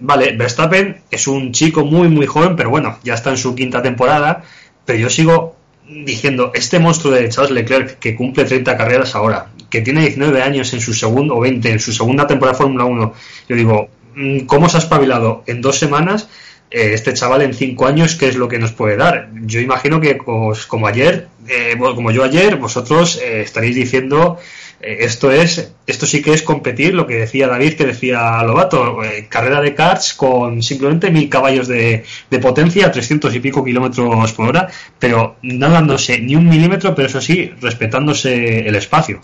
vale, 0.00 0.36
Verstappen 0.36 1.02
es 1.12 1.28
un 1.28 1.52
chico 1.52 1.84
muy, 1.84 2.08
muy 2.08 2.26
joven, 2.26 2.56
pero 2.56 2.70
bueno, 2.70 2.98
ya 3.04 3.14
está 3.14 3.30
en 3.30 3.36
su 3.36 3.54
quinta 3.54 3.82
temporada, 3.82 4.42
pero 4.84 4.98
yo 4.98 5.08
sigo 5.08 5.54
diciendo, 5.88 6.50
este 6.52 6.80
monstruo 6.80 7.14
de 7.14 7.28
Charles 7.28 7.52
Leclerc 7.52 8.00
que 8.00 8.16
cumple 8.16 8.46
30 8.46 8.76
carreras 8.76 9.14
ahora, 9.14 9.46
que 9.70 9.80
tiene 9.80 10.00
19 10.00 10.42
años 10.42 10.74
en 10.74 10.80
su 10.80 10.92
segundo, 10.92 11.36
o 11.36 11.40
20 11.40 11.70
en 11.70 11.78
su 11.78 11.92
segunda 11.92 12.26
temporada 12.26 12.58
de 12.58 12.64
Fórmula 12.64 12.84
1, 12.84 13.14
yo 13.48 13.54
digo, 13.54 13.90
mm, 14.16 14.40
¿cómo 14.40 14.68
se 14.68 14.78
ha 14.78 14.80
espabilado 14.80 15.44
en 15.46 15.60
dos 15.60 15.78
semanas? 15.78 16.28
Eh, 16.70 16.92
este 16.94 17.12
chaval 17.14 17.42
en 17.42 17.52
cinco 17.52 17.86
años, 17.86 18.14
¿qué 18.14 18.28
es 18.28 18.36
lo 18.36 18.46
que 18.46 18.60
nos 18.60 18.70
puede 18.70 18.96
dar? 18.96 19.30
Yo 19.42 19.58
imagino 19.58 20.00
que 20.00 20.14
pues, 20.14 20.66
como 20.66 20.86
ayer, 20.86 21.26
eh, 21.48 21.76
como 21.76 22.12
yo 22.12 22.22
ayer, 22.22 22.56
vosotros 22.56 23.20
eh, 23.20 23.42
estaréis 23.42 23.74
diciendo 23.74 24.38
esto 24.82 25.30
es, 25.30 25.74
esto 25.86 26.06
sí 26.06 26.22
que 26.22 26.32
es 26.32 26.40
competir, 26.40 26.94
lo 26.94 27.06
que 27.06 27.16
decía 27.16 27.48
David, 27.48 27.74
que 27.74 27.84
decía 27.84 28.42
Lobato, 28.42 28.96
carrera 29.28 29.60
de 29.60 29.74
karts 29.74 30.14
con 30.14 30.62
simplemente 30.62 31.10
mil 31.10 31.28
caballos 31.28 31.68
de, 31.68 32.02
de 32.30 32.38
potencia, 32.38 32.90
300 32.90 33.34
y 33.34 33.40
pico 33.40 33.62
kilómetros 33.62 34.32
por 34.32 34.48
hora, 34.48 34.70
pero 34.98 35.36
no 35.42 35.68
dándose 35.68 36.18
ni 36.18 36.34
un 36.34 36.48
milímetro, 36.48 36.94
pero 36.94 37.08
eso 37.08 37.20
sí, 37.20 37.52
respetándose 37.60 38.60
el 38.66 38.74
espacio. 38.74 39.20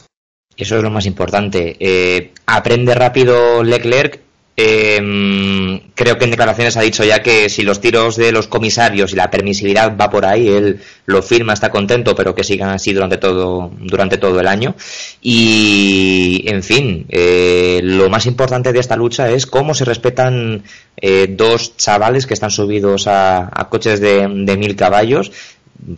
Eso 0.54 0.76
es 0.76 0.82
lo 0.82 0.90
más 0.90 1.06
importante. 1.06 2.32
Aprende 2.44 2.94
rápido 2.94 3.64
Leclerc 3.64 4.25
eh, 4.58 5.82
creo 5.94 6.16
que 6.16 6.24
en 6.24 6.30
declaraciones 6.30 6.76
ha 6.76 6.80
dicho 6.80 7.04
ya 7.04 7.22
que 7.22 7.50
si 7.50 7.62
los 7.62 7.80
tiros 7.80 8.16
de 8.16 8.32
los 8.32 8.46
comisarios 8.46 9.12
y 9.12 9.16
la 9.16 9.30
permisividad 9.30 9.96
va 9.98 10.08
por 10.08 10.24
ahí, 10.24 10.48
él 10.48 10.80
lo 11.04 11.22
firma, 11.22 11.52
está 11.52 11.70
contento, 11.70 12.14
pero 12.14 12.34
que 12.34 12.42
sigan 12.42 12.70
así 12.70 12.94
durante 12.94 13.18
todo, 13.18 13.70
durante 13.78 14.16
todo 14.16 14.40
el 14.40 14.46
año. 14.46 14.74
Y, 15.20 16.44
en 16.46 16.62
fin, 16.62 17.06
eh, 17.10 17.80
lo 17.82 18.08
más 18.08 18.24
importante 18.26 18.72
de 18.72 18.80
esta 18.80 18.96
lucha 18.96 19.30
es 19.30 19.46
cómo 19.46 19.74
se 19.74 19.84
respetan 19.84 20.62
eh, 20.96 21.26
dos 21.28 21.76
chavales 21.76 22.26
que 22.26 22.34
están 22.34 22.50
subidos 22.50 23.06
a, 23.06 23.68
coches 23.68 24.00
de 24.00 24.56
mil 24.56 24.76
caballos 24.76 25.32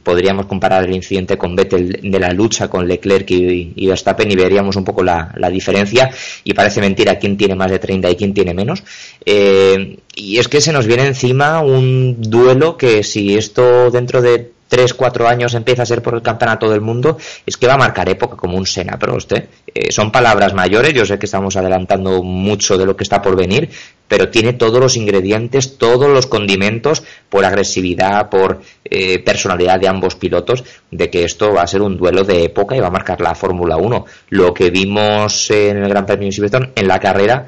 podríamos 0.02 0.46
comparar 0.46 0.84
el 0.84 0.94
incidente 0.94 1.38
con 1.38 1.56
Vettel 1.56 2.00
de 2.02 2.20
la 2.20 2.32
lucha 2.32 2.68
con 2.68 2.86
Leclerc 2.86 3.30
y, 3.30 3.86
Verstappen 3.86 4.30
y 4.30 4.36
veríamos 4.36 4.76
un 4.76 4.84
poco 4.84 5.02
la, 5.02 5.32
diferencia. 5.50 6.10
Y 6.44 6.54
parece 6.54 6.80
mentira 6.80 7.18
quién 7.18 7.36
tiene 7.36 7.54
más 7.54 7.70
de 7.70 7.78
30 7.78 8.10
y 8.10 8.16
quién 8.16 8.34
tiene 8.34 8.54
menos. 8.54 8.82
Eh, 9.24 9.98
y 10.14 10.38
es 10.38 10.48
que 10.48 10.60
se 10.60 10.72
nos 10.72 10.86
viene 10.86 11.06
encima 11.06 11.60
un 11.60 12.16
duelo 12.20 12.76
que 12.76 13.02
si 13.02 13.36
esto 13.36 13.90
dentro 13.90 14.20
de 14.20 14.57
3, 14.68 14.94
4 14.94 15.28
años 15.28 15.54
empieza 15.54 15.82
a 15.82 15.86
ser 15.86 16.02
por 16.02 16.14
el 16.14 16.22
campeonato 16.22 16.70
del 16.70 16.80
mundo, 16.80 17.16
es 17.44 17.56
que 17.56 17.66
va 17.66 17.74
a 17.74 17.78
marcar 17.78 18.08
época 18.08 18.36
como 18.36 18.56
un 18.56 18.66
Sena 18.66 18.98
Prost. 18.98 19.32
¿eh? 19.32 19.48
Eh, 19.74 19.90
son 19.90 20.12
palabras 20.12 20.54
mayores, 20.54 20.94
yo 20.94 21.04
sé 21.04 21.18
que 21.18 21.26
estamos 21.26 21.56
adelantando 21.56 22.22
mucho 22.22 22.76
de 22.76 22.86
lo 22.86 22.96
que 22.96 23.04
está 23.04 23.20
por 23.20 23.36
venir, 23.36 23.70
pero 24.06 24.30
tiene 24.30 24.54
todos 24.54 24.80
los 24.80 24.96
ingredientes, 24.96 25.78
todos 25.78 26.08
los 26.08 26.26
condimentos 26.26 27.02
por 27.28 27.44
agresividad, 27.44 28.28
por 28.28 28.60
eh, 28.84 29.18
personalidad 29.18 29.80
de 29.80 29.88
ambos 29.88 30.14
pilotos, 30.14 30.64
de 30.90 31.10
que 31.10 31.24
esto 31.24 31.52
va 31.52 31.62
a 31.62 31.66
ser 31.66 31.82
un 31.82 31.96
duelo 31.96 32.24
de 32.24 32.44
época 32.44 32.76
y 32.76 32.80
va 32.80 32.88
a 32.88 32.90
marcar 32.90 33.20
la 33.20 33.34
Fórmula 33.34 33.76
1. 33.76 34.04
Lo 34.30 34.54
que 34.54 34.70
vimos 34.70 35.50
en 35.50 35.78
el 35.78 35.88
Gran 35.88 36.06
Premio 36.06 36.26
de 36.26 36.32
Silverstone, 36.32 36.70
en 36.74 36.88
la 36.88 36.98
carrera, 36.98 37.46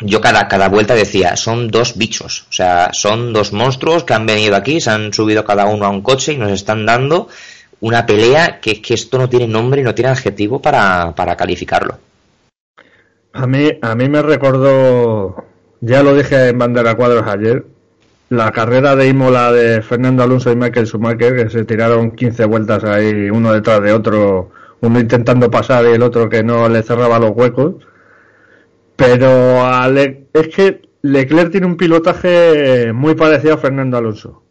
yo 0.00 0.20
cada, 0.20 0.48
cada 0.48 0.68
vuelta 0.68 0.94
decía, 0.94 1.36
son 1.36 1.68
dos 1.68 1.96
bichos, 1.96 2.46
o 2.50 2.52
sea, 2.52 2.90
son 2.92 3.32
dos 3.32 3.52
monstruos 3.52 4.04
que 4.04 4.14
han 4.14 4.26
venido 4.26 4.54
aquí, 4.56 4.80
se 4.80 4.90
han 4.90 5.12
subido 5.12 5.44
cada 5.44 5.66
uno 5.66 5.86
a 5.86 5.90
un 5.90 6.02
coche 6.02 6.32
y 6.32 6.36
nos 6.36 6.50
están 6.50 6.84
dando 6.84 7.28
una 7.80 8.04
pelea 8.04 8.60
que, 8.60 8.82
que 8.82 8.94
esto 8.94 9.18
no 9.18 9.28
tiene 9.28 9.46
nombre 9.46 9.80
y 9.80 9.84
no 9.84 9.94
tiene 9.94 10.10
adjetivo 10.10 10.60
para, 10.60 11.14
para 11.14 11.36
calificarlo. 11.36 11.98
A 13.32 13.46
mí, 13.46 13.70
a 13.80 13.94
mí 13.94 14.08
me 14.08 14.22
recordó, 14.22 15.44
ya 15.80 16.02
lo 16.02 16.14
dije 16.14 16.48
en 16.48 16.58
Bandera 16.58 16.94
Cuadros 16.94 17.26
ayer, 17.26 17.64
la 18.28 18.50
carrera 18.50 18.96
de 18.96 19.08
Imola 19.08 19.52
de 19.52 19.82
Fernando 19.82 20.22
Alonso 20.22 20.50
y 20.50 20.56
Michael 20.56 20.86
Schumacher, 20.86 21.36
que 21.36 21.50
se 21.50 21.64
tiraron 21.64 22.10
15 22.10 22.44
vueltas 22.46 22.84
ahí, 22.84 23.30
uno 23.30 23.52
detrás 23.52 23.82
de 23.82 23.92
otro, 23.92 24.50
uno 24.80 25.00
intentando 25.00 25.50
pasar 25.50 25.84
y 25.86 25.94
el 25.94 26.02
otro 26.02 26.28
que 26.28 26.42
no 26.42 26.68
le 26.68 26.82
cerraba 26.82 27.18
los 27.18 27.30
huecos 27.30 27.74
pero 28.96 29.62
es 29.92 30.48
que 30.54 30.88
Leclerc 31.02 31.50
tiene 31.50 31.66
un 31.66 31.76
pilotaje 31.76 32.92
muy 32.92 33.14
parecido 33.14 33.54
a 33.54 33.58
Fernando 33.58 33.96
Alonso. 33.96 34.42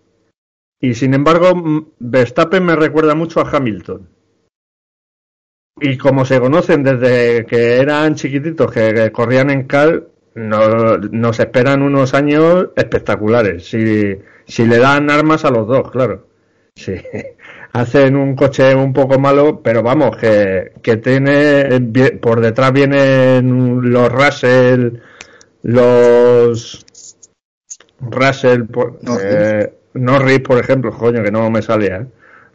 Y 0.79 0.93
sin 0.93 1.13
embargo, 1.13 1.91
Verstappen 1.99 2.63
me 2.63 2.75
recuerda 2.75 3.15
mucho 3.15 3.41
a 3.41 3.49
Hamilton. 3.49 4.09
Y 5.81 5.97
como 5.97 6.23
se 6.25 6.39
conocen 6.39 6.83
desde 6.83 7.45
que 7.45 7.77
eran 7.77 8.15
chiquititos, 8.15 8.71
que, 8.71 9.11
corrían 9.11 9.49
en 9.49 9.63
cal, 9.67 10.07
nos 10.35 11.39
esperan 11.39 11.81
unos 11.81 12.13
años 12.13 12.69
espectaculares. 12.75 13.67
Si, 13.67 14.17
si 14.45 14.65
le 14.65 14.77
dan 14.77 15.09
armas 15.09 15.43
a 15.43 15.49
los 15.49 15.67
dos, 15.67 15.91
claro. 15.91 16.27
Sí 16.75 16.93
hacen 17.75 18.15
un 18.15 18.35
coche 18.37 18.73
un 18.73 18.93
poco 18.93 19.19
malo, 19.19 19.61
pero 19.61 19.83
vamos, 19.83 20.15
que, 20.15 20.71
que 20.81 20.95
tiene, 20.95 21.81
por 22.21 22.39
detrás 22.39 22.71
vienen 22.71 23.91
los 23.91 24.09
Russell, 24.09 24.99
los 25.63 26.85
Russell, 27.99 28.63
eh, 29.21 29.73
Norris, 29.95 30.39
por 30.39 30.57
ejemplo, 30.57 30.91
coño, 30.91 31.21
que 31.21 31.31
no 31.31 31.49
me 31.49 31.61
salía, 31.61 31.97
¿eh? 31.97 32.05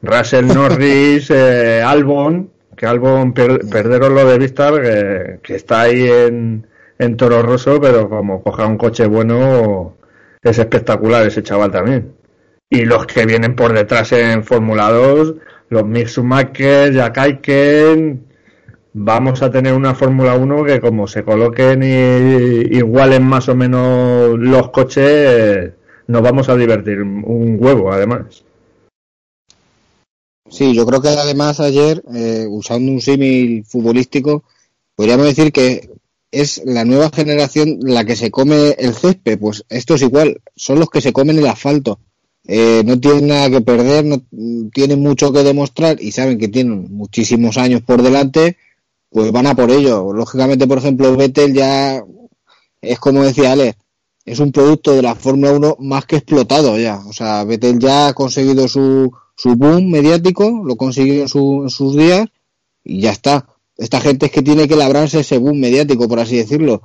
Russell, 0.00 0.46
Norris, 0.46 1.30
eh, 1.34 1.82
Albon, 1.82 2.50
que 2.74 2.86
Albon 2.86 3.34
per, 3.34 3.86
lo 3.86 4.24
de 4.24 4.38
vista, 4.38 4.72
que, 4.80 5.40
que, 5.42 5.56
está 5.56 5.82
ahí 5.82 6.08
en, 6.08 6.66
en 6.98 7.16
Toro 7.18 7.42
Rosso, 7.42 7.78
pero 7.78 8.08
como 8.08 8.42
coja 8.42 8.66
un 8.66 8.78
coche 8.78 9.06
bueno, 9.06 9.96
es 10.42 10.58
espectacular 10.58 11.26
ese 11.26 11.42
chaval 11.42 11.70
también 11.70 12.19
y 12.72 12.84
los 12.84 13.04
que 13.06 13.26
vienen 13.26 13.56
por 13.56 13.72
detrás 13.72 14.12
en 14.12 14.44
Fórmula 14.44 14.90
2, 14.92 15.34
los 15.70 15.84
Mick 15.84 16.06
Schumacher, 16.06 16.94
vamos 18.92 19.42
a 19.42 19.50
tener 19.50 19.74
una 19.74 19.94
Fórmula 19.96 20.36
1 20.36 20.64
que 20.64 20.80
como 20.80 21.08
se 21.08 21.24
coloquen 21.24 21.82
y 21.82 22.76
igualen 22.76 23.24
más 23.24 23.48
o 23.48 23.56
menos 23.56 24.38
los 24.38 24.70
coches, 24.70 25.72
nos 26.06 26.22
vamos 26.22 26.48
a 26.48 26.56
divertir 26.56 27.02
un 27.02 27.56
huevo 27.58 27.92
además. 27.92 28.44
Sí, 30.48 30.72
yo 30.72 30.86
creo 30.86 31.02
que 31.02 31.08
además 31.08 31.58
ayer, 31.58 32.02
eh, 32.14 32.46
usando 32.48 32.90
un 32.92 33.00
símil 33.00 33.64
futbolístico, 33.64 34.44
podríamos 34.94 35.26
decir 35.26 35.52
que 35.52 35.90
es 36.30 36.62
la 36.64 36.84
nueva 36.84 37.10
generación 37.12 37.78
la 37.82 38.04
que 38.04 38.14
se 38.14 38.30
come 38.30 38.76
el 38.78 38.94
césped, 38.94 39.40
pues 39.40 39.64
esto 39.68 39.94
es 39.94 40.02
igual, 40.02 40.40
son 40.54 40.78
los 40.78 40.88
que 40.88 41.00
se 41.00 41.12
comen 41.12 41.38
el 41.38 41.46
asfalto 41.46 41.98
eh, 42.46 42.82
no 42.84 42.98
tienen 42.98 43.28
nada 43.28 43.50
que 43.50 43.60
perder, 43.60 44.04
no 44.04 44.22
tienen 44.72 45.00
mucho 45.00 45.32
que 45.32 45.42
demostrar 45.42 46.00
y 46.00 46.12
saben 46.12 46.38
que 46.38 46.48
tienen 46.48 46.92
muchísimos 46.92 47.58
años 47.58 47.82
por 47.82 48.02
delante, 48.02 48.56
pues 49.10 49.30
van 49.32 49.46
a 49.46 49.54
por 49.54 49.70
ello. 49.70 50.12
Lógicamente, 50.12 50.66
por 50.66 50.78
ejemplo, 50.78 51.16
Vettel 51.16 51.54
ya 51.54 52.02
es 52.82 52.98
como 52.98 53.22
decía 53.22 53.52
Ale, 53.52 53.76
es 54.24 54.38
un 54.38 54.52
producto 54.52 54.92
de 54.92 55.02
la 55.02 55.14
Fórmula 55.14 55.52
1 55.52 55.76
más 55.80 56.06
que 56.06 56.16
explotado 56.16 56.78
ya. 56.78 57.00
O 57.06 57.12
sea, 57.12 57.44
Vettel 57.44 57.78
ya 57.78 58.08
ha 58.08 58.14
conseguido 58.14 58.68
su, 58.68 59.12
su 59.36 59.56
boom 59.56 59.90
mediático, 59.90 60.62
lo 60.64 60.76
consiguió 60.76 61.22
en, 61.22 61.28
su, 61.28 61.62
en 61.64 61.70
sus 61.70 61.96
días 61.96 62.26
y 62.84 63.00
ya 63.00 63.10
está. 63.10 63.46
Esta 63.76 64.00
gente 64.00 64.26
es 64.26 64.32
que 64.32 64.42
tiene 64.42 64.68
que 64.68 64.76
labrarse 64.76 65.20
ese 65.20 65.38
boom 65.38 65.58
mediático, 65.58 66.08
por 66.08 66.20
así 66.20 66.36
decirlo. 66.36 66.82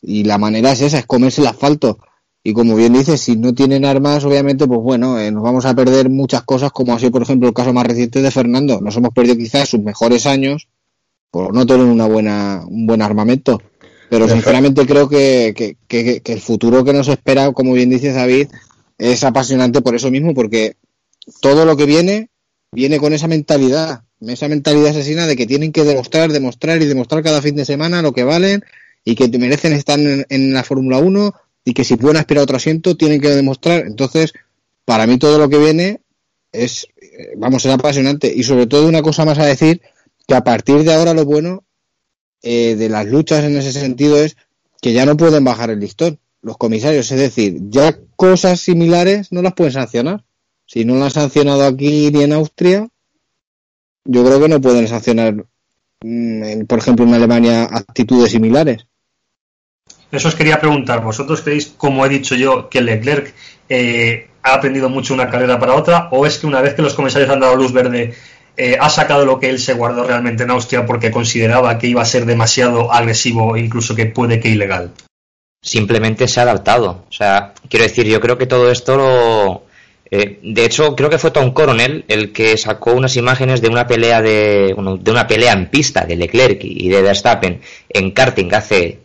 Y 0.00 0.24
la 0.24 0.38
manera 0.38 0.72
es 0.72 0.80
esa, 0.80 0.98
es 0.98 1.06
comerse 1.06 1.40
el 1.40 1.48
asfalto. 1.48 1.98
Y 2.42 2.52
como 2.52 2.76
bien 2.76 2.92
dices, 2.92 3.20
si 3.20 3.36
no 3.36 3.54
tienen 3.54 3.84
armas, 3.84 4.24
obviamente, 4.24 4.66
pues 4.66 4.80
bueno, 4.80 5.18
eh, 5.18 5.30
nos 5.30 5.42
vamos 5.42 5.64
a 5.66 5.74
perder 5.74 6.08
muchas 6.08 6.42
cosas, 6.42 6.70
como 6.72 6.94
ha 6.94 6.98
sido, 6.98 7.10
por 7.10 7.22
ejemplo, 7.22 7.48
el 7.48 7.54
caso 7.54 7.72
más 7.72 7.86
reciente 7.86 8.22
de 8.22 8.30
Fernando. 8.30 8.80
Nos 8.80 8.96
hemos 8.96 9.10
perdido 9.10 9.36
quizás 9.36 9.68
sus 9.68 9.80
mejores 9.80 10.26
años 10.26 10.68
por 11.30 11.54
no 11.54 11.66
tener 11.66 11.84
una 11.84 12.06
buena, 12.06 12.62
un 12.66 12.86
buen 12.86 13.02
armamento. 13.02 13.60
Pero 14.08 14.28
sinceramente 14.28 14.86
creo 14.86 15.08
que, 15.08 15.52
que, 15.54 15.76
que, 15.86 16.22
que, 16.22 16.32
el 16.32 16.40
futuro 16.40 16.84
que 16.84 16.94
nos 16.94 17.08
espera, 17.08 17.52
como 17.52 17.74
bien 17.74 17.90
dice 17.90 18.12
David, 18.12 18.48
es 18.96 19.22
apasionante 19.22 19.82
por 19.82 19.94
eso 19.94 20.10
mismo, 20.10 20.32
porque 20.32 20.76
todo 21.42 21.66
lo 21.66 21.76
que 21.76 21.84
viene, 21.84 22.30
viene 22.72 22.98
con 22.98 23.12
esa 23.12 23.28
mentalidad, 23.28 24.04
esa 24.20 24.48
mentalidad 24.48 24.88
asesina 24.88 25.26
de 25.26 25.36
que 25.36 25.46
tienen 25.46 25.72
que 25.72 25.84
demostrar, 25.84 26.32
demostrar 26.32 26.80
y 26.80 26.86
demostrar 26.86 27.22
cada 27.22 27.42
fin 27.42 27.56
de 27.56 27.66
semana 27.66 28.00
lo 28.00 28.12
que 28.12 28.24
valen 28.24 28.64
y 29.04 29.14
que 29.14 29.28
merecen 29.38 29.74
estar 29.74 29.98
en, 30.00 30.24
en 30.30 30.54
la 30.54 30.64
Fórmula 30.64 30.98
1 30.98 31.34
y 31.68 31.74
que 31.74 31.84
si 31.84 31.96
pueden 31.96 32.16
aspirar 32.16 32.40
a 32.40 32.44
otro 32.44 32.56
asiento 32.56 32.96
tienen 32.96 33.20
que 33.20 33.28
demostrar. 33.28 33.84
Entonces, 33.86 34.32
para 34.86 35.06
mí 35.06 35.18
todo 35.18 35.38
lo 35.38 35.50
que 35.50 35.58
viene 35.58 36.00
es, 36.50 36.88
eh, 36.96 37.34
vamos, 37.36 37.66
es 37.66 37.70
apasionante. 37.70 38.32
Y 38.34 38.42
sobre 38.42 38.66
todo 38.66 38.88
una 38.88 39.02
cosa 39.02 39.26
más 39.26 39.38
a 39.38 39.44
decir, 39.44 39.82
que 40.26 40.34
a 40.34 40.42
partir 40.42 40.82
de 40.82 40.94
ahora 40.94 41.12
lo 41.12 41.26
bueno 41.26 41.64
eh, 42.40 42.74
de 42.74 42.88
las 42.88 43.04
luchas 43.04 43.44
en 43.44 43.54
ese 43.58 43.72
sentido 43.72 44.16
es 44.16 44.38
que 44.80 44.94
ya 44.94 45.04
no 45.04 45.18
pueden 45.18 45.44
bajar 45.44 45.68
el 45.68 45.80
listón 45.80 46.18
los 46.40 46.56
comisarios. 46.56 47.12
Es 47.12 47.18
decir, 47.18 47.58
ya 47.68 47.98
cosas 48.16 48.60
similares 48.60 49.30
no 49.30 49.42
las 49.42 49.52
pueden 49.52 49.74
sancionar. 49.74 50.24
Si 50.64 50.86
no 50.86 50.94
las 50.94 51.18
han 51.18 51.24
sancionado 51.24 51.66
aquí 51.66 52.10
ni 52.10 52.22
en 52.22 52.32
Austria, 52.32 52.88
yo 54.06 54.24
creo 54.24 54.40
que 54.40 54.48
no 54.48 54.58
pueden 54.62 54.88
sancionar, 54.88 55.44
mm, 56.00 56.62
por 56.62 56.78
ejemplo, 56.78 57.04
en 57.04 57.12
Alemania 57.12 57.64
actitudes 57.64 58.30
similares. 58.30 58.87
Eso 60.10 60.28
os 60.28 60.34
quería 60.34 60.58
preguntar, 60.58 61.02
¿vosotros 61.02 61.42
creéis, 61.42 61.74
como 61.76 62.04
he 62.04 62.08
dicho 62.08 62.34
yo, 62.34 62.68
que 62.68 62.80
Leclerc 62.80 63.34
eh, 63.68 64.28
ha 64.42 64.54
aprendido 64.54 64.88
mucho 64.88 65.12
una 65.12 65.28
carrera 65.28 65.58
para 65.58 65.74
otra? 65.74 66.08
¿O 66.12 66.24
es 66.24 66.38
que 66.38 66.46
una 66.46 66.62
vez 66.62 66.74
que 66.74 66.82
los 66.82 66.94
comisarios 66.94 67.30
han 67.30 67.40
dado 67.40 67.56
luz 67.56 67.72
verde, 67.72 68.14
eh, 68.56 68.76
ha 68.80 68.88
sacado 68.88 69.26
lo 69.26 69.38
que 69.38 69.50
él 69.50 69.58
se 69.58 69.74
guardó 69.74 70.04
realmente 70.04 70.44
en 70.44 70.50
Austria 70.50 70.86
porque 70.86 71.10
consideraba 71.10 71.78
que 71.78 71.88
iba 71.88 72.02
a 72.02 72.06
ser 72.06 72.24
demasiado 72.24 72.92
agresivo, 72.92 73.56
incluso 73.56 73.94
que 73.94 74.06
puede 74.06 74.40
que 74.40 74.48
ilegal? 74.48 74.92
Simplemente 75.62 76.26
se 76.26 76.40
ha 76.40 76.44
adaptado. 76.44 77.04
O 77.08 77.12
sea, 77.12 77.52
quiero 77.68 77.84
decir, 77.84 78.06
yo 78.06 78.20
creo 78.20 78.38
que 78.38 78.46
todo 78.46 78.70
esto 78.70 78.96
lo, 78.96 79.68
Eh, 80.10 80.38
de 80.42 80.64
hecho, 80.64 80.96
creo 80.96 81.10
que 81.10 81.18
fue 81.18 81.30
Tom 81.30 81.52
Coronel 81.52 82.04
el 82.08 82.32
que 82.32 82.56
sacó 82.56 82.92
unas 82.92 83.16
imágenes 83.16 83.60
de 83.60 83.68
una 83.68 83.86
pelea 83.86 84.22
de, 84.22 84.74
de 85.00 85.10
una 85.10 85.26
pelea 85.26 85.52
en 85.52 85.68
pista 85.68 86.06
de 86.06 86.16
Leclerc 86.16 86.60
y 86.62 86.88
de 86.88 87.02
Verstappen 87.02 87.60
en 87.90 88.10
karting 88.12 88.54
hace 88.54 89.00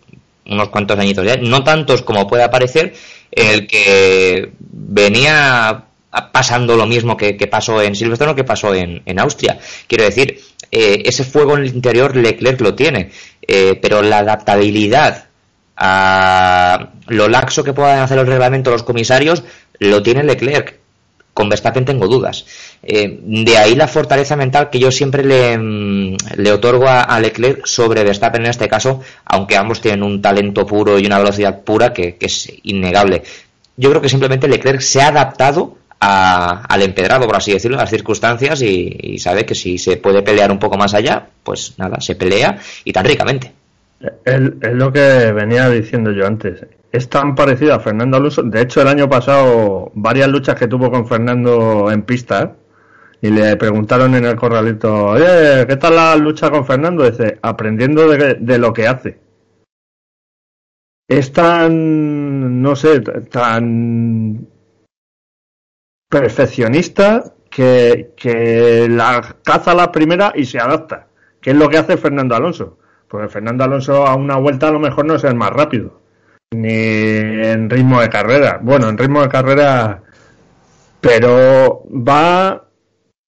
unos 0.46 0.70
cuantos 0.70 0.98
añitos 1.00 1.26
ya, 1.26 1.38
no 1.38 1.64
tantos 1.64 2.02
como 2.02 2.28
puede 2.28 2.48
parecer, 2.50 2.94
en 3.32 3.48
el 3.48 3.68
que 3.68 4.52
venía 4.60 5.86
pasando 6.32 6.76
lo 6.76 6.86
mismo 6.86 7.18
que, 7.18 7.34
pasó 7.48 7.82
en 7.82 7.96
Silverstone 7.96 8.32
o 8.32 8.36
que 8.36 8.44
pasó 8.44 8.74
en, 8.76 9.20
Austria. 9.20 9.58
Quiero 9.88 10.04
decir, 10.04 10.40
eh, 10.72 11.02
ese 11.06 11.24
fuego 11.24 11.56
en 11.58 11.64
el 11.64 11.76
interior 11.76 12.16
Leclerc 12.16 12.62
lo 12.62 12.76
tiene, 12.76 13.12
eh, 13.42 13.80
pero 13.82 14.02
la 14.02 14.20
adaptabilidad 14.20 15.26
a 15.76 16.90
lo 17.08 17.28
laxo 17.28 17.64
que 17.64 17.74
puedan 17.74 18.00
hacer 18.00 18.20
el 18.20 18.28
reglamento 18.28 18.70
los 18.70 18.84
comisarios 18.84 19.44
lo 19.80 20.04
tiene 20.04 20.24
Leclerc. 20.24 20.80
Con 21.34 21.50
Verstappen 21.50 21.84
tengo 21.84 22.08
dudas. 22.08 22.46
Eh, 22.86 23.20
de 23.22 23.58
ahí 23.58 23.76
la 23.76 23.88
fortaleza 23.88 24.36
mental 24.36 24.70
que 24.70 24.78
yo 24.78 24.92
siempre 24.92 25.24
le, 25.24 25.58
mm, 25.58 26.18
otorgo 26.54 26.86
a, 26.88 27.18
Leclerc 27.22 27.66
sobre 27.66 28.04
Verstappen 28.04 28.42
en 28.42 28.50
este 28.50 28.68
caso, 28.68 29.02
aunque 29.24 29.56
ambos 29.56 29.80
tienen 29.80 30.04
un 30.04 30.22
talento 30.22 30.66
puro 30.66 31.00
y 31.00 31.06
una 31.06 31.18
velocidad 31.18 31.62
pura 31.62 31.94
que, 31.94 32.18
es 32.20 32.52
innegable. 32.64 33.24
Yo 33.78 33.90
creo 33.90 34.02
que 34.02 34.10
simplemente 34.10 34.50
Leclerc 34.50 34.82
se 34.82 35.02
ha 35.02 35.08
adaptado 35.08 35.78
al 36.06 36.82
empedrado, 36.82 37.26
por 37.26 37.38
así 37.38 37.54
decirlo, 37.54 37.78
a 37.78 37.82
las 37.82 37.90
circunstancias 37.90 38.62
y, 38.62 39.18
sabe 39.20 39.46
que 39.46 39.56
si 39.56 39.78
se 39.78 39.96
puede 39.96 40.22
pelear 40.22 40.52
un 40.52 40.60
poco 40.60 40.78
más 40.78 40.94
allá, 40.94 41.26
pues 41.44 41.76
nada, 41.78 42.02
se 42.02 42.16
pelea 42.16 42.58
y 42.84 42.92
tan 42.92 43.06
ricamente. 43.06 43.54
Es, 44.26 44.42
lo 44.74 44.92
que 44.92 45.32
venía 45.32 45.70
diciendo 45.70 46.12
yo 46.12 46.28
antes. 46.28 46.66
Es 46.92 47.08
tan 47.08 47.36
parecido 47.36 47.74
a 47.74 47.80
Fernando 47.80 48.18
Alonso. 48.18 48.44
De 48.44 48.62
hecho, 48.62 48.82
el 48.82 48.90
año 48.90 49.10
pasado, 49.10 49.92
varias 49.96 50.28
luchas 50.28 50.56
que 50.58 50.68
tuvo 50.68 50.92
con 50.92 51.08
Fernando 51.08 51.90
en 51.90 52.02
pista, 52.02 52.52
y 53.24 53.30
le 53.30 53.56
preguntaron 53.56 54.16
en 54.16 54.26
el 54.26 54.36
corralito, 54.36 55.06
oye, 55.06 55.66
¿qué 55.66 55.78
tal 55.78 55.96
la 55.96 56.14
lucha 56.18 56.52
con 56.52 56.66
Fernando? 56.66 57.10
Dice, 57.10 57.40
aprendiendo 57.42 58.10
de, 58.10 58.34
de 58.34 58.58
lo 58.58 58.74
que 58.74 58.86
hace. 58.86 59.18
Es 61.08 61.32
tan, 61.32 62.62
no 62.62 62.76
sé, 62.76 63.00
tan 63.00 64.46
perfeccionista 66.10 67.24
que, 67.50 68.12
que 68.18 68.90
la 68.90 69.38
caza 69.42 69.74
la 69.74 69.90
primera 69.90 70.34
y 70.36 70.44
se 70.44 70.60
adapta, 70.60 71.08
que 71.40 71.52
es 71.52 71.56
lo 71.56 71.70
que 71.70 71.78
hace 71.78 71.96
Fernando 71.96 72.36
Alonso. 72.36 72.78
Porque 73.08 73.30
Fernando 73.30 73.64
Alonso 73.64 74.06
a 74.06 74.16
una 74.16 74.36
vuelta 74.36 74.68
a 74.68 74.72
lo 74.72 74.82
mejor 74.82 75.06
no 75.06 75.16
es 75.16 75.24
el 75.24 75.36
más 75.36 75.52
rápido, 75.52 76.02
ni 76.52 76.74
en 76.74 77.70
ritmo 77.70 78.02
de 78.02 78.10
carrera. 78.10 78.60
Bueno, 78.62 78.90
en 78.90 78.98
ritmo 78.98 79.22
de 79.22 79.30
carrera, 79.30 80.04
pero 81.00 81.84
va 81.90 82.63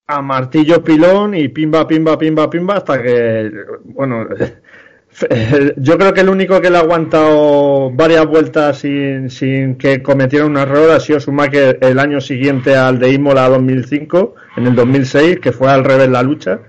a 0.07 0.21
martillo 0.21 0.83
pilón 0.83 1.35
y 1.35 1.47
pimba, 1.49 1.87
pimba, 1.87 2.17
pimba, 2.17 2.49
pimba 2.49 2.77
hasta 2.77 3.01
que, 3.01 3.51
bueno, 3.85 4.27
yo 5.77 5.97
creo 5.97 6.13
que 6.13 6.21
el 6.21 6.29
único 6.29 6.61
que 6.61 6.69
le 6.69 6.77
ha 6.77 6.81
aguantado 6.81 7.91
varias 7.91 8.25
vueltas 8.25 8.79
sin, 8.79 9.29
sin 9.29 9.75
que 9.75 10.03
cometiera 10.03 10.45
un 10.45 10.57
error 10.57 10.91
ha 10.91 10.99
sido 10.99 11.19
Schumacher 11.19 11.79
el 11.81 11.99
año 11.99 12.21
siguiente 12.21 12.75
al 12.75 12.99
de 12.99 13.13
Imola 13.13 13.49
2005, 13.49 14.35
en 14.57 14.67
el 14.67 14.75
2006, 14.75 15.39
que 15.39 15.51
fue 15.51 15.71
al 15.71 15.83
revés 15.83 16.09
la 16.09 16.21
lucha 16.21 16.59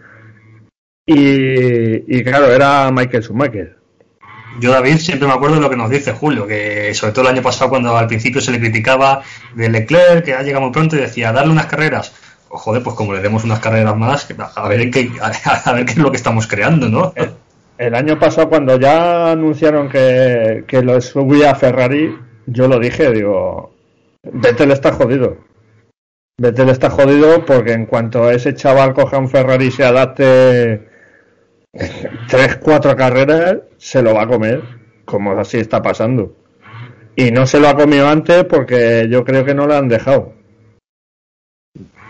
y, 1.09 2.25
claro, 2.25 2.47
era 2.53 2.91
Michael 2.91 3.23
Schumacher. 3.23 3.77
Yo, 4.59 4.73
David, 4.73 4.97
siempre 4.97 5.29
me 5.29 5.35
acuerdo 5.35 5.57
de 5.57 5.61
lo 5.61 5.71
que 5.71 5.77
nos 5.77 5.91
dice 5.91 6.13
Julio, 6.13 6.47
que 6.47 6.93
sobre 6.95 7.13
todo 7.13 7.27
el 7.27 7.35
año 7.35 7.43
pasado, 7.43 7.71
cuando 7.71 7.97
al 7.97 8.09
principio 8.09 8.41
se 8.41 8.51
le 8.51 8.59
criticaba 8.59 9.23
de 9.55 9.69
Leclerc, 9.69 10.25
que 10.25 10.35
ha 10.35 10.43
llegado 10.43 10.65
muy 10.65 10.73
pronto 10.73 10.97
y 10.97 11.01
decía, 11.01 11.33
darle 11.33 11.53
unas 11.53 11.67
carreras. 11.67 12.13
O, 12.49 12.59
joder, 12.59 12.83
pues 12.83 12.97
como 12.97 13.13
le 13.13 13.21
demos 13.21 13.45
unas 13.45 13.61
carreras 13.61 13.97
más, 13.97 14.29
a 14.55 14.69
ver, 14.69 14.91
qué, 14.91 15.11
a, 15.21 15.73
ver 15.73 15.85
qué 15.85 15.93
es 15.93 15.99
lo 15.99 16.11
que 16.11 16.17
estamos 16.17 16.47
creando, 16.47 16.89
¿no? 16.89 17.13
El, 17.79 17.95
año 17.95 18.19
pasado, 18.19 18.49
cuando 18.49 18.79
ya 18.79 19.33
anunciaron 19.33 19.89
que, 19.89 20.65
que 20.67 20.83
lo 20.83 21.01
subía 21.01 21.51
a 21.51 21.55
Ferrari, 21.55 22.17
yo 22.47 22.69
lo 22.69 22.79
dije, 22.79 23.13
digo, 23.13 23.75
Vettel 24.23 24.71
está 24.71 24.93
jodido. 24.93 25.39
Vettel 26.39 26.69
está 26.69 26.91
jodido 26.91 27.45
porque 27.45 27.73
en 27.73 27.87
cuanto 27.87 28.31
ese 28.31 28.55
chaval 28.55 28.95
coja 28.95 29.19
un 29.19 29.29
Ferrari 29.29 29.67
y 29.67 29.71
se 29.71 29.85
adapte 29.85 30.89
tres, 32.29 32.57
cuatro 32.57 32.97
carreras 32.97 33.59
se 33.79 34.03
lo 34.03 34.15
va 34.15 34.23
a 34.23 34.27
comer, 34.27 34.63
como 35.05 35.33
así 35.39 35.59
está 35.59 35.83
pasando. 35.83 36.35
Y 37.15 37.31
no 37.31 37.47
se 37.47 37.61
lo 37.61 37.69
ha 37.69 37.77
comido 37.77 38.09
antes 38.09 38.45
porque 38.45 39.09
yo 39.11 39.25
creo 39.25 39.45
que 39.45 39.55
no 39.55 39.67
lo 39.67 39.77
han 39.77 39.89
dejado. 39.89 40.35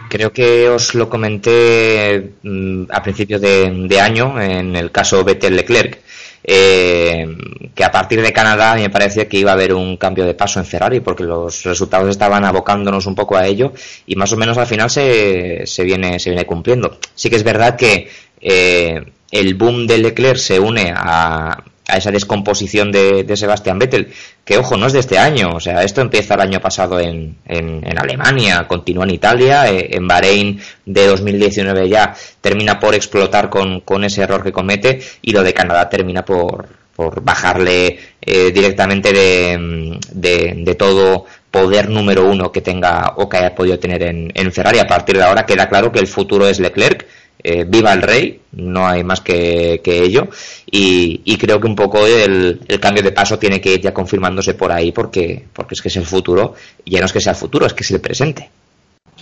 Creo 0.09 0.33
que 0.33 0.69
os 0.69 0.95
lo 0.95 1.09
comenté 1.09 2.35
mm, 2.43 2.85
a 2.91 3.03
principios 3.03 3.41
de, 3.41 4.01
año 4.01 4.41
en 4.41 4.77
el 4.77 4.91
caso 4.91 5.25
Vettel 5.25 5.57
Leclerc. 5.57 6.01
Eh, 6.49 7.27
que 7.75 7.83
a 7.83 7.91
partir 7.91 8.23
de 8.23 8.33
Canadá 8.33 8.77
me 8.77 8.89
parecía 8.89 9.29
que 9.29 9.37
iba 9.37 9.51
a 9.51 9.55
haber 9.55 9.75
un 9.75 9.97
cambio 9.97 10.25
de 10.25 10.35
paso 10.35 10.61
en 10.61 10.65
Ferrari 10.65 11.01
porque 11.01 11.25
los 11.25 11.65
resultados 11.65 12.09
estaban 12.09 12.45
abocándonos 12.45 13.07
un 13.07 13.17
poco 13.17 13.37
a 13.37 13.49
ello 13.49 13.73
y 14.07 14.15
más 14.15 14.33
o 14.33 14.37
menos 14.37 14.57
al 14.57 14.69
final 14.69 14.89
se, 14.89 15.67
se 15.67 15.83
viene 15.83 16.21
se 16.21 16.31
viene 16.31 16.47
cumpliendo 16.47 16.99
sí 17.17 17.31
que 17.31 17.37
es 17.37 17.43
verdad 17.43 17.75
que 17.75 18.09
eh, 18.41 19.05
el 19.33 19.55
boom 19.55 19.89
de 19.89 19.99
Leclerc 19.99 20.39
se 20.39 20.61
une 20.61 20.93
a, 20.95 21.65
esa 21.89 22.11
descomposición 22.11 22.91
de, 22.91 23.25
de, 23.25 23.37
Sebastián 23.37 23.79
Vettel, 23.79 24.13
que 24.45 24.59
ojo, 24.59 24.77
no 24.77 24.87
es 24.87 24.93
de 24.93 25.01
este 25.01 25.19
año, 25.19 25.51
o 25.55 25.61
sea, 25.61 25.83
esto 25.83 26.01
empieza 26.01 26.35
el 26.35 26.41
año 26.41 26.61
pasado 26.61 26.99
en, 26.99 27.37
en, 27.47 27.99
Alemania, 27.99 28.67
continúa 28.67 29.05
en 29.05 29.11
Italia, 29.11 29.71
eh, 29.71 29.89
en 29.93 30.07
Bahrein 30.07 30.61
de 30.85 31.07
2019 31.07 31.89
ya 31.89 32.15
termina 32.41 32.81
por 32.81 32.95
explotar 32.95 33.49
con, 33.49 33.81
con, 33.81 34.05
ese 34.05 34.23
error 34.23 34.43
que 34.43 34.53
comete 34.53 35.01
y 35.23 35.33
lo 35.33 35.43
de 35.43 35.55
Canadá 35.55 35.89
termina 35.89 36.25
por, 36.25 36.67
por 36.95 37.23
bajarle 37.23 37.99
eh, 38.21 38.51
directamente 38.51 39.13
de, 39.13 39.99
de, 40.13 40.55
de, 40.57 40.75
todo 40.75 41.27
poder 41.51 41.89
número 41.89 42.29
uno 42.29 42.51
que 42.51 42.61
tenga 42.61 43.15
o 43.17 43.29
que 43.29 43.39
haya 43.39 43.55
podido 43.55 43.79
tener 43.79 44.03
en, 44.03 44.31
en 44.35 44.53
Ferrari. 44.53 44.79
A 44.79 44.87
partir 44.87 45.17
de 45.17 45.23
ahora 45.23 45.47
queda 45.47 45.69
claro 45.69 45.93
que 45.93 46.01
el 46.01 46.07
futuro 46.07 46.47
es 46.49 46.61
Leclerc 46.61 47.07
eh, 47.49 47.65
viva 47.65 47.93
el 47.93 48.03
rey, 48.03 48.41
no 48.55 48.89
hay 48.89 49.05
más 49.05 49.21
que, 49.21 49.81
ello, 49.85 50.27
y, 50.69 51.39
creo 51.39 51.61
que 51.61 51.69
un 51.69 51.77
poco 51.77 52.05
el, 52.05 52.59
cambio 52.81 53.05
de 53.05 53.13
paso 53.13 53.39
tiene 53.39 53.61
que 53.61 53.75
ir 53.75 53.81
ya 53.81 53.95
confirmándose 53.95 54.55
por 54.55 54.73
ahí, 54.73 54.91
porque, 54.91 55.45
porque 55.53 55.75
es 55.75 55.81
que 55.81 55.87
es 55.87 55.97
el 55.97 56.05
futuro, 56.05 56.55
y 56.85 56.91
ya 56.91 56.99
no 56.99 57.07
es 57.07 57.13
que 57.13 57.21
sea 57.21 57.35
el 57.35 57.39
futuro, 57.39 57.65
es 57.65 57.73
que 57.73 57.85
es 57.85 57.91
el 57.93 58.01
presente. 58.01 58.51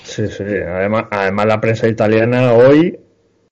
Sí, 0.02 0.26
sí, 0.28 0.42
además, 0.42 1.04
además 1.10 1.46
la 1.46 1.60
prensa 1.60 1.86
italiana 1.86 2.54
hoy 2.54 2.98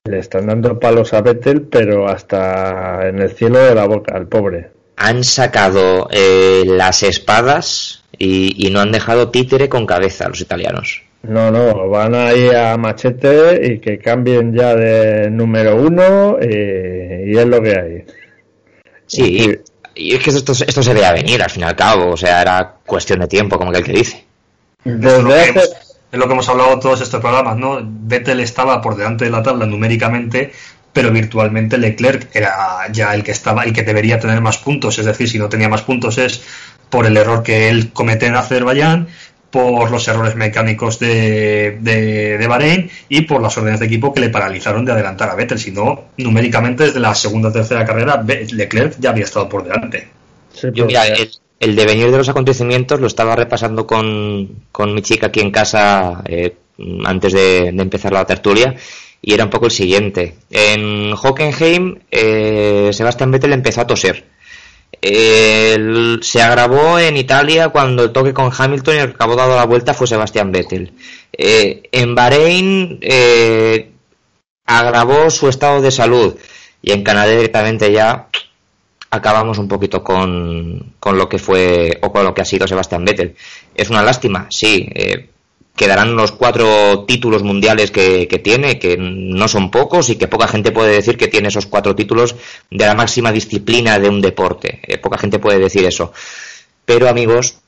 le 0.04 0.18
están 0.18 0.46
dando 0.46 0.80
palos 0.80 1.12
a 1.12 1.20
Vettel, 1.20 1.60
pero 1.62 2.08
hasta 2.08 3.06
en 3.06 3.18
el 3.18 3.30
cielo 3.32 3.58
de 3.58 3.74
la 3.74 3.84
boca, 3.84 4.16
al 4.16 4.26
pobre. 4.26 4.70
Han 4.96 5.22
sacado 5.22 6.08
eh, 6.10 6.62
las 6.64 7.02
espadas 7.02 8.04
y, 8.16 8.66
y 8.66 8.70
no 8.70 8.80
han 8.80 8.90
dejado 8.90 9.28
títere 9.28 9.68
con 9.68 9.84
cabeza 9.84 10.30
los 10.30 10.40
italianos. 10.40 11.02
No, 11.22 11.52
no, 11.52 11.88
van 11.88 12.14
a 12.14 12.32
ir 12.32 12.54
a 12.56 12.76
machete 12.76 13.60
y 13.64 13.78
que 13.78 13.98
cambien 13.98 14.52
ya 14.52 14.74
de 14.74 15.30
número 15.30 15.76
uno 15.76 16.36
y, 16.40 17.36
es 17.36 17.46
lo 17.46 17.62
que 17.62 17.78
hay. 17.78 18.04
Sí, 19.06 19.60
y, 19.94 20.14
es 20.14 20.22
que 20.22 20.30
esto, 20.30 20.52
esto 20.52 20.82
se 20.82 20.94
veía 20.94 21.12
venir 21.12 21.42
al 21.42 21.50
fin 21.50 21.62
y 21.62 21.66
al 21.66 21.76
cabo, 21.76 22.10
o 22.12 22.16
sea, 22.16 22.42
era 22.42 22.74
cuestión 22.84 23.20
de 23.20 23.28
tiempo, 23.28 23.56
como 23.56 23.72
el 23.72 23.84
que 23.84 23.92
dice. 23.92 24.24
es, 24.84 24.92
lo 26.12 26.26
que 26.26 26.32
hemos, 26.32 26.48
hablado 26.48 26.80
todos 26.80 27.00
estos 27.00 27.20
programas, 27.20 27.56
¿no? 27.56 27.78
Vettel 27.82 28.40
estaba 28.40 28.80
por 28.80 28.96
delante 28.96 29.24
de 29.24 29.30
la 29.30 29.44
tabla 29.44 29.64
numéricamente, 29.66 30.52
pero 30.92 31.12
virtualmente 31.12 31.78
Leclerc 31.78 32.34
era 32.34 32.88
ya 32.90 33.14
el 33.14 33.22
que 33.22 33.30
estaba, 33.30 33.62
el 33.62 33.72
que 33.72 33.82
debería 33.82 34.18
tener 34.18 34.40
más 34.40 34.58
puntos, 34.58 34.98
es 34.98 35.06
decir, 35.06 35.28
si 35.28 35.38
no 35.38 35.48
tenía 35.48 35.68
más 35.68 35.82
puntos 35.82 36.18
es 36.18 36.42
por 36.90 37.06
el 37.06 37.16
error 37.16 37.42
que 37.42 37.70
él 37.70 37.92
comete 37.92 38.26
en 38.26 38.36
Azerbaiyán 38.36 39.08
por 39.52 39.90
los 39.90 40.08
errores 40.08 40.34
mecánicos 40.34 40.98
de, 40.98 41.76
de, 41.78 42.46
Bahrein 42.48 42.90
y 43.10 43.20
por 43.20 43.42
las 43.42 43.56
órdenes 43.58 43.80
de 43.80 43.86
equipo 43.86 44.12
que 44.12 44.20
le 44.20 44.30
paralizaron 44.30 44.84
de 44.84 44.92
adelantar 44.92 45.28
a 45.28 45.34
Vettel. 45.34 45.58
Si 45.58 45.70
no, 45.70 46.06
numéricamente 46.16 46.84
desde 46.84 47.00
la 47.00 47.14
segunda 47.14 47.50
o 47.50 47.52
tercera 47.52 47.84
carrera, 47.84 48.24
Leclerc 48.26 48.96
ya 48.98 49.10
había 49.10 49.24
estado 49.24 49.50
por 49.50 49.64
delante. 49.64 50.08
Yo, 50.72 50.86
mira, 50.86 51.04
el, 51.60 51.76
devenir 51.76 52.10
de 52.10 52.16
los 52.16 52.30
acontecimientos 52.30 52.98
lo 52.98 53.06
estaba 53.06 53.36
repasando 53.36 53.86
con, 53.86 54.64
con 54.72 54.94
mi 54.94 55.02
chica 55.02 55.26
aquí 55.26 55.40
en 55.40 55.50
casa 55.50 56.22
eh, 56.26 56.56
antes 57.04 57.34
de, 57.34 57.68
empezar 57.68 58.12
la 58.12 58.24
tertulia 58.24 58.74
y 59.20 59.34
era 59.34 59.44
un 59.44 59.50
poco 59.50 59.66
el 59.66 59.70
siguiente. 59.70 60.36
En 60.50 61.12
Hockenheim, 61.12 61.98
eh, 62.10 62.90
Sebastián 62.92 63.30
Vettel 63.30 63.52
empezó 63.52 63.82
a 63.82 63.86
toser 63.86 64.24
se 65.00 66.42
agravó 66.42 66.98
en 66.98 67.16
Italia 67.16 67.70
cuando 67.70 68.04
el 68.04 68.12
toque 68.12 68.32
con 68.32 68.50
Hamilton 68.56 68.94
y 68.94 68.98
el 68.98 69.06
que 69.08 69.14
acabó 69.14 69.36
dado 69.36 69.56
la 69.56 69.64
vuelta 69.66 69.94
fue 69.94 70.06
Sebastián 70.06 70.52
Vettel. 70.52 70.92
Eh, 71.32 71.88
en 71.90 72.14
Bahrein 72.14 72.98
eh, 73.00 73.90
agravó 74.66 75.30
su 75.30 75.48
estado 75.48 75.80
de 75.80 75.90
salud 75.90 76.36
y 76.82 76.92
en 76.92 77.02
Canadá 77.02 77.32
directamente 77.32 77.90
ya 77.92 78.28
acabamos 79.10 79.58
un 79.58 79.68
poquito 79.68 80.02
con, 80.02 80.94
con, 80.98 81.18
lo 81.18 81.28
que 81.28 81.38
fue 81.38 81.98
o 82.02 82.12
con 82.12 82.24
lo 82.24 82.32
que 82.32 82.42
ha 82.42 82.46
sido 82.46 82.66
Sebastián 82.66 83.04
Vettel. 83.04 83.34
Es 83.74 83.90
una 83.90 84.02
lástima, 84.02 84.46
sí. 84.50 84.88
Eh, 84.94 85.28
quedarán 85.76 86.16
los 86.16 86.32
cuatro 86.32 87.04
títulos 87.06 87.42
mundiales 87.42 87.90
que, 87.90 88.26
tiene, 88.42 88.78
que 88.78 88.96
no 88.98 89.48
son 89.48 89.70
pocos 89.70 90.10
y 90.10 90.16
que 90.16 90.28
poca 90.28 90.48
gente 90.48 90.70
puede 90.70 90.92
decir 90.92 91.16
que 91.16 91.28
tiene 91.28 91.48
esos 91.48 91.66
cuatro 91.66 91.94
títulos 91.94 92.36
de 92.70 92.86
la 92.86 92.94
máxima 92.94 93.32
disciplina 93.32 93.98
de 93.98 94.08
un 94.08 94.20
deporte. 94.20 94.80
Eh, 94.86 94.98
poca 94.98 95.18
gente 95.18 95.38
puede 95.38 95.58
decir 95.58 95.84
eso. 95.84 96.12
Pero 96.84 97.08
amigos, 97.08 97.58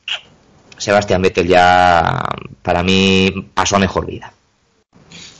Sebastián 0.76 1.22
Vettel 1.22 1.48
ya 1.48 2.22
para 2.62 2.82
mí 2.82 3.32
pasó 3.55 3.76
a 3.76 3.80
mejor 3.80 4.07
vida. 4.07 4.32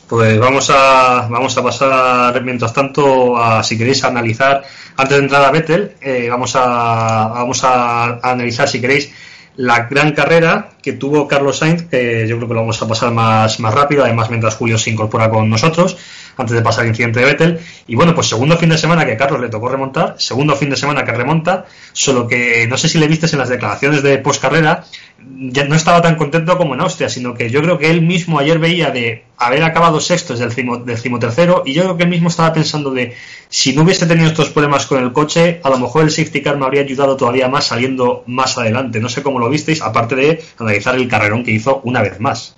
Pues 0.09 0.39
vamos 0.39 0.71
a, 0.71 1.27
vamos 1.31 1.57
a 1.57 1.63
pasar, 1.63 2.43
mientras 2.43 2.73
tanto, 2.73 3.37
a, 3.37 3.63
si 3.63 3.79
queréis 3.79 4.05
analizar, 4.05 4.63
antes 4.97 5.17
de 5.17 5.23
entrar 5.23 5.45
a 5.45 5.51
Vettel, 5.51 5.97
eh, 6.01 6.29
vamos, 6.31 6.55
a, 6.57 7.29
vamos 7.35 7.65
a 7.65 8.21
analizar, 8.23 8.69
si 8.69 8.81
queréis, 8.81 9.11
la 9.57 9.87
gran 9.87 10.13
carrera 10.13 10.71
que 10.83 10.93
tuvo 10.93 11.29
Carlos 11.29 11.59
Sainz, 11.59 11.85
que 11.85 12.27
yo 12.29 12.37
creo 12.37 12.49
que 12.49 12.55
lo 12.55 12.61
vamos 12.61 12.83
a 12.83 12.89
pasar 12.89 13.13
más, 13.13 13.61
más 13.61 13.75
rápido, 13.75 14.05
además 14.05 14.31
mientras 14.31 14.57
Julio 14.57 14.79
se 14.79 14.91
incorpora 14.91 15.31
con 15.31 15.49
nosotros, 15.49 15.97
antes 16.37 16.55
de 16.55 16.63
pasar 16.63 16.85
el 16.85 16.91
incidente 16.91 17.21
de 17.21 17.27
Vettel. 17.27 17.61
Y 17.87 17.97
bueno, 17.97 18.15
pues 18.15 18.29
segundo 18.29 18.57
fin 18.57 18.69
de 18.69 18.79
semana 18.79 19.05
que 19.05 19.13
a 19.13 19.17
Carlos 19.17 19.41
le 19.41 19.49
tocó 19.49 19.69
remontar, 19.69 20.17
segundo 20.19 20.57
fin 20.57 20.71
de 20.71 20.77
semana 20.77 21.05
que 21.05 21.13
remonta, 21.13 21.67
solo 21.93 22.27
que 22.29 22.67
no 22.69 22.77
sé 22.77 22.89
si 22.89 22.99
le 22.99 23.09
viste 23.09 23.27
en 23.33 23.39
las 23.39 23.49
declaraciones 23.49 24.03
de 24.03 24.19
post 24.19 24.41
carrera, 24.41 24.85
ya 25.19 25.65
no 25.65 25.75
estaba 25.75 26.03
tan 26.03 26.17
contento 26.17 26.57
como 26.59 26.75
en 26.75 26.81
Austria, 26.81 27.09
sino 27.09 27.35
que 27.35 27.51
yo 27.51 27.63
creo 27.63 27.79
que 27.79 27.91
él 27.91 28.03
mismo 28.03 28.39
ayer 28.39 28.59
veía 28.59 28.91
de 28.91 29.25
haber 29.39 29.65
acabado 29.65 30.01
sextos 30.01 30.39
del 30.39 30.53
cimo, 30.53 30.79
del 30.79 30.99
cimo 30.99 31.19
tercero 31.19 31.63
y 31.65 31.73
yo 31.73 31.83
creo 31.85 31.97
que 31.97 32.05
él 32.05 32.11
mismo 32.11 32.29
estaba 32.29 32.53
pensando 32.53 32.91
de 32.91 33.15
si 33.49 33.75
no 33.75 33.83
hubiese 33.83 34.07
tenido 34.07 34.29
estos 34.29 34.51
problemas 34.51 34.87
con 34.87 35.03
el 35.03 35.13
coche, 35.13 35.61
a 35.63 35.71
lo 35.71 35.79
mejor 35.79 36.05
el 36.05 36.11
safety 36.11 36.43
car 36.43 36.57
me 36.57 36.67
habría 36.67 36.83
ayudado 36.83 37.17
todavía 37.17 37.49
más 37.49 37.67
saliendo 37.67 38.25
más 38.27 38.59
adelante. 38.59 39.01
No 39.01 39.09
sé 39.09 39.23
cómo 39.23 39.39
lo 39.39 39.49
visteis, 39.49 39.83
aparte 39.83 40.15
de 40.17 40.43
analizar 40.59 40.95
el 40.97 41.09
carrerón 41.09 41.45
que 41.45 41.53
hizo 41.53 41.81
una 41.85 42.03
vez 42.03 42.21
más. 42.21 42.57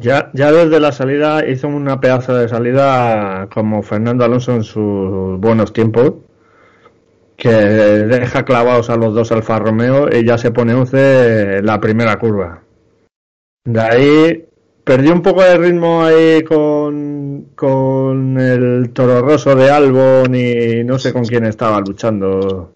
Ya, 0.00 0.30
ya 0.32 0.50
desde 0.50 0.80
la 0.80 0.90
salida 0.90 1.46
hizo 1.46 1.68
una 1.68 2.00
pedazo 2.00 2.34
de 2.34 2.48
salida 2.48 3.46
como 3.52 3.82
Fernando 3.82 4.24
Alonso 4.24 4.54
en 4.54 4.64
sus 4.64 5.38
buenos 5.38 5.74
tiempos 5.74 6.14
que 7.36 7.50
deja 7.50 8.44
clavados 8.44 8.88
a 8.88 8.96
los 8.96 9.12
dos 9.12 9.32
Alfa 9.32 9.58
Romeo 9.58 10.08
y 10.10 10.24
ya 10.24 10.38
se 10.38 10.50
pone 10.50 10.72
11 10.72 11.60
la 11.62 11.78
primera 11.78 12.18
curva. 12.18 12.62
De 13.64 13.80
ahí 13.80 14.48
perdió 14.82 15.12
un 15.12 15.20
poco 15.20 15.42
de 15.42 15.58
ritmo 15.58 16.02
ahí 16.04 16.42
con, 16.42 17.50
con 17.54 18.38
el 18.40 18.92
Toro 18.94 19.20
Rosso 19.20 19.54
de 19.54 19.70
Albon 19.70 20.34
y 20.34 20.84
no 20.84 20.98
sé 20.98 21.12
con 21.12 21.24
quién 21.24 21.44
estaba 21.44 21.80
luchando. 21.80 22.72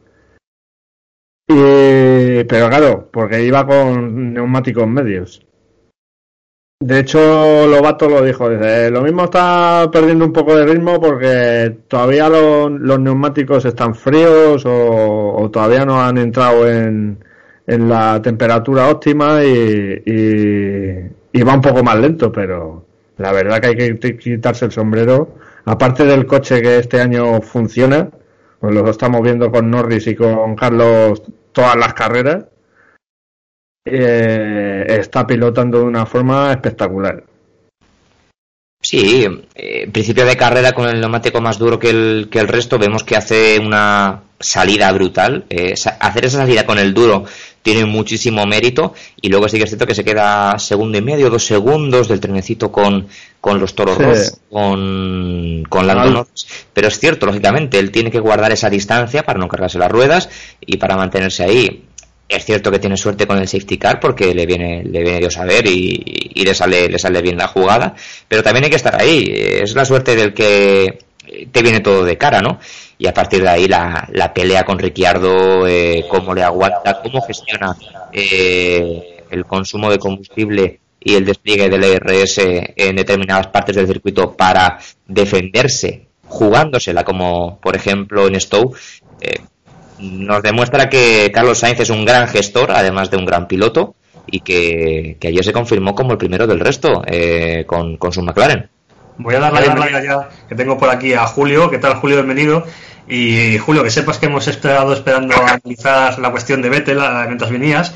Y, 1.49 2.45
pero 2.45 2.69
claro, 2.69 3.09
porque 3.11 3.43
iba 3.43 3.67
con 3.67 4.35
neumáticos 4.35 4.87
medios. 4.87 5.46
De 6.81 6.99
hecho, 7.01 7.67
Lobato 7.67 8.07
lo 8.07 8.23
dijo, 8.23 8.51
dice, 8.51 8.91
lo 8.91 9.01
mismo 9.01 9.25
está 9.25 9.89
perdiendo 9.91 10.27
un 10.27 10.33
poco 10.33 10.55
de 10.55 10.67
ritmo 10.67 11.01
porque 11.01 11.75
todavía 11.89 12.29
los, 12.29 13.01
neumáticos 13.01 13.65
están 13.65 13.95
fríos 13.95 14.63
o, 14.67 15.49
todavía 15.51 15.87
no 15.87 16.03
han 16.03 16.19
entrado 16.19 16.71
en, 16.71 17.19
en 17.67 17.89
la 17.89 18.21
temperatura 18.21 18.91
óptima 18.91 19.43
y, 19.43 20.03
y, 21.33 21.43
va 21.43 21.55
un 21.55 21.63
poco 21.63 21.83
más 21.83 21.99
lento, 21.99 22.31
pero 22.31 22.85
la 23.17 23.33
verdad 23.33 23.59
que 23.61 23.67
hay 23.69 23.77
que 23.99 24.17
quitarse 24.19 24.67
el 24.67 24.73
sombrero. 24.73 25.37
Aparte 25.65 26.05
del 26.05 26.27
coche 26.27 26.61
que 26.61 26.79
este 26.79 27.01
año 27.01 27.41
funciona, 27.41 28.11
pues 28.61 28.75
lo 28.75 28.89
estamos 28.91 29.23
viendo 29.23 29.51
con 29.51 29.71
Norris 29.71 30.09
y 30.09 30.15
con 30.15 30.55
Carlos 30.55 31.23
todas 31.53 31.77
las 31.77 31.95
carreras 31.95 32.45
eh, 33.87 34.85
está 34.89 35.27
pilotando 35.27 35.79
de 35.79 35.85
una 35.85 36.05
forma 36.07 36.51
espectacular. 36.51 37.23
Sí, 38.83 39.27
eh, 39.55 39.89
principio 39.91 40.25
de 40.25 40.37
carrera 40.37 40.73
con 40.73 40.89
el 40.89 41.01
neumático 41.01 41.41
más 41.41 41.59
duro 41.59 41.79
que 41.79 41.91
el, 41.91 42.29
que 42.31 42.39
el 42.39 42.47
resto, 42.47 42.79
vemos 42.79 43.03
que 43.03 43.17
hace 43.17 43.59
una 43.59 44.23
salida 44.39 44.93
brutal. 44.93 45.45
Eh, 45.51 45.75
hacer 46.01 46.27
esa 46.27 46.39
salida 46.39 46.67
con 46.67 46.79
el 46.79 46.95
duro 46.95 47.25
tiene 47.63 47.85
muchísimo 47.85 48.47
mérito 48.47 48.95
y 49.21 49.29
luego 49.29 49.49
sí 49.49 49.57
que 49.59 49.65
es 49.65 49.71
cierto 49.71 49.87
que 49.87 49.95
se 49.95 50.05
queda 50.05 50.57
segundo 50.59 50.99
y 50.99 51.03
medio, 51.03 51.31
dos 51.31 51.45
segundos 51.45 52.07
del 52.07 52.21
trenecito 52.21 52.71
con, 52.71 53.09
con 53.41 53.59
los 53.59 53.75
toros 53.75 53.99
con, 54.51 55.65
con 55.69 55.87
Lando 55.87 56.29
Pero 56.73 56.89
es 56.89 57.01
cierto, 57.01 57.27
lógicamente, 57.27 57.79
él 57.81 57.91
tiene 57.91 58.11
que 58.11 58.21
guardar 58.21 58.53
esa 58.53 58.71
distancia 58.71 59.25
para 59.25 59.41
no 59.41 59.49
cargarse 59.49 59.79
las 59.79 59.91
ruedas 59.91 60.29
y 60.61 60.77
para 60.77 60.97
mantenerse 60.97 61.43
ahí. 61.43 61.87
Es 62.29 62.45
cierto 62.45 62.71
que 62.71 62.81
tiene 62.81 62.97
suerte 62.97 63.27
con 63.27 63.39
el 63.39 63.47
safety 63.47 63.79
car 63.79 64.01
porque 64.01 64.35
le 64.35 64.47
viene, 64.47 64.83
le 64.83 65.03
viene 65.03 65.21
Dios 65.21 65.37
a 65.39 65.45
ver 65.45 65.67
y, 65.67 66.31
y, 66.35 66.45
le 66.45 66.55
sale, 66.55 66.89
le 66.89 66.99
sale 66.99 67.23
bien 67.23 67.37
la 67.37 67.47
jugada, 67.47 67.95
pero 68.27 68.43
también 68.43 68.65
hay 68.65 68.71
que 68.71 68.77
estar 68.77 69.01
ahí. 69.01 69.33
Es 69.33 69.75
la 69.75 69.85
suerte 69.85 70.17
del 70.17 70.35
que 70.35 70.99
te 71.51 71.63
viene 71.63 71.81
todo 71.81 72.05
de 72.05 72.17
cara, 72.17 72.41
¿no? 72.41 72.59
Y 72.99 73.07
a 73.07 73.15
partir 73.15 73.43
de 73.43 73.49
ahí 73.49 73.69
la, 73.69 74.09
la 74.13 74.33
pelea 74.33 74.65
con 74.65 74.79
Ricciardo, 74.79 75.67
eh, 75.67 76.05
cómo 76.09 76.35
le 76.35 76.43
aguanta, 76.43 77.01
cómo 77.03 77.21
gestiona 77.23 77.77
eh, 78.13 79.25
el 79.31 79.45
consumo 79.45 79.91
de 79.91 79.99
combustible 79.99 80.81
y 81.01 81.15
el 81.15 81.25
despliegue 81.25 81.69
del 81.69 81.85
ERS 81.85 82.39
en 82.39 82.97
determinadas 82.97 83.49
partes 83.49 83.77
del 83.77 83.87
circuito 83.87 84.33
para 84.37 84.79
defenderse, 85.07 86.07
jugándosela, 86.27 87.05
como 87.05 87.61
por 87.61 87.77
ejemplo 87.77 88.27
en 88.27 88.41
Stowe. 88.41 88.77
Eh, 89.21 89.41
nos 89.99 90.43
demuestra 90.43 90.89
que 90.89 91.31
Carlos 91.33 91.59
Sainz 91.59 91.81
es 91.81 91.91
un 91.91 92.05
gran 92.05 92.29
gestor, 92.29 92.71
además 92.73 93.11
de 93.11 93.17
un 93.17 93.25
gran 93.25 93.47
piloto, 93.47 93.95
y 94.27 94.41
que, 94.41 95.17
ayer 95.23 95.45
se 95.45 95.53
confirmó 95.53 95.95
como 95.95 96.13
el 96.13 96.19
primero 96.19 96.47
del 96.47 96.61
resto 96.61 97.03
eh, 97.07 97.65
con, 97.67 97.99
su 98.13 98.23
McLaren. 98.23 98.69
Voy 99.19 99.35
a 99.35 99.41
dar 99.41 99.53
la 99.53 99.61
bienvenida 99.61 100.05
ya 100.05 100.29
que 100.49 100.55
tengo 100.55 100.77
por 100.77 100.91
aquí 100.91 101.15
a 101.15 101.27
Julio. 101.27 101.71
¿Qué 101.71 101.79
tal, 101.79 101.95
Julio? 101.95 102.17
Bienvenido. 102.17 102.65
Y 103.09 103.57
Julio, 103.59 103.83
que 103.83 103.91
sepas 103.91 104.19
que 104.19 104.27
hemos 104.27 104.49
esperado 104.49 104.93
esperando 104.93 105.35
a 105.37 105.55
analizar 105.55 106.19
la 106.19 106.31
cuestión 106.31 106.61
de 106.61 106.69
Vettel 106.69 106.99
mientras 107.27 107.51
venías. 107.51 107.95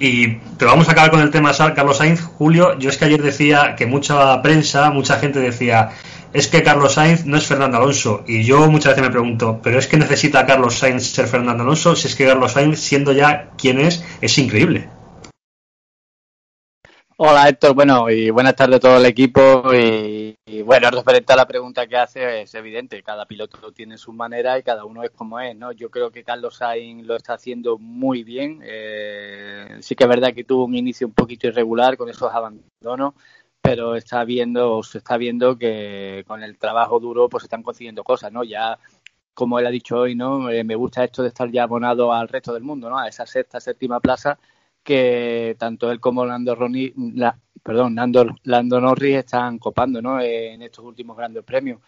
Y, 0.00 0.36
pero 0.58 0.70
vamos 0.70 0.88
a 0.88 0.92
acabar 0.92 1.10
con 1.10 1.20
el 1.20 1.30
tema 1.30 1.52
de 1.52 1.74
Carlos 1.74 1.96
Sainz. 1.96 2.20
Julio, 2.20 2.78
yo 2.78 2.90
es 2.90 2.98
que 2.98 3.06
ayer 3.06 3.22
decía 3.22 3.74
que 3.76 3.86
mucha 3.86 4.40
prensa, 4.42 4.90
mucha 4.90 5.18
gente 5.18 5.40
decía, 5.40 5.90
es 6.32 6.48
que 6.48 6.62
Carlos 6.62 6.94
Sainz 6.94 7.24
no 7.24 7.36
es 7.36 7.46
Fernando 7.46 7.78
Alonso. 7.78 8.24
Y 8.26 8.44
yo 8.44 8.70
muchas 8.70 8.92
veces 8.92 9.04
me 9.04 9.10
pregunto, 9.10 9.60
¿pero 9.62 9.78
es 9.78 9.86
que 9.86 9.96
necesita 9.96 10.46
Carlos 10.46 10.78
Sainz 10.78 11.04
ser 11.04 11.26
Fernando 11.26 11.62
Alonso? 11.62 11.96
Si 11.96 12.08
es 12.08 12.16
que 12.16 12.26
Carlos 12.26 12.52
Sainz, 12.52 12.78
siendo 12.80 13.12
ya 13.12 13.50
quien 13.56 13.80
es, 13.80 14.04
es 14.20 14.36
increíble. 14.38 14.88
Hola 17.20 17.48
Héctor, 17.48 17.74
bueno, 17.74 18.08
y 18.10 18.30
buenas 18.30 18.54
tardes 18.54 18.76
a 18.76 18.80
todo 18.80 18.96
el 18.98 19.06
equipo. 19.06 19.74
Y, 19.74 20.36
bueno, 20.62 20.88
referente 20.88 21.32
a 21.32 21.36
la 21.36 21.48
pregunta 21.48 21.88
que 21.88 21.96
hace, 21.96 22.42
es 22.42 22.54
evidente, 22.54 23.02
cada 23.02 23.26
piloto 23.26 23.72
tiene 23.72 23.98
su 23.98 24.12
manera 24.12 24.56
y 24.56 24.62
cada 24.62 24.84
uno 24.84 25.02
es 25.02 25.10
como 25.10 25.40
es, 25.40 25.56
¿no? 25.56 25.72
Yo 25.72 25.90
creo 25.90 26.12
que 26.12 26.22
Carlos 26.22 26.58
Sainz 26.58 27.04
lo 27.04 27.16
está 27.16 27.34
haciendo 27.34 27.76
muy 27.76 28.22
bien. 28.22 28.60
Eh, 28.62 29.78
sí 29.80 29.96
que 29.96 30.04
es 30.04 30.08
verdad 30.08 30.32
que 30.32 30.44
tuvo 30.44 30.64
un 30.64 30.76
inicio 30.76 31.08
un 31.08 31.12
poquito 31.12 31.48
irregular 31.48 31.96
con 31.96 32.08
esos 32.08 32.32
abandonos, 32.32 33.14
pero 33.68 33.96
está 33.96 34.24
viendo, 34.24 34.82
se 34.82 34.96
está 34.96 35.18
viendo 35.18 35.58
que 35.58 36.24
con 36.26 36.42
el 36.42 36.56
trabajo 36.56 36.98
duro 37.00 37.28
pues 37.28 37.44
están 37.44 37.62
consiguiendo 37.62 38.02
cosas, 38.02 38.32
¿no? 38.32 38.42
Ya 38.42 38.78
como 39.34 39.58
él 39.58 39.66
ha 39.66 39.70
dicho 39.70 39.98
hoy, 39.98 40.14
¿no? 40.14 40.48
Eh, 40.48 40.64
me 40.64 40.74
gusta 40.74 41.04
esto 41.04 41.22
de 41.22 41.28
estar 41.28 41.50
ya 41.50 41.64
abonado 41.64 42.10
al 42.10 42.28
resto 42.28 42.54
del 42.54 42.62
mundo, 42.62 42.88
¿no? 42.88 42.98
A 42.98 43.08
esa 43.08 43.26
sexta, 43.26 43.60
séptima 43.60 44.00
plaza 44.00 44.38
que 44.82 45.54
tanto 45.58 45.92
él 45.92 46.00
como 46.00 46.24
Lando 46.24 46.54
Roni, 46.54 46.94
perdón, 47.62 47.94
Lando, 47.94 48.80
Norris 48.80 49.16
están 49.16 49.58
copando, 49.58 50.00
¿no? 50.00 50.18
En 50.18 50.62
estos 50.62 50.86
últimos 50.86 51.14
grandes 51.14 51.44
premios. 51.44 51.80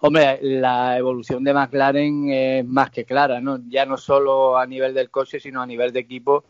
Hombre, 0.00 0.38
la 0.42 0.98
evolución 0.98 1.42
de 1.44 1.54
McLaren 1.54 2.28
es 2.28 2.66
más 2.66 2.90
que 2.90 3.06
clara, 3.06 3.40
¿no? 3.40 3.58
Ya 3.68 3.86
no 3.86 3.96
solo 3.96 4.58
a 4.58 4.66
nivel 4.66 4.92
del 4.92 5.10
coche, 5.10 5.40
sino 5.40 5.62
a 5.62 5.66
nivel 5.66 5.94
de 5.94 6.00
equipo, 6.00 6.44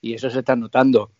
y 0.00 0.14
eso 0.14 0.30
se 0.30 0.40
está 0.40 0.56
notando. 0.56 1.12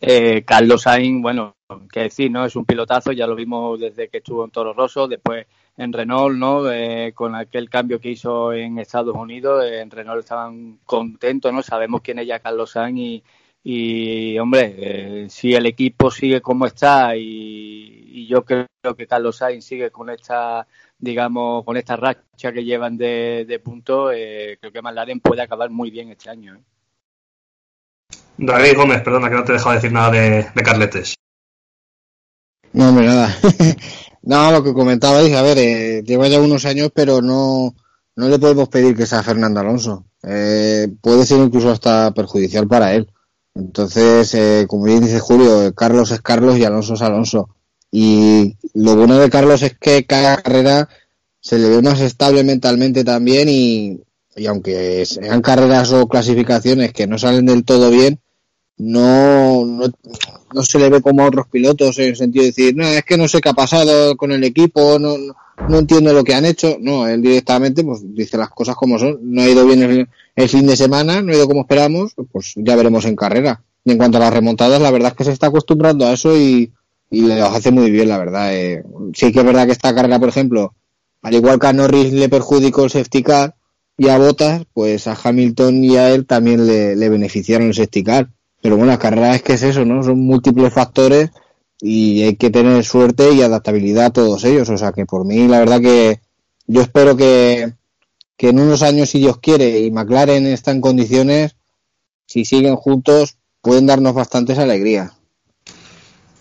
Eh, 0.00 0.44
Carlos 0.44 0.82
Sainz, 0.82 1.22
bueno, 1.22 1.56
que 1.92 2.00
decir, 2.00 2.30
¿no? 2.30 2.44
Es 2.44 2.56
un 2.56 2.64
pilotazo, 2.64 3.12
ya 3.12 3.26
lo 3.26 3.34
vimos 3.34 3.78
desde 3.80 4.08
que 4.08 4.18
estuvo 4.18 4.44
en 4.44 4.50
Toro 4.50 4.72
Rosso, 4.72 5.08
después 5.08 5.46
en 5.76 5.92
Renault, 5.92 6.36
¿no? 6.36 6.70
Eh, 6.70 7.12
con 7.14 7.34
aquel 7.34 7.68
cambio 7.68 8.00
que 8.00 8.10
hizo 8.10 8.52
en 8.52 8.78
Estados 8.78 9.14
Unidos, 9.14 9.64
en 9.66 9.90
Renault 9.90 10.20
estaban 10.20 10.78
contentos, 10.84 11.52
¿no? 11.52 11.62
Sabemos 11.62 12.00
quién 12.02 12.18
es 12.18 12.26
ya 12.26 12.40
Carlos 12.40 12.70
Sainz 12.72 13.22
y, 13.62 14.38
hombre, 14.38 14.74
eh, 15.24 15.26
si 15.30 15.54
el 15.54 15.66
equipo 15.66 16.10
sigue 16.10 16.40
como 16.40 16.66
está 16.66 17.16
y, 17.16 18.26
yo 18.28 18.44
creo 18.44 18.66
que 18.96 19.06
Carlos 19.06 19.36
Sainz 19.36 19.64
sigue 19.64 19.90
con 19.90 20.08
esta, 20.10 20.66
digamos, 20.98 21.64
con 21.64 21.76
esta 21.76 21.96
racha 21.96 22.52
que 22.52 22.64
llevan 22.64 22.96
de, 22.96 23.44
de 23.46 23.58
puntos, 23.58 24.12
creo 24.12 24.72
que 24.72 24.82
McLaren 24.82 25.20
puede 25.20 25.42
acabar 25.42 25.70
muy 25.70 25.90
bien 25.90 26.10
este 26.10 26.30
año, 26.30 26.62
David 28.36 28.76
Gómez, 28.76 29.02
perdona 29.02 29.28
que 29.28 29.36
no 29.36 29.44
te 29.44 29.52
he 29.52 29.54
dejado 29.56 29.74
decir 29.74 29.92
nada 29.92 30.10
de, 30.10 30.62
Carletes. 30.62 31.14
No, 32.72 32.88
hombre, 32.88 33.06
nada. 33.06 33.36
no, 34.22 34.50
lo 34.50 34.64
que 34.64 34.72
comentabais, 34.72 35.34
a 35.34 35.42
ver, 35.42 35.58
eh, 35.58 36.02
lleva 36.04 36.28
ya 36.28 36.40
unos 36.40 36.64
años, 36.64 36.90
pero 36.92 37.22
no, 37.22 37.74
no 38.16 38.28
le 38.28 38.38
podemos 38.38 38.68
pedir 38.68 38.96
que 38.96 39.06
sea 39.06 39.22
Fernando 39.22 39.60
Alonso. 39.60 40.06
Eh, 40.22 40.88
puede 41.00 41.24
ser 41.24 41.38
incluso 41.38 41.70
hasta 41.70 42.12
perjudicial 42.12 42.66
para 42.66 42.94
él. 42.94 43.08
Entonces, 43.54 44.34
eh, 44.34 44.66
como 44.68 44.84
bien 44.84 45.00
dice 45.00 45.20
Julio, 45.20 45.72
Carlos 45.74 46.10
es 46.10 46.20
Carlos 46.20 46.58
y 46.58 46.64
Alonso 46.64 46.94
es 46.94 47.02
Alonso. 47.02 47.50
Y 47.92 48.56
lo 48.74 48.96
bueno 48.96 49.16
de 49.18 49.30
Carlos 49.30 49.62
es 49.62 49.78
que 49.78 50.04
cada 50.04 50.42
carrera 50.42 50.88
se 51.40 51.58
le 51.58 51.68
ve 51.68 51.82
más 51.82 52.00
estable 52.00 52.42
mentalmente 52.42 53.04
también 53.04 53.48
y, 53.48 54.00
y 54.36 54.46
aunque 54.46 55.04
sean 55.06 55.42
carreras 55.42 55.92
o 55.92 56.08
clasificaciones 56.08 56.92
que 56.92 57.06
no 57.06 57.18
salen 57.18 57.46
del 57.46 57.64
todo 57.64 57.90
bien, 57.90 58.20
no, 58.76 59.64
no, 59.64 59.86
no, 60.52 60.62
se 60.62 60.78
le 60.78 60.88
ve 60.88 61.00
como 61.00 61.22
a 61.22 61.28
otros 61.28 61.46
pilotos 61.48 61.98
en 61.98 62.08
el 62.08 62.16
sentido 62.16 62.42
de 62.42 62.48
decir, 62.48 62.74
no, 62.76 62.84
es 62.84 63.04
que 63.04 63.16
no 63.16 63.28
sé 63.28 63.40
qué 63.40 63.50
ha 63.50 63.54
pasado 63.54 64.16
con 64.16 64.32
el 64.32 64.42
equipo, 64.42 64.98
no, 64.98 65.16
no 65.68 65.78
entiendo 65.78 66.12
lo 66.12 66.24
que 66.24 66.34
han 66.34 66.44
hecho. 66.44 66.76
No, 66.80 67.06
él 67.06 67.22
directamente 67.22 67.84
pues 67.84 68.00
dice 68.14 68.36
las 68.36 68.50
cosas 68.50 68.74
como 68.74 68.98
son. 68.98 69.18
No 69.22 69.42
ha 69.42 69.48
ido 69.48 69.64
bien 69.66 70.08
el, 70.36 70.48
fin 70.48 70.66
de 70.66 70.76
semana, 70.76 71.22
no 71.22 71.32
ha 71.32 71.36
ido 71.36 71.46
como 71.46 71.62
esperamos, 71.62 72.14
pues 72.32 72.54
ya 72.56 72.76
veremos 72.76 73.04
en 73.04 73.16
carrera. 73.16 73.62
Y 73.84 73.92
en 73.92 73.98
cuanto 73.98 74.16
a 74.18 74.20
las 74.20 74.32
remontadas, 74.32 74.80
la 74.80 74.90
verdad 74.90 75.12
es 75.12 75.16
que 75.16 75.24
se 75.24 75.32
está 75.32 75.48
acostumbrando 75.48 76.06
a 76.06 76.12
eso 76.12 76.36
y, 76.36 76.72
y 77.10 77.20
le 77.22 77.40
hace 77.40 77.70
muy 77.70 77.90
bien, 77.90 78.08
la 78.08 78.18
verdad. 78.18 78.54
Eh, 78.54 78.82
sí 79.12 79.30
que 79.30 79.40
es 79.40 79.44
verdad 79.44 79.66
que 79.66 79.72
esta 79.72 79.94
carrera, 79.94 80.18
por 80.18 80.30
ejemplo, 80.30 80.74
al 81.22 81.34
igual 81.34 81.58
que 81.58 81.66
a 81.66 81.72
Norris 81.72 82.12
le 82.12 82.28
perjudicó 82.28 82.84
el 82.84 82.90
safety 82.90 83.22
car 83.22 83.54
y 83.96 84.08
a 84.08 84.18
Bottas, 84.18 84.64
pues 84.72 85.06
a 85.06 85.16
Hamilton 85.22 85.84
y 85.84 85.96
a 85.96 86.10
él 86.10 86.26
también 86.26 86.66
le, 86.66 87.08
beneficiaron 87.08 87.68
el 87.68 87.74
safety. 87.74 88.04
Pero 88.60 88.76
bueno, 88.76 88.92
la 88.92 88.98
carrera 88.98 89.34
es 89.34 89.42
que 89.42 89.54
es 89.54 89.62
eso, 89.62 89.84
¿no? 89.84 90.02
Son 90.02 90.18
múltiples 90.18 90.72
factores 90.72 91.30
y 91.80 92.22
hay 92.22 92.36
que 92.36 92.50
tener 92.50 92.82
suerte 92.84 93.32
y 93.32 93.42
adaptabilidad 93.42 94.06
a 94.06 94.12
todos 94.12 94.44
ellos. 94.44 94.68
O 94.68 94.78
sea 94.78 94.92
que 94.92 95.06
por 95.06 95.24
mí, 95.24 95.46
la 95.46 95.60
verdad 95.60 95.80
que 95.80 96.20
yo 96.66 96.80
espero 96.80 97.16
que, 97.16 97.74
que 98.36 98.48
en 98.48 98.58
unos 98.58 98.82
años, 98.82 99.10
si 99.10 99.18
Dios 99.18 99.38
quiere, 99.38 99.80
y 99.80 99.90
McLaren 99.90 100.46
está 100.46 100.72
en 100.72 100.80
condiciones, 100.80 101.56
si 102.26 102.44
siguen 102.44 102.76
juntos, 102.76 103.36
pueden 103.60 103.86
darnos 103.86 104.14
bastantes 104.14 104.58
alegrías. 104.58 105.12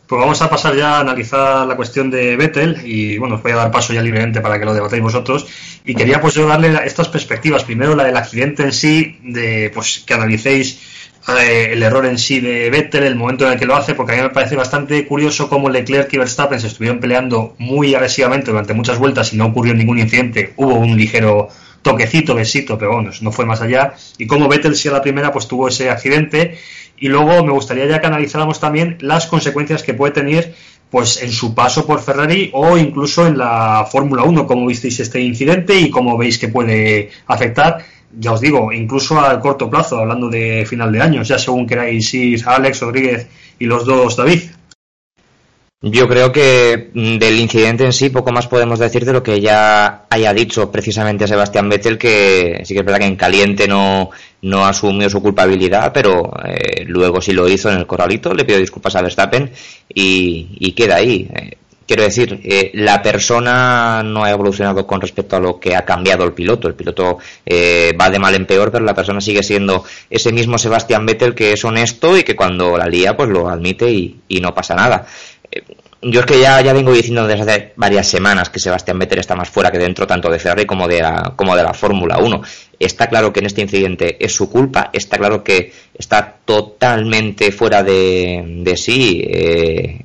Pues 0.07 0.19
vamos 0.19 0.41
a 0.41 0.49
pasar 0.49 0.75
ya 0.75 0.97
a 0.97 0.99
analizar 0.99 1.65
la 1.65 1.75
cuestión 1.75 2.11
de 2.11 2.35
Vettel 2.35 2.81
y 2.85 3.17
bueno, 3.17 3.35
os 3.35 3.43
voy 3.43 3.53
a 3.53 3.55
dar 3.55 3.71
paso 3.71 3.93
ya 3.93 4.01
libremente 4.01 4.41
para 4.41 4.59
que 4.59 4.65
lo 4.65 4.73
debatáis 4.73 5.01
vosotros. 5.01 5.47
Y 5.85 5.95
quería 5.95 6.19
pues 6.19 6.33
yo 6.33 6.45
darle 6.45 6.77
estas 6.85 7.07
perspectivas, 7.07 7.63
primero 7.63 7.95
la 7.95 8.03
del 8.03 8.17
accidente 8.17 8.63
en 8.63 8.73
sí, 8.73 9.17
de 9.23 9.71
pues 9.73 10.03
que 10.05 10.13
analicéis 10.13 10.79
eh, 11.39 11.69
el 11.71 11.81
error 11.81 12.05
en 12.05 12.17
sí 12.17 12.41
de 12.41 12.69
Vettel, 12.69 13.03
el 13.03 13.15
momento 13.15 13.45
en 13.45 13.53
el 13.53 13.59
que 13.59 13.65
lo 13.65 13.77
hace, 13.77 13.95
porque 13.95 14.11
a 14.11 14.15
mí 14.17 14.21
me 14.23 14.29
parece 14.29 14.57
bastante 14.57 15.05
curioso 15.07 15.47
cómo 15.47 15.69
Leclerc 15.69 16.11
y 16.13 16.17
Verstappen 16.17 16.59
se 16.59 16.67
estuvieron 16.67 16.99
peleando 16.99 17.55
muy 17.59 17.95
agresivamente 17.95 18.51
durante 18.51 18.73
muchas 18.73 18.99
vueltas 18.99 19.31
y 19.31 19.37
no 19.37 19.45
ocurrió 19.45 19.73
ningún 19.73 19.99
incidente, 19.99 20.53
hubo 20.57 20.75
un 20.75 20.97
ligero 20.97 21.47
toquecito, 21.81 22.35
besito, 22.35 22.77
pero 22.77 22.93
bueno, 22.93 23.11
no 23.21 23.31
fue 23.31 23.45
más 23.45 23.61
allá, 23.61 23.93
y 24.17 24.27
cómo 24.27 24.49
Vettel 24.49 24.75
si 24.75 24.89
a 24.89 24.91
la 24.91 25.01
primera 25.01 25.31
pues 25.31 25.47
tuvo 25.47 25.69
ese 25.69 25.89
accidente, 25.89 26.57
y 27.03 27.09
luego 27.09 27.43
me 27.43 27.51
gustaría 27.51 27.85
ya 27.85 27.99
que 27.99 28.07
analizáramos 28.07 28.61
también 28.61 28.95
las 29.01 29.27
consecuencias 29.27 29.83
que 29.83 29.93
puede 29.93 30.13
tener 30.13 30.53
pues 30.89 31.21
en 31.21 31.33
su 31.33 31.53
paso 31.53 31.85
por 31.85 31.99
Ferrari 31.99 32.49
o 32.53 32.77
incluso 32.77 33.27
en 33.27 33.37
la 33.37 33.85
Fórmula 33.91 34.23
1, 34.23 34.47
cómo 34.47 34.65
visteis 34.65 35.01
este 35.01 35.19
incidente 35.19 35.77
y 35.77 35.89
cómo 35.89 36.17
veis 36.17 36.37
que 36.37 36.47
puede 36.47 37.09
afectar 37.27 37.83
ya 38.17 38.31
os 38.31 38.39
digo, 38.39 38.71
incluso 38.71 39.19
al 39.19 39.41
corto 39.41 39.69
plazo, 39.69 39.97
hablando 39.97 40.29
de 40.29 40.65
final 40.65 40.93
de 40.93 41.01
año, 41.01 41.23
ya 41.23 41.37
según 41.37 41.67
queráis 41.67 42.13
ir 42.13 42.41
Alex 42.45 42.79
Rodríguez 42.79 43.27
y 43.59 43.65
los 43.65 43.85
dos 43.85 44.15
David. 44.15 44.43
Yo 45.85 46.07
creo 46.07 46.31
que 46.31 46.91
mm, 46.93 47.17
del 47.17 47.39
incidente 47.39 47.83
en 47.83 47.91
sí 47.91 48.09
poco 48.09 48.31
más 48.31 48.47
podemos 48.47 48.79
decir 48.79 49.03
de 49.03 49.11
lo 49.11 49.21
que 49.21 49.41
ya 49.41 50.05
haya 50.09 50.33
dicho 50.33 50.71
precisamente 50.71 51.27
Sebastián 51.27 51.67
Vettel, 51.67 51.97
que 51.97 52.61
sí 52.63 52.73
que 52.73 52.79
es 52.79 52.85
verdad 52.85 52.99
que 52.99 53.05
en 53.05 53.17
caliente 53.17 53.67
no, 53.67 54.09
no 54.43 54.65
asumió 54.65 55.09
su 55.09 55.21
culpabilidad, 55.21 55.91
pero 55.93 56.31
eh, 56.45 56.85
luego 56.85 57.19
sí 57.19 57.33
lo 57.33 57.49
hizo 57.49 57.69
en 57.69 57.79
el 57.79 57.85
corralito, 57.85 58.33
le 58.33 58.45
pidió 58.45 58.59
disculpas 58.59 58.95
a 58.95 59.01
Verstappen 59.01 59.51
y, 59.93 60.55
y 60.57 60.71
queda 60.71 60.95
ahí. 60.95 61.29
Eh, 61.35 61.57
Quiero 61.85 62.03
decir, 62.03 62.39
eh, 62.43 62.71
la 62.75 63.01
persona 63.01 64.03
no 64.03 64.23
ha 64.23 64.31
evolucionado 64.31 64.87
con 64.87 65.01
respecto 65.01 65.35
a 65.35 65.39
lo 65.39 65.59
que 65.59 65.75
ha 65.75 65.83
cambiado 65.83 66.23
el 66.23 66.31
piloto. 66.31 66.67
El 66.67 66.75
piloto 66.75 67.17
eh, 67.45 67.91
va 67.99 68.09
de 68.09 68.19
mal 68.19 68.33
en 68.35 68.45
peor, 68.45 68.71
pero 68.71 68.85
la 68.85 68.93
persona 68.93 69.19
sigue 69.19 69.43
siendo 69.43 69.83
ese 70.09 70.31
mismo 70.31 70.57
Sebastián 70.57 71.05
Vettel 71.05 71.35
que 71.35 71.51
es 71.53 71.65
honesto 71.65 72.17
y 72.17 72.23
que 72.23 72.37
cuando 72.37 72.77
la 72.77 72.85
lía, 72.85 73.17
pues 73.17 73.29
lo 73.29 73.49
admite 73.49 73.91
y, 73.91 74.21
no 74.41 74.53
pasa 74.53 74.75
nada. 74.75 75.05
Eh, 75.53 75.63
yo 76.01 76.19
es 76.19 76.25
que 76.25 76.39
ya, 76.39 76.59
ya 76.61 76.73
vengo 76.73 76.91
diciendo 76.91 77.25
desde 77.27 77.51
hace 77.51 77.73
varias 77.75 78.07
semanas 78.07 78.49
que 78.49 78.59
Sebastián 78.59 78.99
Vettel 78.99 79.19
está 79.19 79.35
más 79.35 79.49
fuera 79.49 79.71
que 79.71 79.77
dentro, 79.77 80.07
tanto 80.07 80.29
de 80.29 80.39
Ferrari 80.39 80.65
como 80.65 80.87
de 80.87 81.01
la, 81.01 81.33
como 81.35 81.55
de 81.55 81.63
la 81.63 81.73
Fórmula 81.73 82.17
1. 82.17 82.41
Está 82.79 83.07
claro 83.07 83.31
que 83.31 83.39
en 83.39 83.45
este 83.45 83.61
incidente 83.61 84.17
es 84.23 84.33
su 84.33 84.49
culpa, 84.49 84.89
está 84.91 85.17
claro 85.17 85.43
que 85.43 85.71
está 85.93 86.35
totalmente 86.43 87.51
fuera 87.51 87.83
de, 87.83 88.43
de 88.63 88.75
sí 88.75 89.23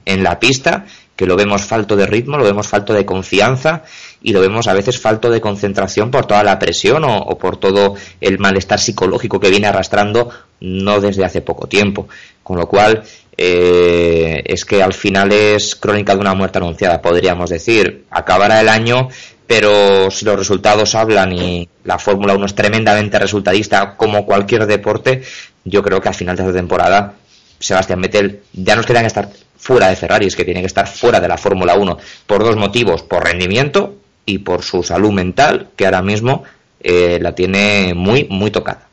en 0.04 0.22
la 0.22 0.38
pista 0.38 0.84
que 1.18 1.26
lo 1.26 1.34
vemos 1.34 1.64
falto 1.64 1.96
de 1.96 2.06
ritmo, 2.06 2.38
lo 2.38 2.44
vemos 2.44 2.68
falto 2.68 2.94
de 2.94 3.04
confianza 3.04 3.82
y 4.22 4.32
lo 4.32 4.40
vemos 4.40 4.68
a 4.68 4.72
veces 4.72 5.00
falto 5.00 5.30
de 5.30 5.40
concentración 5.40 6.12
por 6.12 6.26
toda 6.26 6.44
la 6.44 6.60
presión 6.60 7.02
o, 7.04 7.36
por 7.36 7.56
todo 7.56 7.96
el 8.20 8.38
malestar 8.38 8.78
psicológico 8.78 9.40
que 9.40 9.50
viene 9.50 9.66
arrastrando 9.66 10.30
no 10.60 11.00
desde 11.00 11.24
hace 11.24 11.40
poco 11.40 11.66
tiempo. 11.66 12.06
Con 12.44 12.56
lo 12.56 12.68
cual, 12.68 13.02
eh, 13.40 14.42
es 14.44 14.64
que 14.64 14.82
al 14.82 14.92
final 14.92 15.30
es 15.30 15.76
crónica 15.76 16.14
de 16.14 16.20
una 16.20 16.34
muerte 16.34 16.58
anunciada, 16.58 17.00
podríamos 17.00 17.50
decir. 17.50 18.04
Acabará 18.10 18.60
el 18.60 18.68
año, 18.68 19.08
pero 19.46 20.10
si 20.10 20.24
los 20.24 20.36
resultados 20.36 20.96
hablan 20.96 21.32
y 21.32 21.68
la 21.84 22.00
Fórmula 22.00 22.34
1 22.34 22.46
es 22.46 22.54
tremendamente 22.56 23.18
resultadista 23.18 23.96
como 23.96 24.26
cualquier 24.26 24.66
deporte, 24.66 25.22
yo 25.64 25.82
creo 25.84 26.00
que 26.00 26.08
al 26.08 26.14
final 26.14 26.36
de 26.36 26.44
la 26.44 26.52
temporada 26.52 27.14
Sebastián 27.60 28.02
Vettel 28.02 28.40
ya 28.52 28.74
nos 28.74 28.86
quedan 28.86 29.06
estar 29.06 29.28
fuera 29.56 29.88
de 29.88 29.96
Ferrari, 29.96 30.26
es 30.26 30.34
que 30.34 30.44
tiene 30.44 30.60
que 30.60 30.66
estar 30.66 30.88
fuera 30.88 31.20
de 31.20 31.28
la 31.28 31.38
Fórmula 31.38 31.74
1 31.76 31.96
por 32.26 32.42
dos 32.42 32.56
motivos, 32.56 33.02
por 33.02 33.24
rendimiento 33.24 33.96
y 34.26 34.38
por 34.38 34.62
su 34.62 34.82
salud 34.82 35.12
mental, 35.12 35.68
que 35.76 35.84
ahora 35.84 36.02
mismo 36.02 36.42
eh, 36.80 37.18
la 37.20 37.34
tiene 37.34 37.92
muy, 37.94 38.26
muy 38.30 38.50
tocada. 38.50 38.87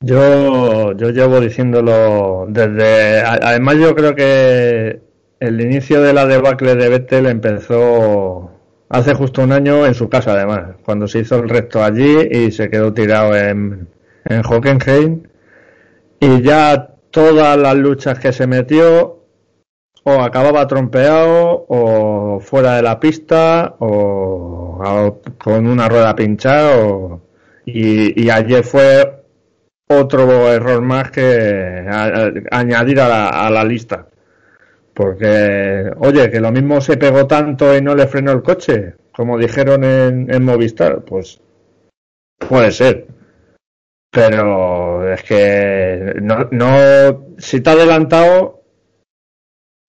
Yo, 0.00 0.92
yo 0.92 1.10
llevo 1.10 1.40
diciéndolo 1.40 2.46
desde. 2.48 3.20
Además, 3.20 3.76
yo 3.76 3.94
creo 3.94 4.14
que 4.14 5.00
el 5.40 5.60
inicio 5.60 6.02
de 6.02 6.12
la 6.12 6.26
debacle 6.26 6.74
de 6.76 6.88
Vettel 6.88 7.26
empezó 7.26 8.50
hace 8.88 9.14
justo 9.14 9.42
un 9.42 9.52
año 9.52 9.86
en 9.86 9.94
su 9.94 10.08
casa, 10.08 10.32
además, 10.32 10.76
cuando 10.84 11.08
se 11.08 11.20
hizo 11.20 11.36
el 11.36 11.48
resto 11.48 11.82
allí 11.82 12.28
y 12.30 12.50
se 12.52 12.70
quedó 12.70 12.92
tirado 12.92 13.36
en, 13.36 13.88
en 14.24 14.42
Hockenheim. 14.44 15.22
Y 16.20 16.42
ya 16.42 16.94
todas 17.10 17.56
las 17.58 17.76
luchas 17.76 18.18
que 18.18 18.32
se 18.32 18.46
metió 18.46 19.16
o 20.04 20.22
acababa 20.22 20.66
trompeado 20.68 21.66
o 21.68 22.38
fuera 22.40 22.76
de 22.76 22.82
la 22.82 23.00
pista 23.00 23.74
o, 23.80 25.20
con 25.42 25.66
una 25.66 25.88
rueda 25.88 26.14
pinchada 26.14 27.18
y, 27.64 28.30
ayer 28.30 28.62
fue 28.62 29.15
otro 29.88 30.52
error 30.52 30.82
más 30.82 31.10
que 31.10 31.84
añadir 32.50 33.00
a 33.00 33.08
la, 33.08 33.28
a 33.28 33.50
la 33.50 33.64
lista 33.64 34.08
porque 34.94 35.90
oye 35.98 36.30
que 36.30 36.40
lo 36.40 36.50
mismo 36.50 36.80
se 36.80 36.96
pegó 36.96 37.26
tanto 37.26 37.76
y 37.76 37.82
no 37.82 37.94
le 37.94 38.06
frenó 38.06 38.32
el 38.32 38.42
coche 38.42 38.94
como 39.12 39.38
dijeron 39.38 39.84
en, 39.84 40.32
en 40.32 40.44
Movistar 40.44 41.04
pues 41.04 41.40
puede 42.38 42.72
ser 42.72 43.06
pero 44.16 45.12
es 45.12 45.22
que 45.24 46.14
no, 46.22 46.48
no, 46.50 47.34
si 47.36 47.60
te 47.60 47.68
ha 47.68 47.74
adelantado, 47.74 48.64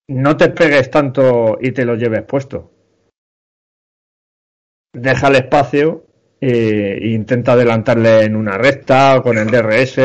no 0.09 0.35
te 0.35 0.49
pegues 0.49 0.91
tanto 0.91 1.57
y 1.61 1.71
te 1.71 1.85
lo 1.85 1.95
lleves 1.95 2.23
puesto. 2.23 2.73
Deja 4.91 5.29
el 5.29 5.35
espacio 5.35 6.06
e, 6.39 6.99
intenta 7.03 7.53
adelantarle 7.53 8.23
en 8.23 8.35
una 8.35 8.57
recta 8.57 9.17
o 9.17 9.23
con 9.23 9.37
el 9.37 9.47
DRS. 9.47 9.95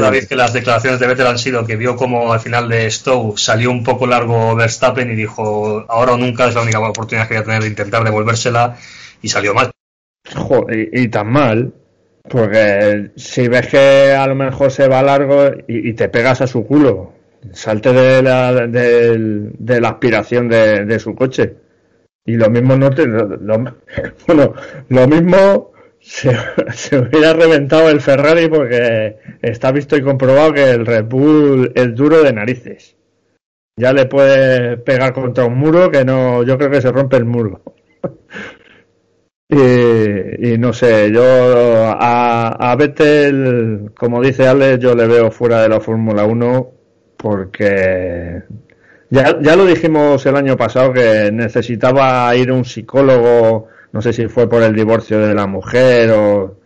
David, 0.00 0.24
que 0.28 0.36
las 0.36 0.52
declaraciones 0.52 1.00
de 1.00 1.06
Vettel 1.06 1.26
han 1.26 1.38
sido 1.38 1.66
que 1.66 1.76
vio 1.76 1.96
como 1.96 2.32
al 2.32 2.40
final 2.40 2.68
de 2.68 2.90
Stowe 2.90 3.36
salió 3.36 3.70
un 3.70 3.84
poco 3.84 4.06
largo 4.06 4.54
Verstappen 4.54 5.10
y 5.10 5.16
dijo, 5.16 5.84
ahora 5.88 6.12
o 6.12 6.16
nunca 6.16 6.46
es 6.48 6.54
la 6.54 6.62
única 6.62 6.80
oportunidad 6.80 7.28
que 7.28 7.34
voy 7.34 7.42
a 7.42 7.44
tener 7.44 7.62
de 7.62 7.68
intentar 7.68 8.04
devolvérsela 8.04 8.76
y 9.22 9.28
salió 9.28 9.54
mal. 9.54 9.70
y 10.92 11.08
tan 11.08 11.32
mal 11.32 11.72
porque 12.28 13.10
si 13.16 13.48
ves 13.48 13.66
que 13.68 14.12
a 14.12 14.26
lo 14.26 14.34
mejor 14.34 14.70
se 14.70 14.88
va 14.88 15.02
largo 15.02 15.50
y, 15.66 15.94
te 15.94 16.08
pegas 16.08 16.40
a 16.40 16.46
su 16.46 16.64
culo, 16.64 17.12
salte 17.52 17.92
de 17.92 18.22
la, 18.22 18.66
de, 18.68 19.80
la 19.80 19.88
aspiración 19.88 20.48
de, 20.48 20.98
su 21.00 21.14
coche. 21.14 21.56
Y 22.24 22.36
lo 22.36 22.50
mismo 22.50 22.76
no 22.76 22.90
te. 22.90 23.06
Lo, 23.06 23.36
bueno, 24.26 24.54
lo 24.88 25.08
mismo 25.08 25.69
se, 26.72 26.98
hubiera 26.98 27.32
reventado 27.32 27.88
el 27.88 28.00
Ferrari 28.00 28.48
porque 28.48 29.16
está 29.42 29.70
visto 29.70 29.96
y 29.96 30.02
comprobado 30.02 30.52
que 30.52 30.70
el 30.70 30.84
Red 30.84 31.04
Bull 31.04 31.72
es 31.74 31.94
duro 31.94 32.22
de 32.22 32.32
narices. 32.32 32.96
Ya 33.76 33.92
le 33.92 34.06
puede 34.06 34.76
pegar 34.78 35.12
contra 35.12 35.44
un 35.44 35.56
muro 35.56 35.90
que 35.90 36.04
no. 36.04 36.42
Yo 36.42 36.58
creo 36.58 36.70
que 36.70 36.82
se 36.82 36.92
rompe 36.92 37.16
el 37.16 37.24
muro. 37.24 37.62
Y, 39.52 40.58
no 40.58 40.72
sé, 40.72 41.10
yo 41.10 41.24
a, 41.24 42.70
a 42.70 42.76
Vettel, 42.76 43.90
como 43.98 44.22
dice 44.22 44.46
Ale, 44.46 44.78
yo 44.78 44.94
le 44.94 45.08
veo 45.08 45.32
fuera 45.32 45.60
de 45.60 45.68
la 45.68 45.80
Fórmula 45.80 46.24
1 46.24 46.70
porque 47.16 48.44
ya, 49.10 49.40
ya 49.42 49.56
lo 49.56 49.66
dijimos 49.66 50.24
el 50.24 50.36
año 50.36 50.56
pasado 50.56 50.92
que 50.92 51.32
necesitaba 51.32 52.32
ir 52.36 52.52
un 52.52 52.64
psicólogo, 52.64 53.66
no 53.92 54.02
sé 54.02 54.12
si 54.12 54.28
fue 54.28 54.48
por 54.48 54.62
el 54.62 54.74
divorcio 54.74 55.18
de 55.20 55.34
la 55.34 55.46
mujer 55.46 56.10
o 56.10 56.56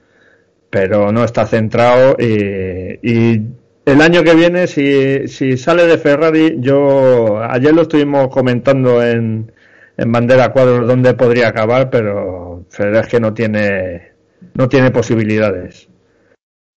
pero 0.70 1.12
no 1.12 1.24
está 1.24 1.46
centrado 1.46 2.16
y, 2.18 2.98
y 3.02 3.42
el 3.86 4.00
año 4.00 4.24
que 4.24 4.34
viene 4.34 4.66
si, 4.66 5.28
si 5.28 5.56
sale 5.56 5.86
de 5.86 5.98
Ferrari 5.98 6.56
yo 6.58 7.40
ayer 7.42 7.74
lo 7.74 7.82
estuvimos 7.82 8.28
comentando 8.28 9.02
en, 9.02 9.52
en 9.96 10.12
bandera 10.12 10.52
cuadros 10.52 10.86
dónde 10.86 11.14
podría 11.14 11.48
acabar, 11.48 11.90
pero 11.90 12.64
es 12.78 13.06
que 13.08 13.20
no 13.20 13.32
tiene, 13.34 14.12
no 14.54 14.68
tiene 14.68 14.90
posibilidades. 14.90 15.88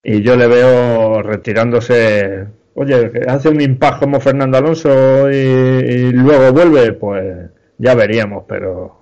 Y 0.03 0.21
yo 0.21 0.35
le 0.35 0.47
veo 0.47 1.21
retirándose, 1.21 2.47
oye, 2.75 3.11
hace 3.27 3.49
un 3.49 3.61
impasse 3.61 3.99
como 3.99 4.19
Fernando 4.19 4.57
Alonso 4.57 5.29
y, 5.31 6.11
luego 6.11 6.53
vuelve, 6.53 6.93
pues 6.93 7.49
ya 7.77 7.95
veríamos, 7.95 8.45
pero 8.47 8.96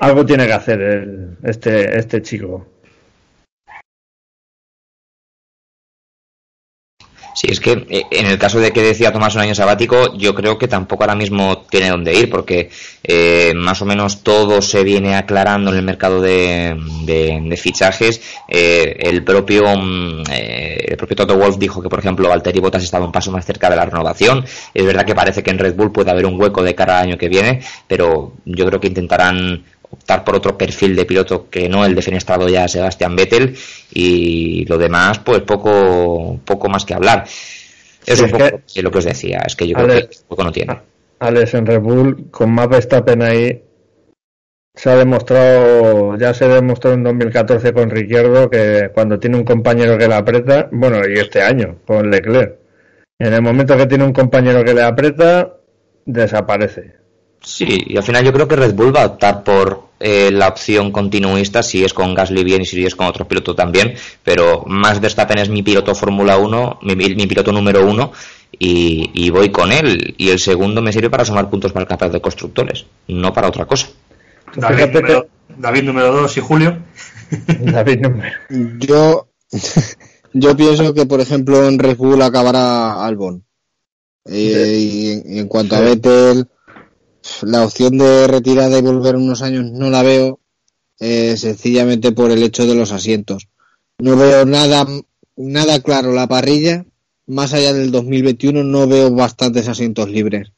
algo 0.00 0.24
tiene 0.24 0.46
que 0.46 0.52
hacer 0.52 0.80
el, 0.80 1.36
este, 1.42 1.98
este 1.98 2.22
chico. 2.22 2.66
Sí, 7.38 7.46
es 7.48 7.60
que 7.60 7.86
eh, 7.88 8.02
en 8.10 8.26
el 8.26 8.36
caso 8.36 8.58
de 8.58 8.72
que 8.72 8.82
decía 8.82 9.12
Tomás 9.12 9.36
un 9.36 9.42
año 9.42 9.54
sabático, 9.54 10.12
yo 10.16 10.34
creo 10.34 10.58
que 10.58 10.66
tampoco 10.66 11.04
ahora 11.04 11.14
mismo 11.14 11.58
tiene 11.70 11.88
dónde 11.88 12.12
ir, 12.12 12.28
porque 12.28 12.68
eh, 13.04 13.52
más 13.54 13.80
o 13.80 13.84
menos 13.84 14.24
todo 14.24 14.60
se 14.60 14.82
viene 14.82 15.14
aclarando 15.14 15.70
en 15.70 15.76
el 15.76 15.84
mercado 15.84 16.20
de, 16.20 16.76
fichajes. 17.56 18.20
Eh, 18.48 18.96
el 18.98 19.22
propio 19.22 19.62
mm, 19.76 20.24
el 20.88 20.96
propio 20.96 21.16
Toto 21.16 21.36
Wolf 21.36 21.58
dijo 21.58 21.80
que, 21.80 21.88
por 21.88 22.00
ejemplo, 22.00 22.28
Valtteri 22.28 22.58
Bottas 22.58 22.82
estaba 22.82 23.04
un 23.04 23.12
paso 23.12 23.30
más 23.30 23.44
cerca 23.46 23.70
de 23.70 23.76
la 23.76 23.84
renovación. 23.84 24.44
Es 24.74 24.84
verdad 24.84 25.04
que 25.06 25.14
parece 25.14 25.44
que 25.44 25.50
en 25.50 25.58
Red 25.58 25.76
Bull 25.76 25.92
puede 25.92 26.10
haber 26.10 26.26
un 26.26 26.40
hueco 26.40 26.64
de 26.64 26.74
cara 26.74 26.98
al 26.98 27.04
año 27.04 27.18
que 27.18 27.28
viene, 27.28 27.60
pero 27.86 28.32
yo 28.46 28.66
creo 28.66 28.80
que 28.80 28.88
intentarán 28.88 29.64
optar 29.90 30.24
por 30.24 30.36
otro 30.36 30.56
perfil 30.56 30.94
de 30.94 31.04
piloto 31.04 31.48
que 31.48 31.68
no 31.68 31.84
el 31.84 31.94
defenestrado 31.94 32.48
ya 32.48 32.68
Sebastián 32.68 33.16
Vettel 33.16 33.56
y 33.92 34.64
lo 34.66 34.78
demás 34.78 35.18
pues 35.20 35.40
poco 35.42 36.38
poco 36.44 36.68
más 36.68 36.84
que 36.84 36.94
hablar. 36.94 37.24
Es 38.06 38.20
un 38.20 38.30
poco 38.30 38.46
lo 38.76 38.90
que 38.90 38.98
os 38.98 39.04
decía 39.04 39.42
es 39.46 39.54
que 39.56 39.66
yo 39.66 39.74
creo 39.74 39.88
que 39.88 40.08
poco 40.26 40.44
no 40.44 40.52
tiene. 40.52 40.78
Alex 41.18 41.54
en 41.54 41.66
Red 41.66 41.80
Bull 41.80 42.30
con 42.30 42.52
más 42.52 42.68
Verstappen 42.68 43.22
ahí 43.22 43.62
se 44.74 44.90
ha 44.90 44.96
demostrado 44.96 46.16
ya 46.16 46.32
se 46.32 46.46
demostró 46.46 46.92
en 46.92 47.02
2014 47.02 47.72
con 47.72 47.90
Ricciardo 47.90 48.48
que 48.48 48.90
cuando 48.94 49.18
tiene 49.18 49.36
un 49.36 49.44
compañero 49.44 49.98
que 49.98 50.06
le 50.06 50.14
aprieta 50.14 50.68
bueno 50.70 51.00
y 51.08 51.18
este 51.18 51.42
año 51.42 51.78
con 51.84 52.10
Leclerc 52.10 52.56
en 53.18 53.32
el 53.34 53.42
momento 53.42 53.76
que 53.76 53.86
tiene 53.86 54.04
un 54.04 54.12
compañero 54.12 54.62
que 54.62 54.74
le 54.74 54.82
aprieta 54.82 55.56
desaparece 56.06 56.97
Sí, 57.48 57.84
y 57.86 57.96
al 57.96 58.02
final 58.02 58.22
yo 58.22 58.32
creo 58.32 58.46
que 58.46 58.56
Red 58.56 58.74
Bull 58.74 58.94
va 58.94 59.04
a 59.04 59.06
optar 59.06 59.42
por 59.42 59.88
eh, 60.00 60.30
la 60.30 60.48
opción 60.48 60.92
continuista 60.92 61.62
si 61.62 61.82
es 61.82 61.94
con 61.94 62.14
Gasly 62.14 62.44
bien 62.44 62.60
y 62.60 62.66
si 62.66 62.84
es 62.84 62.94
con 62.94 63.06
otro 63.06 63.26
piloto 63.26 63.54
también, 63.54 63.94
pero 64.22 64.64
más 64.66 65.00
Verstappen 65.00 65.38
es 65.38 65.48
mi 65.48 65.62
piloto 65.62 65.94
Fórmula 65.94 66.36
1, 66.36 66.80
mi, 66.82 67.26
piloto 67.26 67.50
número 67.50 67.86
uno 67.86 68.12
y, 68.58 69.30
voy 69.30 69.50
con 69.50 69.72
él. 69.72 70.14
Y 70.18 70.28
el 70.28 70.38
segundo 70.38 70.82
me 70.82 70.92
sirve 70.92 71.08
para 71.08 71.24
sumar 71.24 71.48
puntos 71.48 71.72
para 71.72 71.84
el 71.84 71.88
campeonato 71.88 72.18
de 72.18 72.22
constructores, 72.22 72.84
no 73.06 73.32
para 73.32 73.48
otra 73.48 73.64
cosa. 73.64 73.88
David 75.56 75.84
número, 75.84 76.12
2 76.12 76.36
y 76.36 76.40
Julio. 76.40 76.78
David 77.60 78.00
número. 78.00 78.36
Yo, 78.78 79.28
yo 80.34 80.54
pienso 80.54 80.92
que, 80.92 81.06
por 81.06 81.22
ejemplo, 81.22 81.66
en 81.66 81.78
Red 81.78 81.96
Bull 81.96 82.20
acabará 82.20 83.06
Albon. 83.06 83.42
Eh, 84.26 85.22
y, 85.24 85.38
en, 85.38 85.48
cuanto 85.48 85.76
a 85.76 85.80
Vettel 85.80 86.46
la 87.42 87.64
opción 87.64 87.98
de 87.98 88.26
retirada 88.26 88.78
y 88.78 88.82
volver 88.82 89.16
unos 89.16 89.42
años 89.42 89.64
no 89.64 89.90
la 89.90 90.02
veo, 90.02 90.40
eh, 91.00 91.36
sencillamente 91.36 92.12
por 92.12 92.30
el 92.30 92.42
hecho 92.42 92.66
de 92.66 92.74
los 92.74 92.92
asientos. 92.92 93.48
No 93.98 94.16
veo 94.16 94.44
nada, 94.44 94.86
nada 95.36 95.80
claro 95.80 96.12
la 96.12 96.26
parrilla, 96.26 96.86
más 97.26 97.52
allá 97.52 97.72
del 97.72 97.90
2021 97.90 98.64
no 98.64 98.86
veo 98.86 99.10
bastantes 99.10 99.68
asientos 99.68 100.08
libres. 100.10 100.52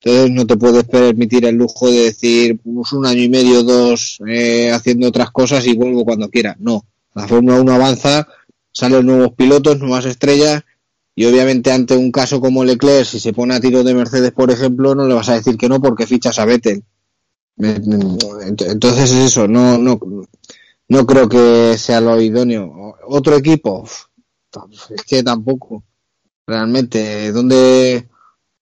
Entonces 0.00 0.30
no 0.30 0.46
te 0.46 0.56
puedes 0.56 0.84
permitir 0.84 1.46
el 1.46 1.56
lujo 1.56 1.90
de 1.90 2.04
decir 2.04 2.58
pues, 2.62 2.92
un 2.92 3.06
año 3.06 3.22
y 3.22 3.28
medio, 3.28 3.62
dos, 3.62 4.18
eh, 4.26 4.70
haciendo 4.70 5.08
otras 5.08 5.30
cosas 5.30 5.66
y 5.66 5.74
vuelvo 5.74 6.04
cuando 6.04 6.28
quiera. 6.28 6.56
No, 6.60 6.84
la 7.14 7.26
Fórmula 7.26 7.60
1 7.60 7.72
avanza, 7.72 8.28
salen 8.72 9.06
nuevos 9.06 9.32
pilotos, 9.34 9.78
nuevas 9.78 10.04
estrellas 10.04 10.62
y 11.18 11.24
obviamente 11.24 11.72
ante 11.72 11.96
un 11.96 12.12
caso 12.12 12.42
como 12.42 12.62
Leclerc, 12.62 13.06
si 13.06 13.18
se 13.18 13.32
pone 13.32 13.54
a 13.54 13.60
tiro 13.60 13.82
de 13.82 13.94
Mercedes, 13.94 14.32
por 14.32 14.50
ejemplo, 14.50 14.94
no 14.94 15.08
le 15.08 15.14
vas 15.14 15.30
a 15.30 15.34
decir 15.34 15.56
que 15.56 15.66
no 15.66 15.80
porque 15.80 16.06
fichas 16.06 16.38
a 16.38 16.44
Vettel. 16.44 16.84
Entonces 17.56 19.10
es 19.10 19.12
eso, 19.12 19.48
no, 19.48 19.78
no, 19.78 19.98
no 20.88 21.06
creo 21.06 21.26
que 21.26 21.78
sea 21.78 22.02
lo 22.02 22.20
idóneo. 22.20 22.96
Otro 23.08 23.34
equipo, 23.34 23.88
es 24.90 25.02
que 25.04 25.22
tampoco. 25.22 25.82
Realmente, 26.46 27.32
¿dónde, 27.32 28.10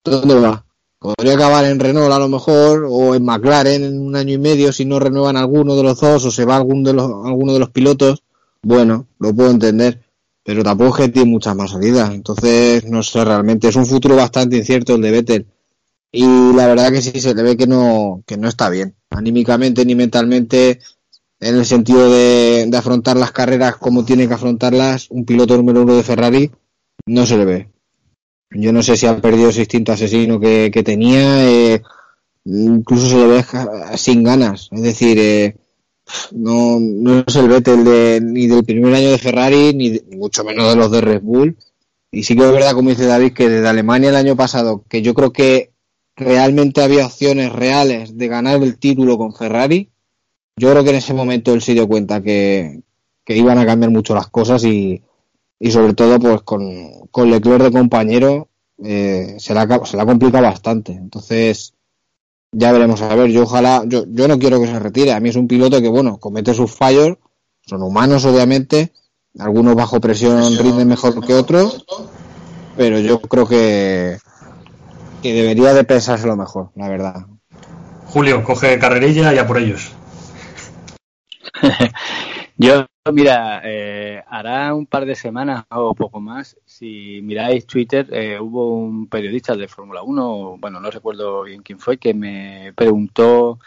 dónde 0.05 0.35
va? 0.37 0.65
Podría 1.01 1.35
acabar 1.35 1.65
en 1.65 1.81
Renault 1.81 2.13
a 2.13 2.21
lo 2.21 2.29
mejor, 2.29 2.87
o 2.89 3.17
en 3.17 3.25
McLaren 3.25 3.83
en 3.83 4.01
un 4.01 4.15
año 4.15 4.35
y 4.35 4.39
medio 4.39 4.73
si 4.73 4.85
no 4.85 5.01
renuevan 5.01 5.37
alguno 5.37 5.75
de 5.75 5.83
los 5.83 5.99
dos 5.99 6.25
o 6.25 6.31
se 6.31 6.45
va 6.45 6.55
alguno 6.55 6.89
de 6.89 6.95
los, 6.95 7.11
alguno 7.27 7.53
de 7.53 7.59
los 7.59 7.71
pilotos. 7.71 8.23
Bueno, 8.63 9.09
lo 9.19 9.35
puedo 9.35 9.51
entender 9.51 10.04
pero 10.45 10.63
tampoco 10.63 10.99
es 10.99 11.07
que 11.07 11.13
tiene 11.13 11.31
muchas 11.31 11.57
más 11.57 11.71
salidas. 11.71 12.11
Entonces, 12.15 12.85
no 12.85 13.03
sé, 13.03 13.25
realmente 13.25 13.69
es 13.69 13.77
un 13.77 13.87
futuro 13.87 14.15
bastante 14.15 14.59
incierto 14.59 14.95
el 14.95 15.03
de 15.03 15.11
Vettel. 15.11 15.47
Y 16.13 16.53
la 16.55 16.69
verdad 16.69 16.93
que 16.93 17.03
sí 17.03 17.21
se 17.21 17.35
le 17.35 17.43
ve 17.43 17.57
que 17.57 17.67
no, 17.67 18.23
que 18.25 18.37
no 18.37 18.47
está 18.47 18.69
bien, 18.69 18.95
anímicamente 19.11 19.85
ni 19.85 19.97
mentalmente, 19.97 20.79
en 21.41 21.57
el 21.57 21.67
sentido 21.67 22.09
de, 22.09 22.71
afrontar 22.77 23.17
las 23.17 23.33
carreras 23.33 23.77
como 23.79 24.05
tiene 24.05 24.29
que 24.29 24.35
afrontarlas 24.35 25.11
un 25.11 25.25
piloto 25.25 25.57
número 25.57 25.83
uno 25.83 25.97
de 25.97 26.05
Ferrari, 26.05 26.53
no 27.07 27.27
se 27.27 27.37
le 27.37 27.45
ve. 27.45 27.71
Yo 28.51 28.73
no 28.73 28.83
sé 28.85 28.97
si 28.97 29.07
ha 29.07 29.21
perdido 29.21 29.49
ese 29.49 29.61
instinto 29.61 29.91
asesino 29.91 30.39
que, 30.39 30.71
tenía, 30.85 31.51
eh, 31.51 31.83
incluso 32.45 33.09
se 33.09 33.17
le 33.17 33.27
ve 33.27 33.45
sin 33.97 34.23
ganas. 34.23 34.69
Es 34.71 34.83
decir, 34.83 35.19
eh, 35.19 35.57
no, 36.33 36.79
no 36.81 37.25
es 37.27 37.37
el 37.37 37.49
Vettel 37.49 37.85
de, 37.85 38.21
ni 38.23 38.47
del 38.47 38.65
primer 38.65 38.95
año 38.95 39.11
de 39.11 39.19
Ferrari, 39.19 39.75
ni, 39.75 40.01
mucho 40.17 40.45
menos 40.45 40.69
de 40.69 40.77
los 40.77 40.91
de 40.91 41.01
Red 41.01 41.23
Bull. 41.23 41.57
Y 42.11 42.23
sí 42.23 42.37
que 42.37 42.45
es 42.45 42.53
verdad, 42.53 42.75
como 42.75 42.91
dice 42.91 43.07
David, 43.07 43.33
que 43.33 43.49
desde 43.49 43.69
Alemania 43.69 44.11
el 44.11 44.17
año 44.17 44.37
pasado, 44.37 44.85
que 44.89 45.03
yo 45.03 45.15
creo 45.15 45.33
que 45.33 45.73
realmente 46.17 46.83
había 46.83 47.07
opciones 47.07 47.53
reales 47.53 48.17
de 48.17 48.29
ganar 48.29 48.63
el 48.63 48.79
título 48.79 49.19
con 49.19 49.35
Ferrari, 49.35 49.91
yo 50.57 50.71
creo 50.71 50.85
que 50.85 50.91
en 50.91 50.97
ese 50.97 51.15
momento 51.15 51.53
él 51.53 51.63
se 51.63 51.75
dio 51.75 51.89
cuenta 51.89 52.23
que, 52.23 52.83
iban 53.27 53.59
a 53.59 53.67
cambiar 53.67 53.91
mucho 53.91 54.15
las 54.15 54.29
cosas 54.29 54.65
y, 54.65 55.03
y 55.59 55.71
sobre 55.71 55.95
todo 55.95 56.19
pues 56.21 56.43
con, 56.43 57.09
con 57.11 57.31
de 57.31 57.71
compañero 57.73 58.49
eh, 58.83 59.37
se, 59.39 59.55
la, 59.55 59.85
se 59.85 59.97
la 59.97 60.07
complica 60.07 60.41
bastante. 60.41 60.93
Entonces, 60.93 61.74
ya 62.55 62.73
veremos 62.73 63.03
a 63.03 63.15
ver. 63.15 63.31
Yo 63.31 63.43
ojalá, 63.43 63.83
yo, 63.87 64.05
yo 64.09 64.29
no 64.29 64.39
quiero 64.39 64.61
que 64.61 64.67
se 64.67 64.79
retire. 64.79 65.13
A 65.13 65.21
mí 65.21 65.29
es 65.29 65.37
un 65.37 65.49
piloto 65.49 65.81
que, 65.81 65.89
bueno, 65.89 66.19
comete 66.19 66.55
sus 66.55 66.73
fallos, 66.73 67.19
son 67.67 67.83
humanos, 67.83 68.25
obviamente. 68.25 68.93
Algunos 69.39 69.75
bajo 69.75 70.01
presión 70.01 70.57
rinden 70.57 70.87
mejor 70.87 71.25
que 71.27 71.35
otros, 71.35 71.85
pero 72.77 73.01
yo 73.01 73.21
creo 73.21 73.49
que, 73.49 74.19
que 75.23 75.33
debería 75.33 75.75
de 75.75 75.83
pensárselo 75.83 76.37
mejor, 76.37 76.71
la 76.77 76.89
verdad. 76.89 77.27
Julio, 78.07 78.45
coge 78.45 78.79
carrerilla 78.79 79.33
ya 79.33 79.45
por 79.47 79.59
ellos. 79.59 79.91
yo 82.57 82.87
Mira, 83.13 83.61
eh, 83.63 84.25
hará 84.29 84.75
un 84.75 84.87
par 84.87 85.05
de 85.05 85.15
semanas 85.15 85.67
o 85.71 85.95
poco 85.95 86.21
más, 86.21 86.57
si 86.65 87.21
miráis 87.23 87.67
Twitter, 87.67 88.09
eh, 88.11 88.41
hubo 88.41 88.79
un 88.79 89.09
periodista 89.09 89.55
de 89.55 89.69
Fórmula 89.69 90.03
1, 90.03 90.57
bueno, 90.59 90.81
no 90.81 90.91
recuerdo 90.91 91.43
bien 91.43 91.63
quién 91.63 91.79
fue, 91.79 91.99
que 91.99 92.15
me 92.15 92.73
preguntó, 92.75 93.59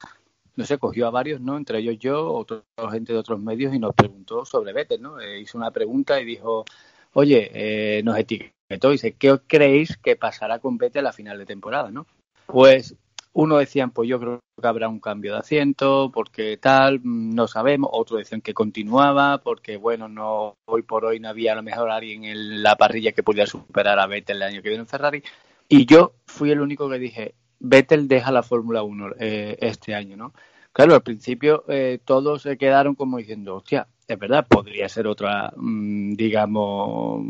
no 0.55 0.65
sé, 0.65 0.79
cogió 0.79 1.05
a 1.05 1.11
varios, 1.11 1.39
¿no? 1.39 1.55
Entre 1.55 1.77
ellos 1.77 1.99
yo, 1.99 2.33
otra 2.33 2.63
gente 2.91 3.13
de 3.13 3.19
otros 3.19 3.39
medios, 3.39 3.75
y 3.75 3.79
nos 3.79 3.93
preguntó 3.93 4.43
sobre 4.43 4.73
Vettel, 4.73 5.03
¿no? 5.03 5.19
Eh, 5.19 5.39
hizo 5.39 5.59
una 5.59 5.69
pregunta 5.69 6.19
y 6.19 6.25
dijo, 6.25 6.65
oye, 7.13 8.01
nos 8.03 8.17
etiquetó 8.17 8.89
dice, 8.89 9.13
¿qué 9.13 9.37
creéis 9.45 9.97
que 9.97 10.15
pasará 10.15 10.57
con 10.57 10.79
Vettel 10.79 11.05
a 11.05 11.13
final 11.13 11.37
de 11.37 11.45
temporada, 11.45 11.91
¿no? 11.91 12.07
Pues 12.47 12.95
uno 13.33 13.57
decían, 13.57 13.91
pues 13.91 14.09
yo 14.09 14.19
creo 14.19 14.39
que 14.59 14.67
habrá 14.67 14.87
un 14.89 14.99
cambio 14.99 15.33
de 15.33 15.39
asiento, 15.39 16.11
porque 16.13 16.57
tal, 16.57 17.01
no 17.03 17.47
sabemos. 17.47 17.89
Otro 17.93 18.17
decían 18.17 18.41
que 18.41 18.53
continuaba, 18.53 19.39
porque 19.39 19.77
bueno, 19.77 20.07
no 20.09 20.55
hoy 20.65 20.81
por 20.81 21.05
hoy 21.05 21.19
no 21.19 21.29
había 21.29 21.53
a 21.53 21.55
lo 21.55 21.63
mejor 21.63 21.89
alguien 21.91 22.25
en 22.25 22.63
la 22.63 22.75
parrilla 22.75 23.11
que 23.11 23.23
pudiera 23.23 23.47
superar 23.47 23.99
a 23.99 24.07
Vettel 24.07 24.37
el 24.37 24.43
año 24.43 24.61
que 24.61 24.69
viene 24.69 24.81
en 24.81 24.87
Ferrari. 24.87 25.23
Y 25.69 25.85
yo 25.85 26.13
fui 26.25 26.51
el 26.51 26.61
único 26.61 26.89
que 26.89 26.99
dije, 26.99 27.35
Vettel 27.59 28.07
deja 28.07 28.31
la 28.31 28.43
Fórmula 28.43 28.83
1 28.83 29.11
eh, 29.19 29.57
este 29.59 29.93
año, 29.95 30.17
¿no? 30.17 30.33
claro, 30.77 30.93
al 30.93 31.01
principio 31.01 31.63
eh, 31.69 31.97
todos 32.05 32.43
se 32.43 32.55
quedaron 32.55 32.93
como 32.93 33.17
diciendo, 33.17 33.55
hostia, 33.55 33.87
es 34.07 34.19
verdad, 34.19 34.45
podría 34.47 34.87
ser 34.87 35.07
otra, 35.07 35.51
mm, 35.55 36.13
digamos, 36.13 37.25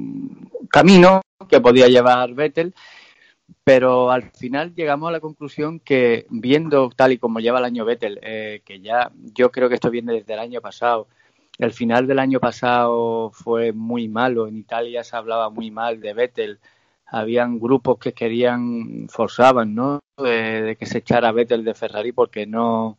camino 0.69 1.21
que 1.47 1.61
podía 1.61 1.87
llevar 1.87 2.33
Vettel, 2.33 2.73
pero 3.63 4.11
al 4.11 4.31
final 4.31 4.73
llegamos 4.75 5.09
a 5.09 5.11
la 5.11 5.19
conclusión 5.19 5.79
que 5.79 6.25
viendo 6.29 6.89
tal 6.89 7.13
y 7.13 7.17
como 7.17 7.39
lleva 7.39 7.59
el 7.59 7.65
año 7.65 7.85
Vettel, 7.85 8.19
eh, 8.21 8.61
que 8.65 8.79
ya 8.79 9.11
yo 9.33 9.51
creo 9.51 9.69
que 9.69 9.75
esto 9.75 9.89
viene 9.89 10.13
desde 10.13 10.33
el 10.33 10.39
año 10.39 10.61
pasado, 10.61 11.07
el 11.57 11.73
final 11.73 12.07
del 12.07 12.19
año 12.19 12.39
pasado 12.39 13.31
fue 13.31 13.73
muy 13.73 14.07
malo, 14.07 14.47
en 14.47 14.57
Italia 14.57 15.03
se 15.03 15.15
hablaba 15.15 15.49
muy 15.49 15.71
mal 15.71 15.99
de 15.99 16.13
Vettel, 16.13 16.59
habían 17.05 17.59
grupos 17.59 17.97
que 17.99 18.13
querían, 18.13 19.07
forzaban, 19.09 19.73
¿no? 19.73 19.99
De, 20.17 20.75
que 20.79 20.85
se 20.85 20.99
echara 20.99 21.31
Vettel 21.31 21.63
de 21.63 21.73
Ferrari 21.73 22.11
porque 22.11 22.45
no 22.45 22.97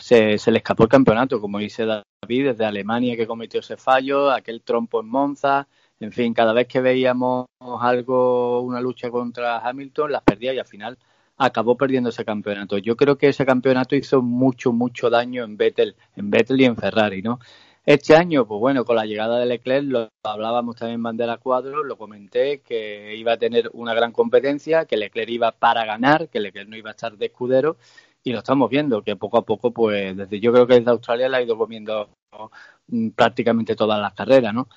se, 0.00 0.38
se, 0.38 0.50
le 0.50 0.58
escapó 0.58 0.84
el 0.84 0.88
campeonato, 0.88 1.40
como 1.40 1.58
dice 1.58 1.84
David, 1.84 2.48
desde 2.48 2.64
Alemania 2.64 3.16
que 3.16 3.26
cometió 3.26 3.60
ese 3.60 3.76
fallo, 3.76 4.30
aquel 4.30 4.62
trompo 4.62 5.00
en 5.00 5.08
Monza, 5.08 5.68
en 6.00 6.12
fin, 6.12 6.34
cada 6.34 6.52
vez 6.52 6.68
que 6.68 6.80
veíamos 6.80 7.46
algo, 7.80 8.60
una 8.62 8.80
lucha 8.80 9.10
contra 9.10 9.58
Hamilton, 9.58 10.12
las 10.12 10.22
perdía 10.22 10.54
y 10.54 10.58
al 10.58 10.66
final 10.66 10.98
acabó 11.36 11.76
perdiendo 11.76 12.10
ese 12.10 12.24
campeonato. 12.24 12.78
Yo 12.78 12.96
creo 12.96 13.16
que 13.18 13.28
ese 13.28 13.46
campeonato 13.46 13.96
hizo 13.96 14.22
mucho, 14.22 14.72
mucho 14.72 15.10
daño 15.10 15.44
en 15.44 15.56
Vettel, 15.56 15.96
en 16.16 16.30
Vettel 16.30 16.60
y 16.60 16.64
en 16.64 16.76
Ferrari, 16.76 17.22
¿no? 17.22 17.38
Este 17.86 18.14
año, 18.14 18.46
pues 18.46 18.60
bueno, 18.60 18.84
con 18.84 18.96
la 18.96 19.06
llegada 19.06 19.38
de 19.38 19.46
Leclerc, 19.46 19.86
lo 19.86 20.08
hablábamos 20.22 20.76
también 20.76 20.96
en 20.96 21.02
Bandera 21.04 21.38
Cuadro, 21.38 21.82
lo 21.84 21.96
comenté, 21.96 22.60
que 22.60 23.16
iba 23.16 23.32
a 23.32 23.38
tener 23.38 23.70
una 23.72 23.94
gran 23.94 24.12
competencia, 24.12 24.84
que 24.84 24.98
Leclerc 24.98 25.30
iba 25.30 25.52
para 25.52 25.86
ganar, 25.86 26.28
que 26.28 26.38
Leclerc 26.38 26.68
no 26.68 26.76
iba 26.76 26.90
a 26.90 26.92
estar 26.92 27.16
de 27.16 27.26
escudero, 27.26 27.78
y 28.22 28.32
lo 28.32 28.38
estamos 28.38 28.68
viendo, 28.68 29.02
que 29.02 29.16
poco 29.16 29.38
a 29.38 29.46
poco, 29.46 29.70
pues 29.72 30.14
desde 30.16 30.38
yo 30.38 30.52
creo 30.52 30.66
que 30.66 30.74
desde 30.74 30.90
Australia 30.90 31.28
le 31.30 31.36
ha 31.38 31.42
ido 31.42 31.56
comiendo 31.56 32.10
mm, 32.88 33.10
prácticamente 33.10 33.74
todas 33.74 33.98
las 34.00 34.12
carreras, 34.12 34.52
¿no? 34.52 34.68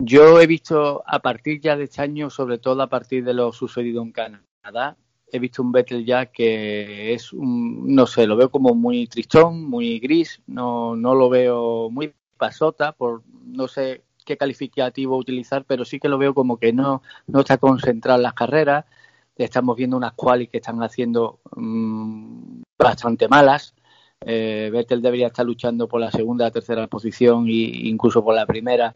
Yo 0.00 0.40
he 0.40 0.46
visto 0.46 1.02
a 1.06 1.18
partir 1.18 1.60
ya 1.60 1.76
de 1.76 1.84
este 1.84 2.02
año, 2.02 2.30
sobre 2.30 2.58
todo 2.58 2.82
a 2.82 2.88
partir 2.88 3.24
de 3.24 3.34
lo 3.34 3.52
sucedido 3.52 4.02
en 4.02 4.12
Canadá, 4.12 4.96
he 5.32 5.38
visto 5.38 5.62
un 5.62 5.72
Vettel 5.72 6.04
ya 6.04 6.26
que 6.26 7.12
es 7.12 7.32
un, 7.32 7.94
no 7.94 8.06
sé, 8.06 8.26
lo 8.26 8.36
veo 8.36 8.50
como 8.50 8.74
muy 8.74 9.06
tristón, 9.08 9.64
muy 9.68 9.98
gris, 9.98 10.40
no, 10.46 10.96
no 10.96 11.14
lo 11.14 11.28
veo 11.28 11.90
muy 11.90 12.14
pasota, 12.36 12.92
por 12.92 13.22
no 13.44 13.66
sé 13.68 14.04
qué 14.24 14.36
calificativo 14.36 15.16
utilizar, 15.16 15.64
pero 15.64 15.84
sí 15.84 15.98
que 15.98 16.08
lo 16.08 16.18
veo 16.18 16.34
como 16.34 16.58
que 16.58 16.72
no, 16.72 17.02
no 17.26 17.40
está 17.40 17.58
concentrado 17.58 18.18
en 18.18 18.22
las 18.22 18.34
carreras. 18.34 18.84
Estamos 19.36 19.76
viendo 19.76 19.96
unas 19.96 20.12
quali 20.12 20.48
que 20.48 20.58
están 20.58 20.82
haciendo 20.82 21.40
mmm, 21.56 22.62
bastante 22.78 23.28
malas. 23.28 23.74
Eh, 24.20 24.70
Vettel 24.72 25.00
debería 25.00 25.28
estar 25.28 25.46
luchando 25.46 25.88
por 25.88 26.00
la 26.00 26.10
segunda, 26.10 26.50
tercera 26.50 26.86
posición 26.88 27.46
e 27.48 27.88
incluso 27.88 28.22
por 28.24 28.34
la 28.34 28.46
primera, 28.46 28.94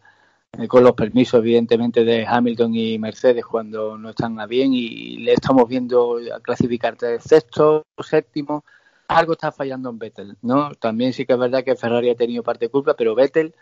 con 0.69 0.85
los 0.85 0.93
permisos, 0.93 1.41
evidentemente, 1.41 2.05
de 2.05 2.27
Hamilton 2.27 2.75
y 2.75 2.99
Mercedes 2.99 3.45
cuando 3.45 3.97
no 3.99 4.11
están 4.11 4.39
a 4.41 4.47
bien. 4.47 4.73
Y 4.75 5.19
le 5.19 5.33
estamos 5.33 5.69
viendo 5.69 6.19
clasificar 6.43 6.97
de 6.97 7.21
sexto, 7.21 7.85
séptimo 8.03 8.65
algo 9.09 9.33
está 9.33 9.53
fallando 9.53 9.91
en 9.91 9.99
Vettel, 9.99 10.37
¿no? 10.43 10.75
También 10.75 11.13
sí 11.13 11.27
que 11.27 11.35
es 11.35 11.39
verdad 11.39 11.65
que 11.65 11.77
Ferrari 11.77 12.11
ha 12.11 12.17
tenido 12.17 12.43
parte 12.43 12.67
de 12.67 12.71
culpa, 12.71 12.95
pero 12.95 13.15
Vettel 13.15 13.55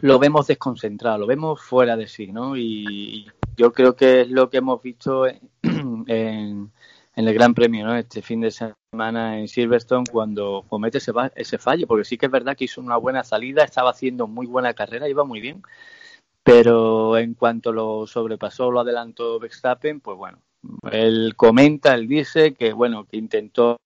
lo 0.00 0.18
vemos 0.18 0.46
desconcentrado, 0.46 1.18
lo 1.18 1.26
vemos 1.26 1.62
fuera 1.62 1.96
de 1.96 2.08
sí, 2.08 2.32
¿no? 2.32 2.56
Y 2.56 3.26
yo 3.56 3.72
creo 3.72 3.94
que 3.94 4.22
es 4.22 4.30
lo 4.30 4.50
que 4.50 4.58
hemos 4.58 4.82
visto 4.82 5.26
en, 5.26 5.40
el 7.16 7.32
Gran 7.32 7.54
Premio, 7.54 7.86
¿no? 7.86 7.96
Este 7.96 8.20
fin 8.20 8.42
de 8.42 8.50
semana 8.50 9.38
en 9.38 9.48
Silverstone 9.48 10.04
cuando 10.10 10.64
comete 10.68 10.98
ese, 10.98 11.12
ese 11.34 11.58
fallo, 11.58 11.86
porque 11.86 12.04
sí 12.04 12.18
que 12.18 12.26
es 12.26 12.32
verdad 12.32 12.56
que 12.56 12.64
hizo 12.64 12.80
una 12.80 12.98
buena 12.98 13.24
salida, 13.24 13.64
estaba 13.64 13.90
haciendo 13.90 14.26
muy 14.26 14.46
buena 14.46 14.74
carrera, 14.74 15.08
iba 15.08 15.24
muy 15.24 15.40
bien, 15.40 15.62
pero 16.42 17.16
en 17.16 17.34
cuanto 17.34 17.72
lo 17.72 18.06
sobrepasó, 18.06 18.70
lo 18.70 18.80
adelantó 18.80 19.40
Verstappen, 19.40 20.00
pues 20.00 20.18
bueno, 20.18 20.42
él 20.92 21.34
comenta, 21.36 21.94
él 21.94 22.06
dice 22.06 22.54
que 22.54 22.74
bueno, 22.74 23.06
que 23.06 23.16
intentó 23.16 23.78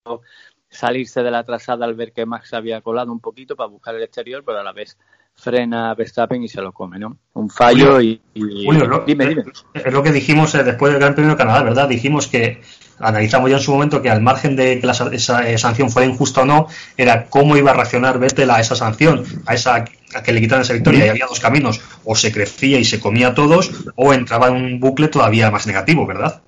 salirse 0.69 1.23
de 1.23 1.31
la 1.31 1.45
trazada 1.45 1.85
al 1.85 1.95
ver 1.95 2.11
que 2.11 2.25
Max 2.25 2.53
había 2.53 2.81
colado 2.81 3.11
un 3.11 3.21
poquito 3.21 3.55
para 3.55 3.69
buscar 3.69 3.95
el 3.95 4.03
exterior, 4.03 4.43
pero 4.45 4.59
a 4.59 4.63
la 4.63 4.73
vez 4.73 4.97
frena 5.41 5.93
Verstappen 5.95 6.43
y 6.43 6.47
se 6.47 6.61
lo 6.61 6.71
come, 6.71 6.99
¿no? 6.99 7.17
Un 7.33 7.49
fallo 7.49 7.99
y, 7.99 8.21
dime, 8.33 9.27
dime. 9.27 9.43
Es 9.73 9.91
lo 9.91 10.03
que 10.03 10.11
dijimos 10.11 10.53
eh, 10.55 10.63
después 10.63 10.91
del 10.91 11.01
Gran 11.01 11.15
Premio 11.15 11.31
de 11.31 11.37
Canadá, 11.37 11.63
¿verdad? 11.63 11.89
Dijimos 11.89 12.27
que 12.27 12.61
analizamos 12.99 13.49
ya 13.49 13.57
en 13.57 13.63
su 13.63 13.71
momento 13.71 14.01
que 14.01 14.09
al 14.09 14.21
margen 14.21 14.55
de 14.55 14.79
que 14.79 14.87
esa 15.15 15.49
eh, 15.49 15.57
sanción 15.57 15.89
fuera 15.89 16.07
injusta 16.07 16.41
o 16.41 16.45
no, 16.45 16.67
era 16.95 17.25
cómo 17.25 17.57
iba 17.57 17.71
a 17.71 17.73
reaccionar 17.73 18.19
Vettel 18.19 18.51
a 18.51 18.59
esa 18.59 18.75
sanción, 18.75 19.23
a 19.45 19.55
esa 19.55 19.85
a 20.13 20.23
que 20.23 20.31
le 20.33 20.41
quitaran 20.41 20.61
esa 20.61 20.73
victoria. 20.73 21.07
Y 21.07 21.09
había 21.09 21.25
dos 21.25 21.39
caminos, 21.39 21.81
o 22.05 22.15
se 22.15 22.31
crecía 22.31 22.79
y 22.79 22.85
se 22.85 22.99
comía 22.99 23.29
a 23.29 23.33
todos, 23.33 23.71
o 23.95 24.13
entraba 24.13 24.49
en 24.49 24.55
un 24.55 24.79
bucle 24.79 25.07
todavía 25.07 25.49
más 25.49 25.65
negativo, 25.67 26.05
¿verdad? 26.05 26.41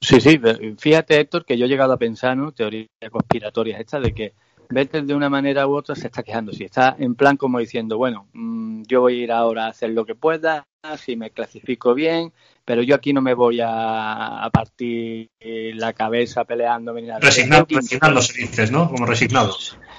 Sí, 0.00 0.20
sí, 0.20 0.38
fíjate 0.78 1.18
Héctor 1.18 1.44
que 1.46 1.56
yo 1.56 1.64
he 1.64 1.68
llegado 1.68 1.92
a 1.92 1.98
pensar, 1.98 2.36
¿no? 2.36 2.52
Teorías 2.52 2.88
conspiratorias 3.10 3.80
esta 3.80 4.00
de 4.00 4.12
que 4.12 4.34
Vettel 4.68 5.06
de 5.06 5.14
una 5.14 5.28
manera 5.28 5.66
u 5.66 5.74
otra 5.74 5.94
se 5.94 6.06
está 6.06 6.22
quejando. 6.22 6.52
Si 6.52 6.64
está 6.64 6.96
en 6.98 7.14
plan 7.14 7.36
como 7.36 7.58
diciendo, 7.58 7.96
bueno, 7.98 8.28
mm, 8.32 8.82
yo 8.86 9.00
voy 9.00 9.20
a 9.20 9.24
ir 9.24 9.32
ahora 9.32 9.66
a 9.66 9.68
hacer 9.68 9.90
lo 9.90 10.04
que 10.04 10.14
pueda, 10.14 10.66
si 10.98 11.16
me 11.16 11.30
clasifico 11.30 11.94
bien, 11.94 12.32
pero 12.64 12.82
yo 12.82 12.94
aquí 12.94 13.12
no 13.12 13.20
me 13.20 13.34
voy 13.34 13.60
a, 13.62 14.48
partir 14.52 15.30
la 15.40 15.92
cabeza 15.92 16.44
peleándome. 16.44 17.02
Resignado, 17.20 17.66
resignándose, 17.68 18.40
dices, 18.40 18.70
¿no? 18.70 18.88
Como 18.90 19.06
resignado. 19.06 19.54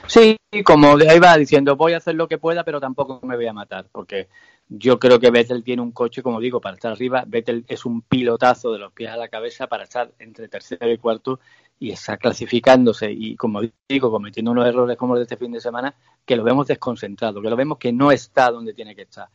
Sí, 0.07 0.37
como 0.63 0.97
ahí 0.97 1.19
va 1.19 1.37
diciendo, 1.37 1.75
voy 1.75 1.93
a 1.93 1.97
hacer 1.97 2.15
lo 2.15 2.27
que 2.27 2.37
pueda, 2.37 2.63
pero 2.63 2.79
tampoco 2.79 3.19
me 3.23 3.35
voy 3.35 3.47
a 3.47 3.53
matar, 3.53 3.87
porque 3.91 4.29
yo 4.67 4.99
creo 4.99 5.19
que 5.19 5.29
Vettel 5.29 5.63
tiene 5.63 5.81
un 5.81 5.91
coche, 5.91 6.23
como 6.23 6.39
digo, 6.39 6.59
para 6.59 6.75
estar 6.75 6.91
arriba. 6.91 7.23
Vettel 7.27 7.65
es 7.67 7.85
un 7.85 8.01
pilotazo 8.01 8.71
de 8.71 8.79
los 8.79 8.91
pies 8.93 9.11
a 9.11 9.17
la 9.17 9.27
cabeza 9.27 9.67
para 9.67 9.83
estar 9.83 10.11
entre 10.19 10.47
tercero 10.47 10.91
y 10.91 10.97
cuarto 10.97 11.39
y 11.79 11.91
está 11.91 12.17
clasificándose 12.17 13.11
y, 13.11 13.35
como 13.35 13.61
digo, 13.87 14.11
cometiendo 14.11 14.51
unos 14.51 14.67
errores 14.67 14.97
como 14.97 15.13
los 15.13 15.19
de 15.19 15.23
este 15.23 15.37
fin 15.37 15.51
de 15.51 15.59
semana, 15.59 15.95
que 16.25 16.35
lo 16.35 16.43
vemos 16.43 16.67
desconcentrado, 16.67 17.41
que 17.41 17.49
lo 17.49 17.55
vemos 17.55 17.77
que 17.77 17.91
no 17.91 18.11
está 18.11 18.51
donde 18.51 18.73
tiene 18.73 18.95
que 18.95 19.03
estar. 19.03 19.29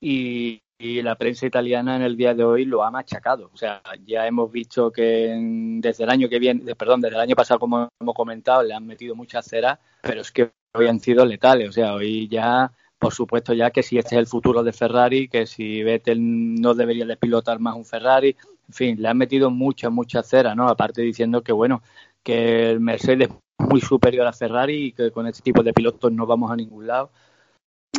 Y, 0.00 0.60
la 0.78 1.16
prensa 1.16 1.46
italiana 1.46 1.96
en 1.96 2.02
el 2.02 2.16
día 2.16 2.34
de 2.34 2.44
hoy 2.44 2.66
lo 2.66 2.84
ha 2.84 2.90
machacado. 2.90 3.50
O 3.54 3.56
sea, 3.56 3.80
ya 4.04 4.26
hemos 4.26 4.52
visto 4.52 4.90
que 4.90 5.34
desde 5.80 6.04
el 6.04 6.10
año 6.10 6.28
que 6.28 6.38
viene, 6.38 6.74
perdón, 6.74 7.00
desde 7.00 7.14
el 7.14 7.22
año 7.22 7.36
pasado, 7.36 7.58
como 7.58 7.88
hemos 7.98 8.14
comentado, 8.14 8.62
le 8.62 8.74
han 8.74 8.86
metido 8.86 9.14
mucha 9.14 9.40
cera, 9.40 9.80
pero 10.02 10.20
es 10.20 10.30
que 10.30 10.52
hoy 10.74 10.86
han 10.88 11.00
sido 11.00 11.24
letales. 11.24 11.70
O 11.70 11.72
sea, 11.72 11.94
hoy 11.94 12.28
ya 12.28 12.70
por 13.04 13.12
supuesto 13.12 13.52
ya 13.52 13.70
que 13.70 13.82
si 13.82 13.98
este 13.98 14.14
es 14.14 14.18
el 14.20 14.26
futuro 14.26 14.62
de 14.62 14.72
Ferrari, 14.72 15.28
que 15.28 15.46
si 15.46 15.82
Vettel 15.82 16.18
no 16.58 16.72
debería 16.72 17.04
de 17.04 17.18
pilotar 17.18 17.60
más 17.60 17.76
un 17.76 17.84
Ferrari, 17.84 18.34
en 18.68 18.74
fin, 18.74 19.02
le 19.02 19.08
han 19.08 19.18
metido 19.18 19.50
mucha, 19.50 19.90
mucha 19.90 20.22
cera, 20.22 20.54
¿no? 20.54 20.68
Aparte 20.68 21.02
diciendo 21.02 21.42
que, 21.42 21.52
bueno, 21.52 21.82
que 22.22 22.70
el 22.70 22.80
Mercedes 22.80 23.28
es 23.30 23.66
muy 23.68 23.80
superior 23.80 24.26
a 24.26 24.32
Ferrari 24.32 24.86
y 24.86 24.92
que 24.92 25.10
con 25.10 25.26
este 25.26 25.42
tipo 25.42 25.62
de 25.62 25.72
pilotos 25.72 26.12
no 26.12 26.26
vamos 26.26 26.50
a 26.50 26.56
ningún 26.56 26.86
lado. 26.86 27.10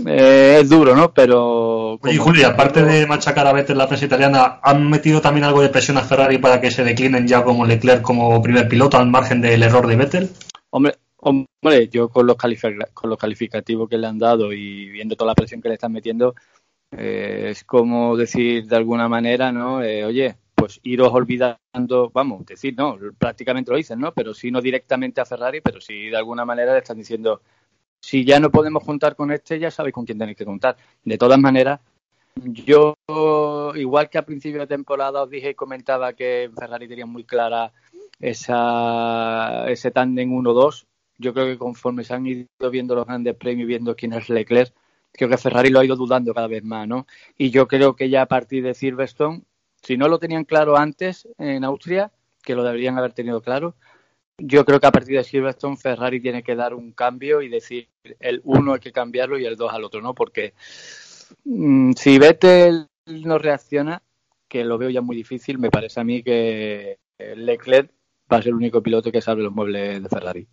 Eh, 0.06 0.60
es 0.62 0.70
duro, 0.70 0.96
¿no? 0.96 1.14
Pero... 1.14 1.94
Oye, 2.02 2.18
Julio, 2.18 2.48
aparte 2.48 2.84
de 2.84 3.08
machacar 3.08 3.48
a 3.48 3.54
Vettel 3.54 3.78
la 3.78 3.88
prensa 3.88 4.06
italiana, 4.06 4.60
¿han 4.62 4.90
metido 4.90 5.22
también 5.22 5.46
algo 5.46 5.62
de 5.62 5.70
presión 5.70 5.98
a 5.98 6.02
Ferrari 6.02 6.38
para 6.38 6.60
que 6.60 6.72
se 6.72 6.84
declinen 6.84 7.28
ya 7.28 7.44
como 7.44 7.66
Leclerc 7.66 8.02
como 8.02 8.42
primer 8.42 8.68
piloto 8.68 8.98
al 8.98 9.08
margen 9.08 9.40
del 9.42 9.64
error 9.64 9.88
de 9.88 9.96
Vettel? 9.96 10.30
Hombre, 10.70 10.96
Hombre, 11.28 11.90
yo 11.90 12.10
con 12.10 12.28
los, 12.28 12.38
con 12.94 13.10
los 13.10 13.18
calificativos 13.18 13.90
que 13.90 13.98
le 13.98 14.06
han 14.06 14.20
dado 14.20 14.54
y 14.54 14.90
viendo 14.92 15.16
toda 15.16 15.32
la 15.32 15.36
presión 15.36 15.60
que 15.60 15.70
le 15.70 15.74
están 15.74 15.92
metiendo, 15.92 16.36
eh, 16.92 17.48
es 17.50 17.64
como 17.64 18.16
decir 18.16 18.68
de 18.68 18.76
alguna 18.76 19.10
manera, 19.10 19.52
¿no? 19.52 19.82
Eh, 19.82 20.06
oye, 20.06 20.36
pues 20.66 20.80
iros 20.82 21.14
olvidando, 21.14 22.10
vamos, 22.12 22.44
decir, 22.44 22.74
no, 22.76 22.98
prácticamente 23.20 23.70
lo 23.70 23.78
dicen, 23.78 24.00
¿no? 24.00 24.12
Pero 24.16 24.34
sí 24.34 24.50
no 24.50 24.62
directamente 24.62 25.22
a 25.22 25.26
Ferrari, 25.26 25.62
pero 25.62 25.80
sí 25.80 26.10
de 26.10 26.18
alguna 26.18 26.44
manera 26.44 26.74
le 26.74 26.80
están 26.80 26.98
diciendo, 26.98 27.42
si 28.00 28.26
ya 28.26 28.40
no 28.40 28.50
podemos 28.50 28.84
contar 28.84 29.16
con 29.16 29.32
este, 29.32 29.60
ya 29.60 29.70
sabéis 29.70 29.94
con 29.94 30.06
quién 30.06 30.18
tenéis 30.18 30.36
que 30.36 30.44
contar. 30.44 30.76
De 31.04 31.20
todas 31.20 31.38
maneras, 31.38 31.82
yo, 32.46 32.96
igual 33.76 34.10
que 34.10 34.18
a 34.18 34.26
principio 34.26 34.62
de 34.62 34.66
temporada 34.66 35.22
os 35.22 35.30
dije 35.30 35.52
y 35.52 35.54
comentaba 35.54 36.14
que 36.14 36.50
Ferrari 36.58 36.88
tenía 36.88 37.06
muy 37.06 37.26
clara 37.26 37.72
esa, 38.20 39.70
ese 39.70 39.92
tándem 39.92 40.32
1-2, 40.32 40.86
yo 41.20 41.32
creo 41.36 41.46
que 41.46 41.60
conforme 41.60 42.04
se 42.04 42.16
han 42.16 42.26
ido 42.26 42.72
viendo 42.72 42.96
los 42.96 43.06
grandes 43.06 43.36
premios, 43.36 43.68
viendo 43.68 43.96
quién 43.96 44.14
es 44.14 44.30
Leclerc, 44.30 44.74
creo 45.12 45.30
que 45.30 45.38
Ferrari 45.38 45.70
lo 45.70 45.80
ha 45.80 45.86
ido 45.86 45.96
dudando 45.96 46.34
cada 46.34 46.48
vez 46.48 46.64
más, 46.64 46.88
¿no? 46.88 47.06
Y 47.38 47.52
yo 47.52 47.68
creo 47.68 47.96
que 47.96 48.10
ya 48.10 48.24
a 48.24 48.26
partir 48.26 48.64
de 48.64 48.74
Silverstone, 48.74 49.44
si 49.86 49.98
no 49.98 50.08
lo 50.08 50.18
tenían 50.18 50.46
claro 50.46 50.78
antes 50.78 51.28
en 51.38 51.64
Austria, 51.64 52.12
que 52.42 52.56
lo 52.56 52.64
deberían 52.64 52.98
haber 52.98 53.14
tenido 53.14 53.42
claro, 53.42 53.76
yo 54.38 54.66
creo 54.66 54.80
que 54.80 54.88
a 54.88 54.92
partir 54.92 55.16
de 55.16 55.24
Silverstone 55.24 55.78
Ferrari 55.78 56.20
tiene 56.20 56.44
que 56.44 56.56
dar 56.56 56.74
un 56.74 56.92
cambio 56.92 57.42
y 57.42 57.50
decir 57.50 57.90
el 58.20 58.42
uno 58.44 58.74
hay 58.74 58.80
que 58.80 58.92
cambiarlo 58.92 59.38
y 59.38 59.46
el 59.46 59.56
dos 59.56 59.72
al 59.72 59.84
otro, 59.84 60.02
¿no? 60.02 60.14
Porque 60.16 60.54
mm, 61.44 61.92
si 61.94 62.18
Vettel 62.18 62.88
no 63.06 63.38
reacciona, 63.38 64.02
que 64.48 64.64
lo 64.64 64.78
veo 64.78 64.90
ya 64.90 65.02
muy 65.02 65.16
difícil, 65.16 65.60
me 65.60 65.70
parece 65.70 66.00
a 66.00 66.04
mí 66.04 66.24
que 66.24 66.98
Leclerc 67.18 67.92
va 68.32 68.38
a 68.38 68.42
ser 68.42 68.50
el 68.50 68.56
único 68.56 68.82
piloto 68.82 69.12
que 69.12 69.22
salve 69.22 69.44
los 69.44 69.54
muebles 69.54 70.02
de 70.02 70.10
Ferrari. 70.10 70.48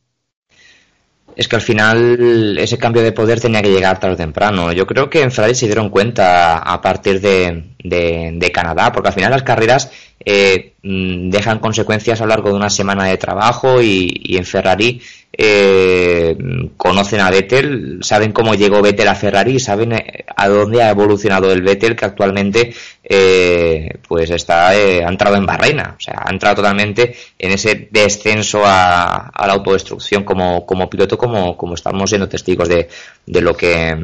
Es 1.37 1.49
que 1.49 1.57
al 1.57 1.63
final 1.63 2.59
ese 2.59 2.79
cambio 2.79 3.03
de 3.03 3.13
poder 3.13 3.41
tenía 3.41 3.63
que 3.63 3.71
llegar 3.71 3.99
tarde 3.99 4.15
o 4.15 4.17
temprano. 4.19 4.73
Yo 4.73 4.87
creo 4.87 5.09
que 5.09 5.23
en 5.23 5.33
Ferrari 5.33 5.55
se 5.55 5.67
dieron 5.67 5.91
cuenta 5.91 6.59
a 6.59 6.81
partir 6.81 7.21
de, 7.21 7.65
de, 7.83 8.53
Canadá, 8.53 8.93
porque 8.93 9.09
al 9.09 9.15
final 9.15 9.31
las 9.31 9.43
carreras 9.43 9.91
eh, 10.25 10.75
mm, 10.83 11.31
dejan 11.31 11.59
consecuencias 11.59 12.21
a 12.21 12.25
lo 12.25 12.31
largo 12.31 12.51
de 12.51 12.57
una 12.57 12.71
semana 12.71 13.05
de 13.07 13.17
trabajo 13.17 13.81
y, 13.81 14.37
en 14.37 14.45
Ferrari 14.45 15.01
eh, 15.33 16.37
conocen 16.77 17.21
a 17.21 17.31
Vettel, 17.31 18.01
saben 18.03 18.33
cómo 18.33 18.55
llegó 18.55 18.83
Vettel 18.83 19.09
a 19.09 19.15
Ferrari, 19.15 19.59
saben 19.59 19.93
eh, 19.93 20.25
a 20.37 20.49
dónde 20.49 20.83
ha 20.83 20.91
evolucionado 20.91 21.51
el 21.51 21.63
Vettel 21.63 21.97
que 21.97 22.05
actualmente 22.05 22.75
eh, 23.05 23.99
pues 24.07 24.31
está 24.31 24.77
eh, 24.77 25.03
ha 25.05 25.09
entrado 25.09 25.37
en 25.37 25.47
barrena, 25.47 25.97
o 25.99 26.01
sea, 26.01 26.23
ha 26.25 26.31
entrado 26.31 26.57
totalmente 26.57 27.17
en 27.39 27.53
ese 27.53 27.89
descenso 27.91 28.63
a, 28.65 29.31
la 29.35 29.53
autodestrucción 29.55 30.23
como, 30.23 30.67
como 30.67 30.89
piloto, 30.89 31.17
como, 31.17 31.57
como 31.57 31.75
estamos 31.75 32.11
siendo 32.11 32.29
testigos 32.29 32.69
de, 32.69 32.89
de 33.27 33.41
lo 33.41 33.57
que 33.57 33.97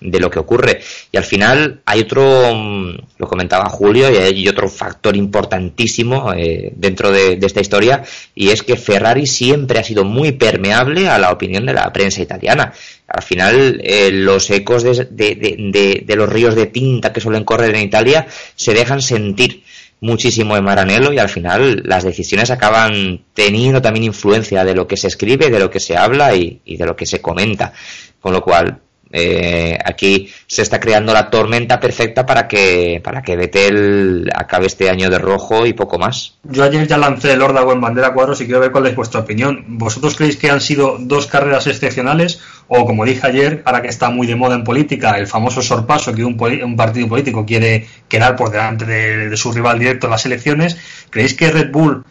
de 0.00 0.20
lo 0.20 0.30
que 0.30 0.38
ocurre. 0.38 0.80
Y 1.10 1.16
al 1.16 1.24
final 1.24 1.80
hay 1.86 2.00
otro, 2.00 2.52
lo 2.52 3.26
comentaba 3.26 3.68
Julio, 3.68 4.10
y 4.10 4.16
hay 4.16 4.48
otro 4.48 4.68
factor 4.68 5.16
importantísimo 5.16 6.32
dentro 6.74 7.10
de, 7.10 7.38
esta 7.42 7.60
historia, 7.60 8.02
y 8.34 8.50
es 8.50 8.62
que 8.62 8.76
Ferrari 8.76 9.26
siempre 9.26 9.78
ha 9.78 9.84
sido 9.84 10.04
muy 10.04 10.32
permeable 10.32 10.71
a 10.72 11.18
la 11.18 11.30
opinión 11.30 11.66
de 11.66 11.74
la 11.74 11.92
prensa 11.92 12.22
italiana 12.22 12.72
al 13.06 13.22
final 13.22 13.80
eh, 13.84 14.10
los 14.12 14.50
ecos 14.50 14.82
de, 14.82 16.04
los 16.16 16.28
ríos 16.28 16.54
de 16.54 16.66
tinta 16.66 17.12
que 17.12 17.20
suelen 17.20 17.44
correr 17.44 17.74
en 17.74 17.82
Italia 17.82 18.26
se 18.54 18.74
dejan 18.74 19.02
sentir 19.02 19.62
muchísimo 20.00 20.56
en 20.56 20.64
Maranello 20.64 21.12
y 21.12 21.18
al 21.18 21.28
final 21.28 21.82
las 21.84 22.04
decisiones 22.04 22.50
acaban 22.50 23.24
teniendo 23.34 23.80
también 23.80 24.04
influencia 24.04 24.64
de 24.64 24.74
lo 24.74 24.86
que 24.86 24.96
se 24.96 25.06
escribe, 25.06 25.50
de 25.50 25.60
lo 25.60 25.70
que 25.70 25.78
se 25.78 25.96
habla 25.96 26.34
y 26.34 26.60
de 26.64 26.86
lo 26.86 26.96
que 26.96 27.06
se 27.06 27.20
comenta. 27.20 27.72
Con 28.20 28.32
lo 28.32 28.42
cual, 28.42 28.80
eh, 29.12 29.78
aquí 29.84 30.30
se 30.46 30.62
está 30.62 30.80
creando 30.80 31.12
la 31.12 31.28
tormenta 31.30 31.78
perfecta 31.78 32.24
para 32.24 32.48
que 32.48 33.00
para 33.04 33.22
que 33.22 33.36
Betel 33.36 34.30
acabe 34.34 34.66
este 34.66 34.88
año 34.88 35.10
de 35.10 35.18
rojo 35.18 35.66
y 35.66 35.74
poco 35.74 35.98
más. 35.98 36.38
Yo 36.44 36.64
ayer 36.64 36.86
ya 36.88 36.96
lancé 36.96 37.32
el 37.32 37.42
órdago 37.42 37.72
en 37.72 37.80
bandera 37.80 38.14
cuadros 38.14 38.40
y 38.40 38.46
quiero 38.46 38.60
ver 38.60 38.72
cuál 38.72 38.86
es 38.86 38.96
vuestra 38.96 39.20
opinión. 39.20 39.64
¿Vosotros 39.68 40.16
creéis 40.16 40.36
que 40.36 40.50
han 40.50 40.60
sido 40.60 40.96
dos 40.98 41.26
carreras 41.26 41.66
excepcionales 41.66 42.40
o, 42.68 42.86
como 42.86 43.04
dije 43.04 43.26
ayer, 43.26 43.62
ahora 43.66 43.82
que 43.82 43.88
está 43.88 44.08
muy 44.08 44.26
de 44.26 44.34
moda 44.34 44.54
en 44.54 44.64
política, 44.64 45.18
el 45.18 45.26
famoso 45.26 45.60
sorpaso 45.60 46.14
que 46.14 46.24
un, 46.24 46.40
un 46.64 46.76
partido 46.76 47.08
político 47.08 47.44
quiere 47.44 47.86
quedar 48.08 48.34
por 48.34 48.50
delante 48.50 48.86
de, 48.86 49.28
de 49.28 49.36
su 49.36 49.52
rival 49.52 49.78
directo 49.78 50.06
en 50.06 50.12
las 50.12 50.24
elecciones? 50.24 50.78
¿Creéis 51.10 51.34
que 51.34 51.50
Red 51.50 51.70
Bull 51.70 52.04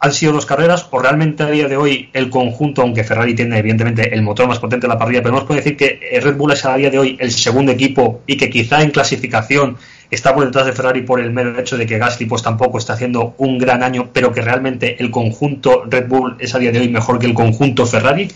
han 0.00 0.12
sido 0.12 0.32
dos 0.32 0.46
carreras 0.46 0.88
o 0.90 0.98
realmente 0.98 1.42
a 1.42 1.50
día 1.50 1.68
de 1.68 1.76
hoy 1.76 2.08
el 2.14 2.30
conjunto, 2.30 2.80
aunque 2.80 3.04
Ferrari 3.04 3.34
tiene 3.34 3.58
evidentemente 3.58 4.14
el 4.14 4.22
motor 4.22 4.48
más 4.48 4.58
potente 4.58 4.86
de 4.86 4.92
la 4.92 4.98
parrilla, 4.98 5.22
pero 5.22 5.34
no 5.34 5.40
os 5.40 5.46
puede 5.46 5.60
decir 5.60 5.76
que 5.76 6.18
Red 6.22 6.36
Bull 6.36 6.52
es 6.52 6.64
a 6.64 6.76
día 6.76 6.90
de 6.90 6.98
hoy 6.98 7.16
el 7.20 7.30
segundo 7.30 7.70
equipo 7.70 8.22
y 8.26 8.38
que 8.38 8.48
quizá 8.48 8.82
en 8.82 8.90
clasificación 8.90 9.76
está 10.10 10.34
por 10.34 10.46
detrás 10.46 10.66
de 10.66 10.72
Ferrari 10.72 11.02
por 11.02 11.20
el 11.20 11.30
mero 11.30 11.58
hecho 11.58 11.76
de 11.76 11.86
que 11.86 11.98
Gasly 11.98 12.26
pues 12.26 12.42
tampoco 12.42 12.78
está 12.78 12.94
haciendo 12.94 13.34
un 13.36 13.58
gran 13.58 13.82
año, 13.82 14.10
pero 14.12 14.32
que 14.32 14.40
realmente 14.40 15.02
el 15.02 15.10
conjunto 15.10 15.84
Red 15.86 16.08
Bull 16.08 16.36
es 16.38 16.54
a 16.54 16.58
día 16.58 16.72
de 16.72 16.80
hoy 16.80 16.88
mejor 16.88 17.18
que 17.18 17.26
el 17.26 17.34
conjunto 17.34 17.84
Ferrari? 17.84 18.28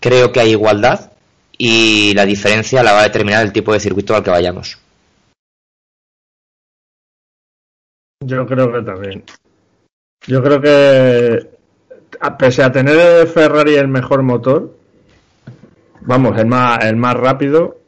Creo 0.00 0.32
que 0.32 0.40
hay 0.40 0.50
igualdad 0.52 1.12
y 1.58 2.14
la 2.14 2.24
diferencia 2.24 2.82
la 2.82 2.92
va 2.92 3.00
a 3.00 3.04
determinar 3.04 3.44
el 3.44 3.52
tipo 3.52 3.74
de 3.74 3.80
circuito 3.80 4.16
al 4.16 4.24
que 4.24 4.30
vayamos. 4.30 4.78
Yo 8.24 8.46
creo 8.46 8.72
que 8.72 8.82
también. 8.82 9.24
Yo 10.26 10.42
creo 10.42 10.60
que, 10.60 11.48
pese 12.38 12.62
a 12.62 12.70
tener 12.70 13.26
Ferrari 13.26 13.74
el 13.74 13.88
mejor 13.88 14.22
motor, 14.22 14.76
vamos, 16.02 16.38
el 16.38 16.46
más, 16.46 16.84
el 16.84 16.96
más 16.96 17.14
rápido, 17.14 17.78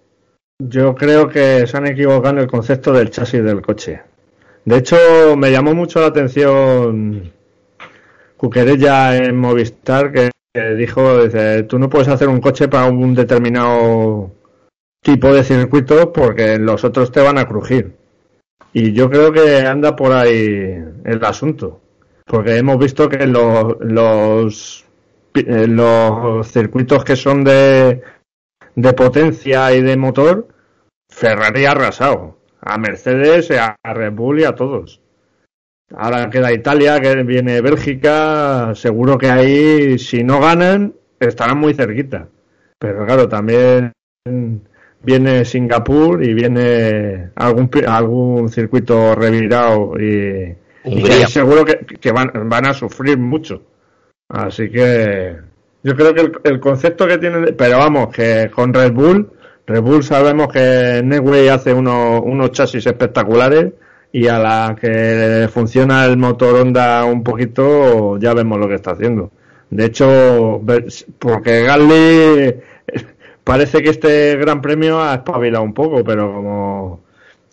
yo 0.58 0.94
creo 0.94 1.28
que 1.28 1.66
se 1.66 1.76
han 1.76 1.86
equivocado 1.86 2.36
en 2.36 2.42
el 2.42 2.46
concepto 2.46 2.92
del 2.92 3.10
chasis 3.10 3.44
del 3.44 3.60
coche. 3.60 4.02
De 4.64 4.78
hecho, 4.78 4.96
me 5.36 5.50
llamó 5.50 5.74
mucho 5.74 6.00
la 6.00 6.06
atención 6.06 7.32
Cuquerella 8.36 9.16
en 9.16 9.36
Movistar, 9.36 10.12
que, 10.12 10.30
dijo, 10.76 11.24
dice, 11.24 11.64
tú 11.64 11.78
no 11.78 11.90
puedes 11.90 12.08
hacer 12.08 12.28
un 12.28 12.40
coche 12.40 12.68
para 12.68 12.86
un 12.86 13.14
determinado 13.14 14.30
tipo 15.02 15.34
de 15.34 15.44
circuito 15.44 16.12
porque 16.12 16.58
los 16.58 16.84
otros 16.84 17.12
te 17.12 17.20
van 17.20 17.38
a 17.38 17.46
crujir. 17.46 17.96
Y 18.72 18.92
yo 18.92 19.10
creo 19.10 19.32
que 19.32 19.66
anda 19.66 19.94
por 19.94 20.12
ahí 20.12 20.82
el 21.04 21.24
asunto. 21.24 21.81
Porque 22.26 22.56
hemos 22.56 22.78
visto 22.78 23.08
que 23.08 23.26
los, 23.26 23.76
los, 23.80 24.84
eh, 25.34 25.66
los 25.66 26.46
circuitos 26.48 27.04
que 27.04 27.16
son 27.16 27.44
de, 27.44 28.02
de 28.74 28.92
potencia 28.92 29.72
y 29.74 29.82
de 29.82 29.96
motor, 29.96 30.48
Ferrari 31.08 31.66
ha 31.66 31.72
arrasado. 31.72 32.38
A 32.60 32.78
Mercedes, 32.78 33.50
a 33.50 33.76
Red 33.82 34.12
Bull 34.12 34.40
y 34.40 34.44
a 34.44 34.54
todos. 34.54 35.00
Ahora 35.94 36.30
queda 36.30 36.52
Italia, 36.52 37.00
que 37.00 37.22
viene 37.22 37.60
Bélgica. 37.60 38.72
Seguro 38.74 39.18
que 39.18 39.30
ahí, 39.30 39.98
si 39.98 40.22
no 40.22 40.40
ganan, 40.40 40.94
estarán 41.18 41.58
muy 41.58 41.74
cerquita. 41.74 42.28
Pero 42.78 43.04
claro, 43.04 43.28
también 43.28 43.92
viene 45.02 45.44
Singapur 45.44 46.22
y 46.24 46.32
viene 46.32 47.30
algún, 47.34 47.70
algún 47.86 48.48
circuito 48.48 49.14
revirado 49.14 49.98
y, 50.00 50.56
y 50.84 51.06
seguro 51.26 51.64
que, 51.64 52.12
van, 52.12 52.30
van, 52.48 52.66
a 52.66 52.74
sufrir 52.74 53.18
mucho. 53.18 53.62
Así 54.28 54.70
que 54.70 55.36
yo 55.82 55.96
creo 55.96 56.14
que 56.14 56.32
el, 56.44 56.60
concepto 56.60 57.06
que 57.06 57.18
tienen, 57.18 57.54
pero 57.56 57.78
vamos, 57.78 58.12
que 58.14 58.50
con 58.54 58.72
Red 58.72 58.92
Bull, 58.92 59.30
Red 59.66 59.82
Bull 59.82 60.02
sabemos 60.02 60.48
que 60.52 61.02
Negway 61.04 61.48
hace 61.48 61.72
unos 61.72 62.50
chasis 62.52 62.86
espectaculares 62.86 63.72
y 64.12 64.28
a 64.28 64.38
la 64.38 64.76
que 64.78 65.48
funciona 65.52 66.04
el 66.04 66.18
motor 66.18 66.60
Honda 66.60 67.04
un 67.04 67.22
poquito, 67.22 68.18
ya 68.18 68.34
vemos 68.34 68.58
lo 68.58 68.68
que 68.68 68.74
está 68.74 68.92
haciendo. 68.92 69.30
De 69.70 69.86
hecho, 69.86 70.60
porque 71.18 71.62
Gasly 71.62 72.56
parece 73.44 73.82
que 73.82 73.90
este 73.90 74.36
gran 74.36 74.60
premio 74.60 75.00
ha 75.00 75.14
espabilado 75.14 75.64
un 75.64 75.72
poco, 75.72 76.04
pero 76.04 76.32
como, 76.32 77.00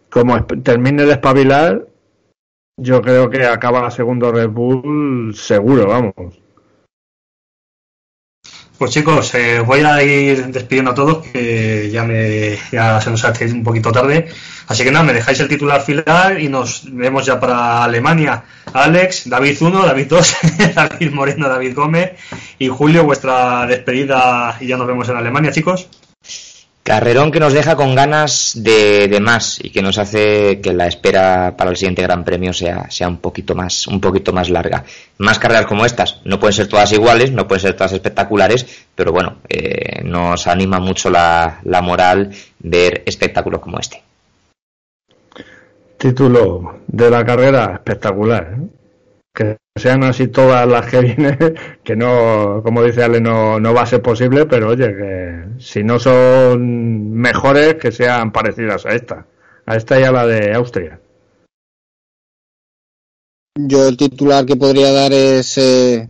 como 0.09 0.45
termine 0.45 1.05
de 1.05 1.13
espabilar, 1.13 1.85
yo 2.79 3.01
creo 3.01 3.29
que 3.29 3.45
acaba 3.45 3.91
segundo 3.91 4.31
Red 4.31 4.49
Bull 4.49 5.35
seguro, 5.35 5.87
vamos. 5.87 6.13
Pues 8.79 8.91
chicos, 8.91 9.35
eh, 9.35 9.59
voy 9.59 9.81
a 9.81 10.01
ir 10.01 10.45
despidiendo 10.53 10.91
a 10.91 10.95
todos, 10.95 11.27
que 11.27 11.89
ya, 11.91 12.05
me, 12.05 12.57
ya 12.71 13.01
se 13.01 13.11
nos 13.11 13.25
hace 13.25 13.47
un 13.47 13.61
poquito 13.61 13.91
tarde. 13.91 14.29
Así 14.67 14.85
que 14.85 14.91
nada, 14.91 15.03
me 15.03 15.11
dejáis 15.11 15.37
el 15.41 15.49
titular 15.49 15.81
final 15.81 16.41
y 16.41 16.47
nos 16.47 16.83
vemos 16.89 17.25
ya 17.25 17.41
para 17.41 17.83
Alemania. 17.83 18.45
Alex, 18.71 19.29
David 19.29 19.57
1, 19.59 19.85
David 19.85 20.07
2, 20.07 20.37
David 20.75 21.11
Moreno, 21.11 21.49
David 21.49 21.75
Gómez 21.75 22.11
y 22.57 22.69
Julio, 22.69 23.03
vuestra 23.03 23.65
despedida 23.65 24.55
y 24.61 24.67
ya 24.67 24.77
nos 24.77 24.87
vemos 24.87 25.09
en 25.09 25.17
Alemania, 25.17 25.51
chicos. 25.51 25.89
Carrerón 26.89 27.29
que 27.29 27.39
nos 27.39 27.53
deja 27.53 27.75
con 27.75 27.93
ganas 27.93 28.53
de, 28.55 29.15
más 29.21 29.63
y 29.63 29.69
que 29.69 29.83
nos 29.83 29.99
hace 29.99 30.59
que 30.59 30.73
la 30.73 30.87
espera 30.87 31.55
para 31.55 31.69
el 31.69 31.77
siguiente 31.77 32.01
Gran 32.01 32.23
Premio 32.23 32.51
sea, 32.51 32.89
sea 32.89 33.07
un 33.07 33.17
poquito 33.17 33.53
más, 33.53 33.85
un 33.85 34.01
poquito 34.01 34.33
más 34.33 34.49
larga. 34.49 34.83
Más 35.19 35.37
carreras 35.37 35.67
como 35.67 35.85
estas, 35.85 36.19
no 36.25 36.39
pueden 36.39 36.53
ser 36.53 36.67
todas 36.67 36.91
iguales, 36.91 37.31
no 37.31 37.47
pueden 37.47 37.61
ser 37.61 37.75
todas 37.75 37.93
espectaculares, 37.93 38.87
pero 38.95 39.11
bueno, 39.11 39.35
eh, 39.47 40.01
nos 40.03 40.47
anima 40.47 40.79
mucho 40.79 41.11
la, 41.11 41.59
la 41.63 41.83
moral 41.83 42.31
ver 42.57 43.03
espectáculos 43.05 43.61
como 43.61 43.77
este. 43.77 44.01
Título 45.95 46.79
de 46.87 47.07
la 47.11 47.23
carrera 47.23 47.71
espectacular. 47.75 48.55
¿eh? 48.57 48.78
Que 49.33 49.57
sean 49.75 50.03
así 50.03 50.27
todas 50.27 50.67
las 50.67 50.85
que 50.89 51.01
vienen, 51.01 51.37
que 51.83 51.95
no, 51.95 52.61
como 52.63 52.83
dice 52.83 53.03
Ale, 53.03 53.21
no, 53.21 53.59
no 53.59 53.73
va 53.73 53.83
a 53.83 53.85
ser 53.85 54.01
posible, 54.01 54.45
pero 54.45 54.69
oye, 54.69 54.87
que 54.95 55.43
si 55.59 55.83
no 55.83 55.99
son 55.99 57.11
mejores, 57.11 57.75
que 57.75 57.91
sean 57.91 58.31
parecidas 58.31 58.85
a 58.85 58.89
esta, 58.89 59.25
a 59.65 59.75
esta 59.75 59.99
y 59.99 60.03
a 60.03 60.11
la 60.11 60.25
de 60.25 60.53
Austria. 60.53 60.99
Yo 63.55 63.87
el 63.87 63.97
titular 63.97 64.45
que 64.45 64.55
podría 64.55 64.91
dar 64.91 65.11
es, 65.11 65.57
eh, 65.57 66.09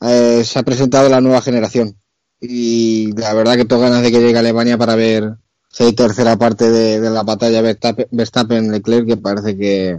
eh, 0.00 0.44
se 0.44 0.58
ha 0.58 0.62
presentado 0.62 1.08
la 1.08 1.20
nueva 1.20 1.42
generación 1.42 1.96
y 2.40 3.12
la 3.16 3.34
verdad 3.34 3.56
que 3.56 3.64
tengo 3.64 3.82
ganas 3.82 4.02
de 4.02 4.10
que 4.10 4.20
llegue 4.20 4.36
a 4.36 4.40
Alemania 4.40 4.78
para 4.78 4.94
ver 4.94 5.36
si 5.68 5.84
hay 5.84 5.92
tercera 5.92 6.36
parte 6.36 6.70
de, 6.70 7.00
de 7.00 7.10
la 7.10 7.22
batalla 7.22 7.60
Verstappen-Leclerc, 7.62 9.06
que 9.06 9.16
parece 9.16 9.56
que, 9.56 9.98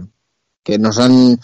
que 0.66 0.78
nos 0.78 0.98
han 0.98 1.38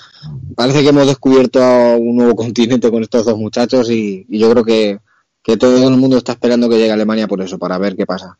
parece 0.56 0.82
que 0.82 0.88
hemos 0.88 1.06
descubierto 1.06 1.60
un 1.96 2.16
nuevo 2.16 2.34
continente 2.44 2.90
con 2.90 3.02
estos 3.04 3.24
dos 3.24 3.38
muchachos 3.38 3.88
y, 3.88 4.26
yo 4.28 4.50
creo 4.50 4.64
que, 4.64 5.56
todo 5.56 5.88
el 5.88 5.96
mundo 5.96 6.18
está 6.18 6.32
esperando 6.32 6.68
que 6.68 6.76
llegue 6.76 6.90
a 6.90 6.94
Alemania 6.94 7.28
por 7.28 7.40
eso, 7.40 7.56
para 7.56 7.78
ver 7.78 7.94
qué 7.94 8.04
pasa. 8.04 8.36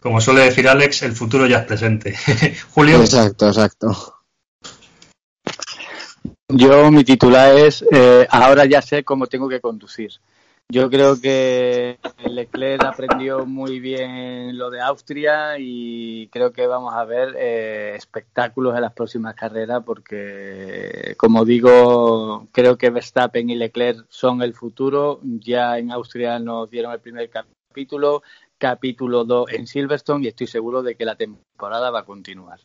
Como 0.00 0.20
suele 0.20 0.42
decir 0.42 0.68
Alex, 0.68 1.02
el 1.02 1.12
futuro 1.12 1.46
ya 1.46 1.60
es 1.60 1.64
presente. 1.64 2.14
Julio. 2.74 3.00
Exacto, 3.00 3.48
exacto. 3.48 4.14
Yo 6.48 6.90
mi 6.90 7.02
titular 7.02 7.56
es 7.56 7.84
eh, 7.90 8.26
ahora 8.30 8.66
ya 8.66 8.82
sé 8.82 9.04
cómo 9.04 9.26
tengo 9.26 9.48
que 9.48 9.60
conducir. 9.60 10.12
Yo 10.68 10.90
creo 10.90 11.20
que 11.20 11.98
Leclerc 12.28 12.84
aprendió 12.84 13.46
muy 13.46 13.78
bien 13.78 14.58
lo 14.58 14.68
de 14.68 14.80
Austria 14.80 15.58
y 15.60 16.28
creo 16.32 16.52
que 16.52 16.66
vamos 16.66 16.92
a 16.92 17.04
ver 17.04 17.36
eh, 17.38 17.94
espectáculos 17.94 18.74
en 18.74 18.82
las 18.82 18.92
próximas 18.92 19.36
carreras 19.36 19.84
porque, 19.86 21.14
como 21.18 21.44
digo, 21.44 22.48
creo 22.50 22.76
que 22.76 22.90
Verstappen 22.90 23.48
y 23.48 23.54
Leclerc 23.54 24.06
son 24.08 24.42
el 24.42 24.54
futuro. 24.54 25.20
Ya 25.22 25.78
en 25.78 25.92
Austria 25.92 26.40
nos 26.40 26.68
dieron 26.68 26.92
el 26.92 27.00
primer 27.00 27.30
capítulo, 27.30 28.24
capítulo 28.58 29.24
2 29.24 29.52
en 29.52 29.68
Silverstone 29.68 30.24
y 30.24 30.28
estoy 30.28 30.48
seguro 30.48 30.82
de 30.82 30.96
que 30.96 31.04
la 31.04 31.14
temporada 31.14 31.92
va 31.92 32.00
a 32.00 32.04
continuar. 32.04 32.58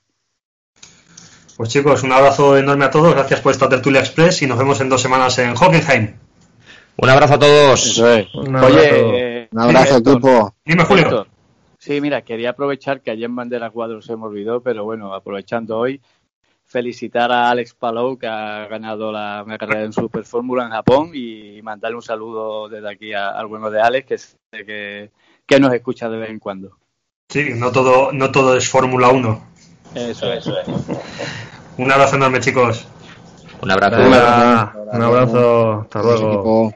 Pues 1.56 1.70
chicos, 1.70 2.02
un 2.02 2.14
abrazo 2.14 2.58
enorme 2.58 2.86
a 2.86 2.90
todos, 2.90 3.14
gracias 3.14 3.42
por 3.42 3.52
esta 3.52 3.70
tertulia 3.70 4.00
express 4.00 4.42
y 4.42 4.48
nos 4.48 4.58
vemos 4.58 4.82
en 4.82 4.90
dos 4.90 5.04
semanas 5.04 5.38
en 5.38 5.54
Hockenheim. 5.56 6.31
Un 6.98 7.10
abrazo 7.10 7.34
a 7.36 7.40
todos. 7.40 7.98
Un 8.34 8.56
abrazo. 8.56 8.66
Oye, 8.78 9.50
Un 9.52 9.60
abrazo, 9.60 9.98
Héctor, 9.98 10.14
equipo. 10.14 10.56
Dime, 10.66 10.84
Julio. 10.86 11.04
Héctor, 11.06 11.28
Sí, 11.80 12.00
mira, 12.00 12.22
quería 12.22 12.52
aprovechar 12.52 13.02
que 13.02 13.10
ayer 13.10 13.26
en 13.26 13.36
Bandera 13.36 13.72
Cuadros 13.72 14.06
se 14.06 14.16
me 14.16 14.26
olvidó, 14.26 14.62
pero 14.62 14.84
bueno, 14.84 15.16
aprovechando 15.16 15.80
hoy, 15.80 16.00
felicitar 16.64 17.32
a 17.32 17.50
Alex 17.50 17.74
Palou, 17.74 18.20
que 18.20 18.28
ha 18.28 18.68
ganado 18.68 19.12
la 19.12 19.44
carrera 19.60 19.82
en 19.84 19.92
Super 19.92 20.24
Fórmula 20.24 20.64
en 20.66 20.70
Japón, 20.70 21.10
y 21.16 21.60
mandarle 21.64 21.96
un 21.96 22.04
saludo 22.04 22.70
desde 22.70 22.88
aquí 22.88 23.14
a- 23.14 23.30
al 23.30 23.48
bueno 23.48 23.72
de 23.72 23.82
Alex, 23.82 24.06
que 24.08 24.18
sé 24.20 24.66
que, 24.66 25.10
que 25.48 25.60
nos 25.60 25.74
escucha 25.74 26.08
de 26.08 26.18
vez 26.20 26.30
en 26.30 26.38
cuando. 26.38 26.78
Sí, 27.30 27.50
no 27.56 27.72
todo, 27.72 28.12
no 28.14 28.32
todo 28.32 28.56
es 28.56 28.70
Fórmula 28.70 29.10
1. 29.10 29.44
Eso, 29.96 30.32
eso 30.32 30.54
es. 30.60 30.68
Un 31.78 31.92
abrazo 31.92 32.16
enorme, 32.18 32.40
chicos. 32.42 32.88
Un 33.62 33.72
abrazo. 33.72 33.98
Un 34.94 35.02
abrazo. 35.02 35.82
Hasta 35.82 36.02
luego. 36.04 36.74